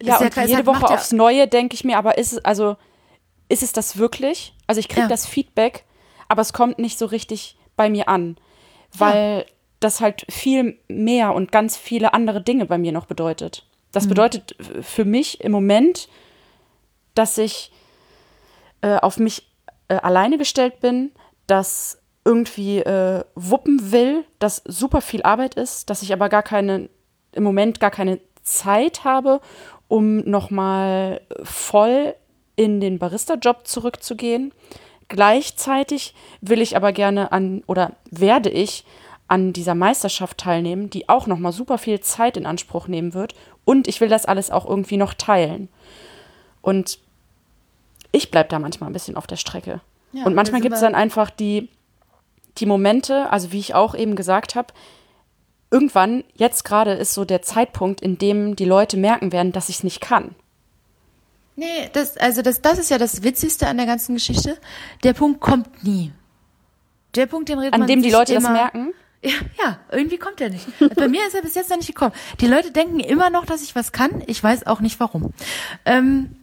ja, 0.01 0.17
und 0.17 0.35
ja, 0.35 0.43
jede 0.43 0.65
Woche 0.65 0.85
aufs 0.85 1.11
Neue 1.11 1.47
denke 1.47 1.73
ich 1.75 1.83
mir, 1.83 1.97
aber 1.97 2.17
ist 2.17 2.33
es, 2.33 2.45
also 2.45 2.77
ist 3.49 3.63
es 3.63 3.73
das 3.73 3.97
wirklich? 3.97 4.53
Also 4.71 4.79
ich 4.79 4.87
kriege 4.87 5.01
ja. 5.01 5.07
das 5.09 5.25
Feedback, 5.25 5.83
aber 6.29 6.41
es 6.41 6.53
kommt 6.53 6.79
nicht 6.79 6.97
so 6.97 7.05
richtig 7.05 7.57
bei 7.75 7.89
mir 7.89 8.07
an, 8.07 8.37
weil 8.97 9.39
ja. 9.39 9.53
das 9.81 9.99
halt 9.99 10.25
viel 10.31 10.79
mehr 10.87 11.35
und 11.35 11.51
ganz 11.51 11.75
viele 11.75 12.13
andere 12.13 12.41
Dinge 12.41 12.67
bei 12.67 12.77
mir 12.77 12.93
noch 12.93 13.05
bedeutet. 13.05 13.65
Das 13.91 14.05
mhm. 14.05 14.09
bedeutet 14.11 14.55
für 14.79 15.03
mich 15.03 15.41
im 15.41 15.51
Moment, 15.51 16.07
dass 17.15 17.37
ich 17.37 17.73
äh, 18.79 18.95
auf 18.95 19.17
mich 19.17 19.51
äh, 19.89 19.95
alleine 19.95 20.37
gestellt 20.37 20.79
bin, 20.79 21.11
dass 21.47 22.01
irgendwie 22.23 22.79
äh, 22.79 23.25
wuppen 23.35 23.91
will, 23.91 24.23
dass 24.39 24.63
super 24.63 25.01
viel 25.01 25.23
Arbeit 25.23 25.55
ist, 25.55 25.89
dass 25.89 26.01
ich 26.01 26.13
aber 26.13 26.29
gar 26.29 26.43
keine, 26.43 26.89
im 27.33 27.43
Moment 27.43 27.81
gar 27.81 27.91
keine 27.91 28.21
Zeit 28.41 29.03
habe, 29.03 29.41
um 29.89 30.19
nochmal 30.19 31.19
voll 31.43 32.15
in 32.55 32.79
den 32.79 32.99
Barista-Job 32.99 33.67
zurückzugehen. 33.67 34.53
Gleichzeitig 35.07 36.13
will 36.41 36.61
ich 36.61 36.75
aber 36.75 36.91
gerne 36.93 37.31
an 37.31 37.63
oder 37.67 37.93
werde 38.09 38.49
ich 38.49 38.85
an 39.27 39.53
dieser 39.53 39.75
Meisterschaft 39.75 40.37
teilnehmen, 40.37 40.89
die 40.89 41.07
auch 41.07 41.27
noch 41.27 41.39
mal 41.39 41.51
super 41.51 41.77
viel 41.77 42.01
Zeit 42.01 42.37
in 42.37 42.45
Anspruch 42.45 42.87
nehmen 42.87 43.13
wird 43.13 43.33
und 43.65 43.87
ich 43.87 44.01
will 44.01 44.09
das 44.09 44.25
alles 44.25 44.51
auch 44.51 44.65
irgendwie 44.65 44.97
noch 44.97 45.13
teilen. 45.13 45.69
Und 46.61 46.99
ich 48.11 48.31
bleibe 48.31 48.49
da 48.49 48.59
manchmal 48.59 48.89
ein 48.89 48.93
bisschen 48.93 49.15
auf 49.15 49.27
der 49.27 49.37
Strecke. 49.37 49.81
Ja, 50.11 50.25
und 50.25 50.35
manchmal 50.35 50.61
gibt 50.61 50.75
es 50.75 50.81
dann 50.81 50.95
einfach 50.95 51.29
die, 51.29 51.69
die 52.57 52.65
Momente, 52.65 53.31
also 53.31 53.51
wie 53.51 53.59
ich 53.59 53.73
auch 53.73 53.95
eben 53.95 54.15
gesagt 54.15 54.55
habe, 54.55 54.73
irgendwann, 55.71 56.23
jetzt 56.35 56.63
gerade 56.63 56.91
ist 56.91 57.13
so 57.13 57.23
der 57.23 57.41
Zeitpunkt, 57.41 58.01
in 58.01 58.17
dem 58.17 58.55
die 58.55 58.65
Leute 58.65 58.97
merken 58.97 59.31
werden, 59.31 59.53
dass 59.53 59.69
ich 59.69 59.77
es 59.77 59.83
nicht 59.83 60.01
kann. 60.01 60.35
Nee, 61.55 61.89
das, 61.93 62.17
also 62.17 62.41
das, 62.41 62.61
das 62.61 62.79
ist 62.79 62.89
ja 62.89 62.97
das 62.97 63.23
Witzigste 63.23 63.67
an 63.67 63.77
der 63.77 63.85
ganzen 63.85 64.15
Geschichte. 64.15 64.57
Der 65.03 65.13
Punkt 65.13 65.41
kommt 65.41 65.83
nie. 65.83 66.11
Der 67.15 67.25
Punkt, 67.25 67.49
den 67.49 67.59
redet 67.59 67.73
An 67.73 67.81
man 67.81 67.87
dem 67.87 68.01
die 68.01 68.09
Leute 68.09 68.33
immer, 68.33 68.49
das 68.49 68.57
merken? 68.57 68.93
Ja, 69.23 69.33
ja, 69.61 69.79
irgendwie 69.91 70.17
kommt 70.17 70.41
er 70.41 70.49
nicht. 70.49 70.65
Bei 70.95 71.07
mir 71.09 71.27
ist 71.27 71.35
er 71.35 71.41
bis 71.41 71.55
jetzt 71.55 71.69
noch 71.69 71.77
nicht 71.77 71.87
gekommen. 71.87 72.13
Die 72.39 72.47
Leute 72.47 72.71
denken 72.71 72.99
immer 72.99 73.29
noch, 73.29 73.45
dass 73.45 73.61
ich 73.61 73.75
was 73.75 73.91
kann. 73.91 74.23
Ich 74.27 74.41
weiß 74.41 74.65
auch 74.65 74.79
nicht 74.79 74.99
warum. 74.99 75.33
Ähm, 75.85 76.35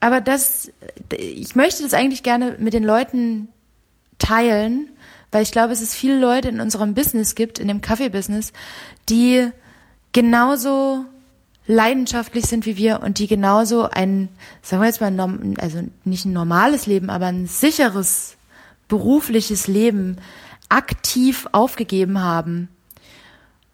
aber 0.00 0.20
das, 0.20 0.72
ich 1.16 1.54
möchte 1.54 1.82
das 1.82 1.94
eigentlich 1.94 2.22
gerne 2.22 2.56
mit 2.58 2.74
den 2.74 2.84
Leuten 2.84 3.48
teilen, 4.18 4.90
weil 5.30 5.42
ich 5.42 5.52
glaube, 5.52 5.72
es 5.72 5.82
ist 5.82 5.94
viele 5.94 6.18
Leute 6.18 6.48
in 6.48 6.60
unserem 6.60 6.94
Business 6.94 7.34
gibt, 7.34 7.58
in 7.58 7.68
dem 7.68 7.80
Kaffee-Business, 7.80 8.52
die 9.08 9.50
genauso 10.12 11.04
leidenschaftlich 11.66 12.46
sind 12.46 12.66
wie 12.66 12.76
wir 12.76 13.00
und 13.02 13.18
die 13.18 13.26
genauso 13.26 13.88
ein, 13.88 14.28
sagen 14.62 14.82
wir 14.82 14.86
jetzt 14.86 15.00
mal, 15.00 15.38
also 15.58 15.82
nicht 16.04 16.24
ein 16.24 16.32
normales 16.32 16.86
Leben, 16.86 17.10
aber 17.10 17.26
ein 17.26 17.46
sicheres 17.46 18.36
berufliches 18.88 19.66
Leben 19.66 20.18
aktiv 20.68 21.48
aufgegeben 21.52 22.20
haben, 22.20 22.68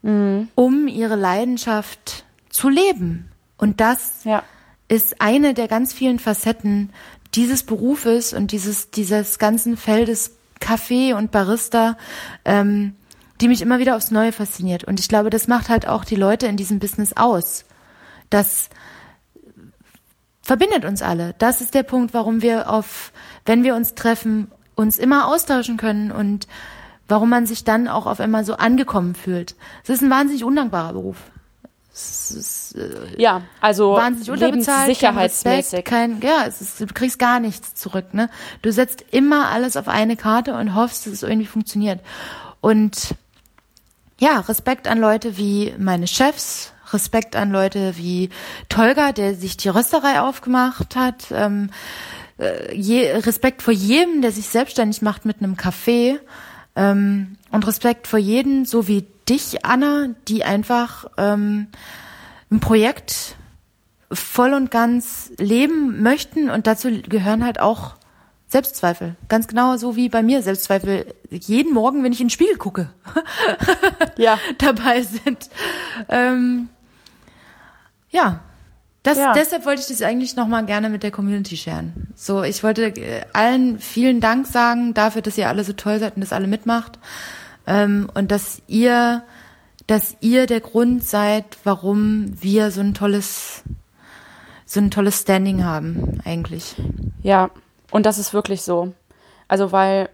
mhm. 0.02 0.48
um 0.54 0.88
ihre 0.88 1.16
Leidenschaft 1.16 2.24
zu 2.50 2.68
leben. 2.68 3.30
Und 3.56 3.80
das 3.80 4.24
ja. 4.24 4.42
ist 4.88 5.20
eine 5.20 5.54
der 5.54 5.68
ganz 5.68 5.92
vielen 5.92 6.18
Facetten 6.18 6.90
dieses 7.34 7.62
Berufes 7.62 8.32
und 8.32 8.52
dieses, 8.52 8.90
dieses 8.90 9.38
ganzen 9.38 9.76
Feldes 9.76 10.32
Kaffee 10.60 11.12
und 11.12 11.30
Barista, 11.30 11.96
ähm, 12.44 12.94
die 13.40 13.48
mich 13.48 13.62
immer 13.62 13.78
wieder 13.78 13.96
aufs 13.96 14.10
Neue 14.10 14.32
fasziniert. 14.32 14.84
Und 14.84 15.00
ich 15.00 15.08
glaube, 15.08 15.30
das 15.30 15.48
macht 15.48 15.68
halt 15.68 15.88
auch 15.88 16.04
die 16.04 16.14
Leute 16.14 16.46
in 16.46 16.56
diesem 16.56 16.78
Business 16.78 17.14
aus. 17.16 17.64
Das 18.32 18.70
verbindet 20.40 20.86
uns 20.86 21.02
alle. 21.02 21.34
Das 21.38 21.60
ist 21.60 21.74
der 21.74 21.82
Punkt, 21.82 22.14
warum 22.14 22.40
wir 22.40 22.70
auf, 22.70 23.12
wenn 23.44 23.62
wir 23.62 23.76
uns 23.76 23.94
treffen, 23.94 24.50
uns 24.74 24.98
immer 24.98 25.28
austauschen 25.28 25.76
können 25.76 26.10
und 26.10 26.48
warum 27.08 27.28
man 27.28 27.46
sich 27.46 27.64
dann 27.64 27.88
auch 27.88 28.06
auf 28.06 28.20
einmal 28.20 28.44
so 28.46 28.54
angekommen 28.54 29.14
fühlt. 29.14 29.54
Es 29.82 29.90
ist 29.90 30.02
ein 30.02 30.08
wahnsinnig 30.08 30.44
undankbarer 30.44 30.94
Beruf. 30.94 31.18
Ist, 31.92 32.74
äh, 32.74 33.20
ja, 33.20 33.42
also 33.60 33.92
wahnsinnig 33.92 34.30
unterbezahlt, 34.30 34.86
sicherheitsmäßig. 34.86 35.84
Kein, 35.84 36.12
Respekt, 36.12 36.24
kein, 36.24 36.30
ja, 36.30 36.44
ist, 36.44 36.80
du 36.80 36.86
kriegst 36.86 37.18
gar 37.18 37.38
nichts 37.38 37.74
zurück. 37.74 38.14
Ne? 38.14 38.30
Du 38.62 38.72
setzt 38.72 39.04
immer 39.10 39.50
alles 39.50 39.76
auf 39.76 39.88
eine 39.88 40.16
Karte 40.16 40.54
und 40.54 40.74
hoffst, 40.74 41.04
dass 41.04 41.12
es 41.12 41.22
irgendwie 41.22 41.46
funktioniert. 41.46 42.00
Und 42.62 43.14
ja, 44.18 44.40
Respekt 44.40 44.88
an 44.88 44.98
Leute 44.98 45.36
wie 45.36 45.74
meine 45.78 46.06
Chefs, 46.06 46.72
Respekt 46.92 47.36
an 47.36 47.50
Leute 47.50 47.96
wie 47.96 48.30
Tolga, 48.68 49.12
der 49.12 49.34
sich 49.34 49.56
die 49.56 49.68
Rösterei 49.68 50.20
aufgemacht 50.20 50.96
hat. 50.96 51.26
Ähm, 51.32 51.70
äh, 52.38 52.74
je, 52.74 53.10
Respekt 53.12 53.62
vor 53.62 53.74
jedem, 53.74 54.22
der 54.22 54.32
sich 54.32 54.48
selbstständig 54.48 55.02
macht 55.02 55.24
mit 55.24 55.38
einem 55.38 55.54
Café. 55.54 56.18
Ähm, 56.74 57.36
und 57.50 57.66
Respekt 57.66 58.06
vor 58.06 58.18
jedem, 58.18 58.64
so 58.64 58.88
wie 58.88 59.06
dich, 59.28 59.64
Anna, 59.64 60.08
die 60.28 60.44
einfach 60.44 61.06
ähm, 61.18 61.68
ein 62.50 62.60
Projekt 62.60 63.36
voll 64.10 64.52
und 64.52 64.70
ganz 64.70 65.32
leben 65.38 66.02
möchten 66.02 66.50
und 66.50 66.66
dazu 66.66 66.90
gehören 67.08 67.44
halt 67.44 67.60
auch 67.60 67.94
Selbstzweifel. 68.52 69.16
Ganz 69.28 69.48
genau 69.48 69.78
so 69.78 69.96
wie 69.96 70.10
bei 70.10 70.22
mir 70.22 70.42
Selbstzweifel 70.42 71.06
jeden 71.30 71.72
Morgen, 71.72 72.04
wenn 72.04 72.12
ich 72.12 72.20
in 72.20 72.26
den 72.26 72.30
Spiegel 72.30 72.56
gucke, 72.56 72.90
ja. 74.18 74.38
dabei 74.58 75.02
sind. 75.02 75.48
Ähm, 76.10 76.68
ja, 78.12 78.40
das, 79.02 79.18
ja. 79.18 79.32
deshalb 79.32 79.66
wollte 79.66 79.82
ich 79.82 79.88
das 79.88 80.02
eigentlich 80.02 80.36
nochmal 80.36 80.64
gerne 80.64 80.88
mit 80.88 81.02
der 81.02 81.10
Community 81.10 81.56
sharen. 81.56 82.12
So, 82.14 82.44
ich 82.44 82.62
wollte 82.62 82.86
äh, 82.86 83.22
allen 83.32 83.80
vielen 83.80 84.20
Dank 84.20 84.46
sagen 84.46 84.94
dafür, 84.94 85.22
dass 85.22 85.36
ihr 85.36 85.48
alle 85.48 85.64
so 85.64 85.72
toll 85.72 85.98
seid 85.98 86.14
und 86.14 86.20
das 86.20 86.32
alle 86.32 86.46
mitmacht. 86.46 87.00
Ähm, 87.66 88.08
und 88.14 88.30
dass 88.30 88.62
ihr, 88.68 89.24
dass 89.88 90.16
ihr 90.20 90.46
der 90.46 90.60
Grund 90.60 91.04
seid, 91.04 91.44
warum 91.64 92.40
wir 92.40 92.70
so 92.70 92.80
ein 92.80 92.94
tolles, 92.94 93.64
so 94.66 94.78
ein 94.78 94.92
tolles 94.92 95.20
Standing 95.20 95.64
haben, 95.64 96.20
eigentlich. 96.24 96.76
Ja, 97.22 97.50
und 97.90 98.06
das 98.06 98.18
ist 98.18 98.32
wirklich 98.32 98.62
so. 98.62 98.94
Also, 99.48 99.72
weil 99.72 100.10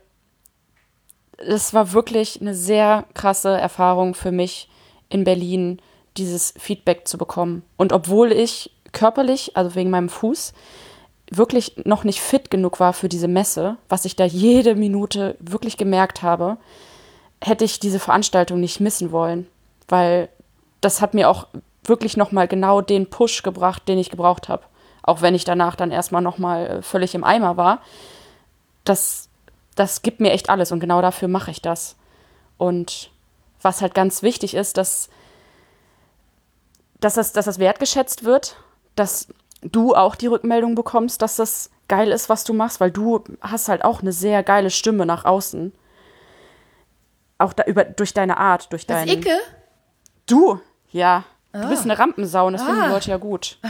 es 1.36 1.74
war 1.74 1.92
wirklich 1.92 2.40
eine 2.40 2.55
sehr 2.55 3.05
krasse 3.12 3.51
Erfahrung 3.51 4.14
für 4.14 4.32
mich 4.32 4.70
in 5.11 5.24
Berlin, 5.24 5.80
dieses 6.18 6.54
Feedback 6.58 7.06
zu 7.06 7.18
bekommen. 7.18 7.62
Und 7.76 7.92
obwohl 7.92 8.32
ich 8.32 8.70
körperlich, 8.92 9.56
also 9.56 9.74
wegen 9.74 9.90
meinem 9.90 10.08
Fuß, 10.08 10.52
wirklich 11.30 11.74
noch 11.84 12.04
nicht 12.04 12.20
fit 12.20 12.50
genug 12.50 12.80
war 12.80 12.92
für 12.92 13.08
diese 13.08 13.28
Messe, 13.28 13.76
was 13.88 14.04
ich 14.04 14.16
da 14.16 14.24
jede 14.24 14.74
Minute 14.74 15.36
wirklich 15.40 15.76
gemerkt 15.76 16.22
habe, 16.22 16.56
hätte 17.42 17.64
ich 17.64 17.80
diese 17.80 17.98
Veranstaltung 17.98 18.60
nicht 18.60 18.80
missen 18.80 19.12
wollen, 19.12 19.46
weil 19.88 20.28
das 20.80 21.00
hat 21.00 21.14
mir 21.14 21.28
auch 21.28 21.46
wirklich 21.84 22.16
noch 22.16 22.32
mal 22.32 22.48
genau 22.48 22.80
den 22.80 23.08
Push 23.08 23.42
gebracht, 23.42 23.86
den 23.88 23.98
ich 23.98 24.10
gebraucht 24.10 24.48
habe, 24.48 24.64
auch 25.02 25.22
wenn 25.22 25.34
ich 25.34 25.44
danach 25.44 25.76
dann 25.76 25.90
erstmal 25.90 26.22
noch 26.22 26.38
mal 26.38 26.66
äh, 26.66 26.82
völlig 26.82 27.14
im 27.14 27.24
Eimer 27.24 27.56
war. 27.56 27.82
Das 28.84 29.28
das 29.78 30.02
gibt 30.02 30.20
mir 30.20 30.32
echt 30.32 30.50
alles 30.50 30.72
und 30.72 30.80
genau 30.80 31.00
dafür 31.00 31.28
mache 31.28 31.50
ich 31.52 31.62
das. 31.62 31.94
Und 32.56 33.10
was 33.62 33.80
halt 33.80 33.94
ganz 33.94 34.22
wichtig 34.22 34.54
ist, 34.54 34.76
dass 34.76 35.08
dass 37.01 37.14
das, 37.14 37.32
dass 37.32 37.44
das 37.44 37.59
wertgeschätzt 37.59 38.24
wird 38.24 38.57
dass 38.99 39.28
du 39.62 39.94
auch 39.94 40.16
die 40.16 40.26
Rückmeldung 40.26 40.74
bekommst, 40.74 41.22
dass 41.22 41.36
das 41.36 41.70
geil 41.88 42.11
ist, 42.11 42.28
was 42.28 42.44
du 42.44 42.53
machst, 42.53 42.80
weil 42.80 42.90
du 42.90 43.24
hast 43.40 43.68
halt 43.68 43.84
auch 43.84 44.03
eine 44.03 44.12
sehr 44.12 44.42
geile 44.42 44.70
Stimme 44.70 45.07
nach 45.07 45.24
außen. 45.24 45.72
Auch 47.38 47.53
da, 47.53 47.64
über, 47.64 47.84
durch 47.84 48.12
deine 48.14 48.36
Art, 48.36 48.72
durch 48.72 48.86
deine. 48.86 49.12
Icke? 49.12 49.36
Du, 50.26 50.61
ja. 50.90 51.24
Ah. 51.53 51.62
Du 51.62 51.68
bist 51.68 51.84
eine 51.84 51.99
Rampensau 51.99 52.46
und 52.46 52.55
das 52.55 52.62
ah. 52.62 52.66
finden 52.66 52.80
die 52.82 52.88
ah. 52.88 52.92
Leute 52.92 53.11
ja 53.11 53.16
gut. 53.16 53.59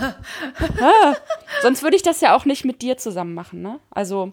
Ah. 0.00 0.14
ah. 0.80 1.14
Sonst 1.62 1.82
würde 1.82 1.96
ich 1.96 2.02
das 2.02 2.20
ja 2.20 2.36
auch 2.36 2.44
nicht 2.44 2.64
mit 2.64 2.82
dir 2.82 2.96
zusammen 2.96 3.34
machen, 3.34 3.62
ne? 3.62 3.80
Also, 3.90 4.32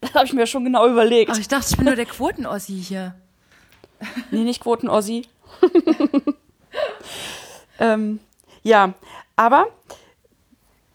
das 0.00 0.14
habe 0.14 0.26
ich 0.26 0.32
mir 0.32 0.46
schon 0.46 0.64
genau 0.64 0.86
überlegt. 0.86 1.30
Aber 1.30 1.40
ich 1.40 1.48
dachte, 1.48 1.66
ich 1.70 1.76
bin 1.76 1.86
nur 1.86 1.96
der 1.96 2.06
Quoten-Ossi 2.06 2.80
hier. 2.80 3.14
Nee, 4.30 4.44
nicht 4.44 4.62
Quoten-Ossi. 4.62 5.26
ähm, 7.78 8.20
ja, 8.62 8.94
aber 9.36 9.66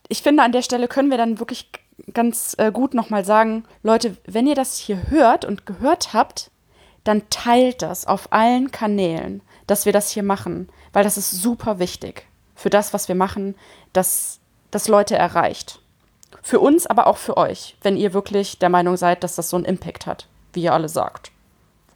ich 0.07 0.21
finde, 0.21 0.43
an 0.43 0.51
der 0.51 0.61
Stelle 0.61 0.88
können 0.88 1.09
wir 1.09 1.17
dann 1.17 1.39
wirklich 1.39 1.69
ganz 2.13 2.55
äh, 2.57 2.71
gut 2.71 2.93
nochmal 2.93 3.23
sagen, 3.23 3.63
Leute, 3.84 4.17
wenn 4.25 4.47
ihr 4.47 4.55
das 4.55 4.77
hier 4.77 5.09
hört 5.09 5.45
und 5.45 5.65
gehört 5.65 6.13
habt, 6.13 6.51
dann 7.03 7.23
teilt 7.29 7.82
das 7.82 8.05
auf 8.05 8.32
allen 8.32 8.71
Kanälen, 8.71 9.41
dass 9.67 9.86
wir 9.86 9.93
das 9.93 10.09
hier 10.09 10.23
machen, 10.23 10.69
weil 10.93 11.03
das 11.03 11.17
ist 11.17 11.32
super 11.32 11.79
wichtig 11.79 12.25
für 12.55 12.69
das, 12.69 12.93
was 12.93 13.07
wir 13.07 13.15
machen, 13.15 13.55
dass 13.93 14.39
das 14.69 14.88
Leute 14.88 15.15
erreicht. 15.15 15.79
Für 16.43 16.59
uns, 16.59 16.88
aber 16.88 17.07
auch 17.07 17.17
für 17.17 17.38
euch, 17.38 17.75
wenn 17.82 17.97
ihr 17.97 18.13
wirklich 18.13 18.59
der 18.59 18.69
Meinung 18.69 18.97
seid, 18.97 19.23
dass 19.23 19.36
das 19.36 19.49
so 19.49 19.57
einen 19.57 19.65
Impact 19.65 20.05
hat, 20.05 20.27
wie 20.53 20.63
ihr 20.63 20.73
alle 20.73 20.89
sagt. 20.89 21.32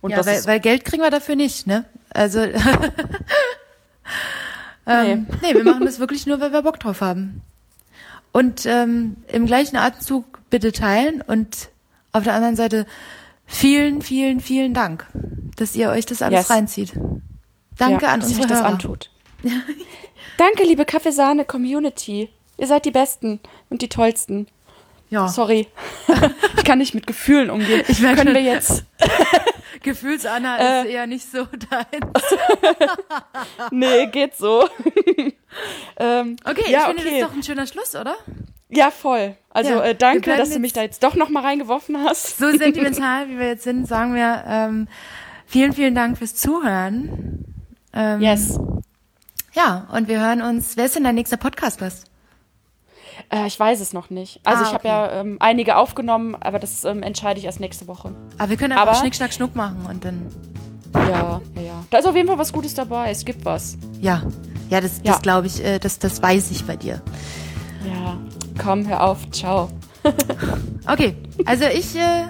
Und 0.01 0.11
ja, 0.11 0.25
weil, 0.25 0.45
weil 0.45 0.59
Geld 0.59 0.85
kriegen 0.85 1.01
wir 1.01 1.09
dafür 1.09 1.35
nicht, 1.35 1.67
ne? 1.67 1.85
Also 2.11 2.41
Ähm, 4.87 5.27
nee. 5.41 5.53
nee, 5.53 5.55
wir 5.55 5.63
machen 5.63 5.85
das 5.85 5.99
wirklich 5.99 6.25
nur, 6.25 6.39
weil 6.39 6.53
wir 6.53 6.61
Bock 6.61 6.79
drauf 6.79 7.01
haben. 7.01 7.41
Und 8.31 8.65
ähm, 8.65 9.17
im 9.27 9.45
gleichen 9.45 9.77
Atemzug 9.77 10.39
bitte 10.49 10.71
teilen 10.71 11.21
und 11.21 11.69
auf 12.11 12.23
der 12.23 12.33
anderen 12.33 12.55
Seite 12.55 12.85
vielen, 13.45 14.01
vielen, 14.01 14.39
vielen 14.39 14.73
Dank, 14.73 15.05
dass 15.55 15.75
ihr 15.75 15.89
euch 15.89 16.05
das 16.05 16.21
alles 16.21 16.41
yes. 16.41 16.49
reinzieht. 16.49 16.93
Danke 17.77 18.05
ja, 18.05 18.13
an 18.13 18.21
unsere 18.21 18.47
dass 18.47 18.51
Hörer. 18.51 18.61
das 18.61 18.73
antut. 18.73 19.09
Danke, 20.37 20.63
liebe 20.63 20.85
Kaffeesahne-Community. 20.85 22.29
Ihr 22.57 22.67
seid 22.67 22.85
die 22.85 22.91
Besten 22.91 23.39
und 23.69 23.81
die 23.81 23.89
Tollsten. 23.89 24.47
Ja. 25.09 25.27
Sorry. 25.27 25.67
ich 26.57 26.63
kann 26.63 26.79
nicht 26.79 26.95
mit 26.95 27.07
Gefühlen 27.07 27.49
umgehen. 27.49 27.83
Ich 27.87 27.99
merke, 27.99 28.17
Können 28.23 28.33
wir 28.33 28.41
jetzt. 28.41 28.83
Gefühlsanna 29.81 30.57
äh, 30.57 30.81
ist 30.81 30.89
eher 30.91 31.07
nicht 31.07 31.29
so 31.29 31.45
deins. 31.69 32.23
nee, 33.71 34.07
geht 34.07 34.35
so. 34.35 34.69
ähm, 35.97 36.35
okay, 36.43 36.71
ja, 36.71 36.79
ich 36.79 36.85
finde, 36.85 37.01
okay. 37.01 37.03
das 37.03 37.05
ist 37.05 37.21
doch 37.21 37.33
ein 37.33 37.43
schöner 37.43 37.67
Schluss, 37.67 37.95
oder? 37.95 38.15
Ja, 38.69 38.91
voll. 38.91 39.35
Also 39.51 39.71
ja, 39.71 39.83
äh, 39.83 39.95
danke, 39.95 40.35
dass 40.35 40.49
du 40.49 40.59
mich 40.59 40.73
da 40.73 40.81
jetzt 40.81 41.03
doch 41.03 41.15
noch 41.15 41.29
mal 41.29 41.43
reingeworfen 41.43 41.97
hast. 42.03 42.37
So 42.37 42.49
sentimental, 42.57 43.29
wie 43.29 43.39
wir 43.39 43.47
jetzt 43.47 43.63
sind, 43.63 43.87
sagen 43.87 44.15
wir 44.15 44.43
ähm, 44.47 44.87
vielen, 45.45 45.73
vielen 45.73 45.95
Dank 45.95 46.17
fürs 46.17 46.35
Zuhören. 46.35 47.45
Ähm, 47.93 48.21
yes. 48.21 48.59
Ja, 49.53 49.87
und 49.93 50.07
wir 50.07 50.19
hören 50.19 50.41
uns. 50.41 50.75
Wer 50.75 50.85
ist 50.85 50.95
denn 50.95 51.05
dein 51.05 51.15
nächster 51.15 51.37
Podcast-Gast? 51.37 52.07
Äh, 53.29 53.47
ich 53.47 53.59
weiß 53.59 53.79
es 53.79 53.93
noch 53.93 54.09
nicht. 54.09 54.39
Also 54.43 54.63
ah, 54.63 54.67
ich 54.67 54.73
habe 54.73 54.87
ja 54.87 55.11
ähm, 55.11 55.37
einige 55.39 55.77
aufgenommen, 55.77 56.35
aber 56.39 56.59
das 56.59 56.83
ähm, 56.83 57.03
entscheide 57.03 57.39
ich 57.39 57.45
erst 57.45 57.59
nächste 57.59 57.87
Woche. 57.87 58.15
Aber 58.37 58.49
wir 58.49 58.57
können 58.57 58.73
einfach 58.73 58.87
aber, 58.87 58.95
Schnick, 58.95 59.15
Schnack, 59.15 59.33
Schnuck 59.33 59.55
machen 59.55 59.85
und 59.89 60.03
dann... 60.05 60.27
Ja, 60.93 61.41
ja, 61.55 61.61
ja. 61.61 61.83
Da 61.89 61.97
ist 61.97 62.07
auf 62.07 62.15
jeden 62.15 62.27
Fall 62.27 62.37
was 62.37 62.53
Gutes 62.53 62.73
dabei. 62.73 63.11
Es 63.11 63.25
gibt 63.25 63.43
was. 63.43 63.77
Ja, 63.99 64.23
ja, 64.69 64.79
das, 64.79 65.01
das 65.01 65.15
ja. 65.15 65.19
glaube 65.19 65.47
ich, 65.47 65.63
äh, 65.63 65.77
das, 65.79 65.99
das 65.99 66.21
weiß 66.21 66.51
ich 66.51 66.65
bei 66.65 66.77
dir. 66.77 67.01
Ja, 67.85 68.17
komm, 68.61 68.87
hör 68.87 69.03
auf. 69.03 69.29
Ciao. 69.31 69.69
okay, 70.87 71.15
also 71.45 71.65
ich, 71.65 71.95
äh, 71.95 72.27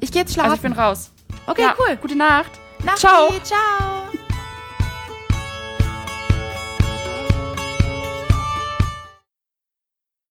ich 0.00 0.10
gehe 0.10 0.22
jetzt 0.22 0.34
schlafen. 0.34 0.50
Also 0.50 0.56
ich 0.56 0.62
bin 0.62 0.72
raus. 0.72 1.12
Okay, 1.46 1.62
ja, 1.62 1.74
cool. 1.78 1.96
Gute 1.96 2.16
Nacht. 2.16 2.50
Nacht 2.84 2.98
ciao. 2.98 3.28
Ciao. 3.42 4.27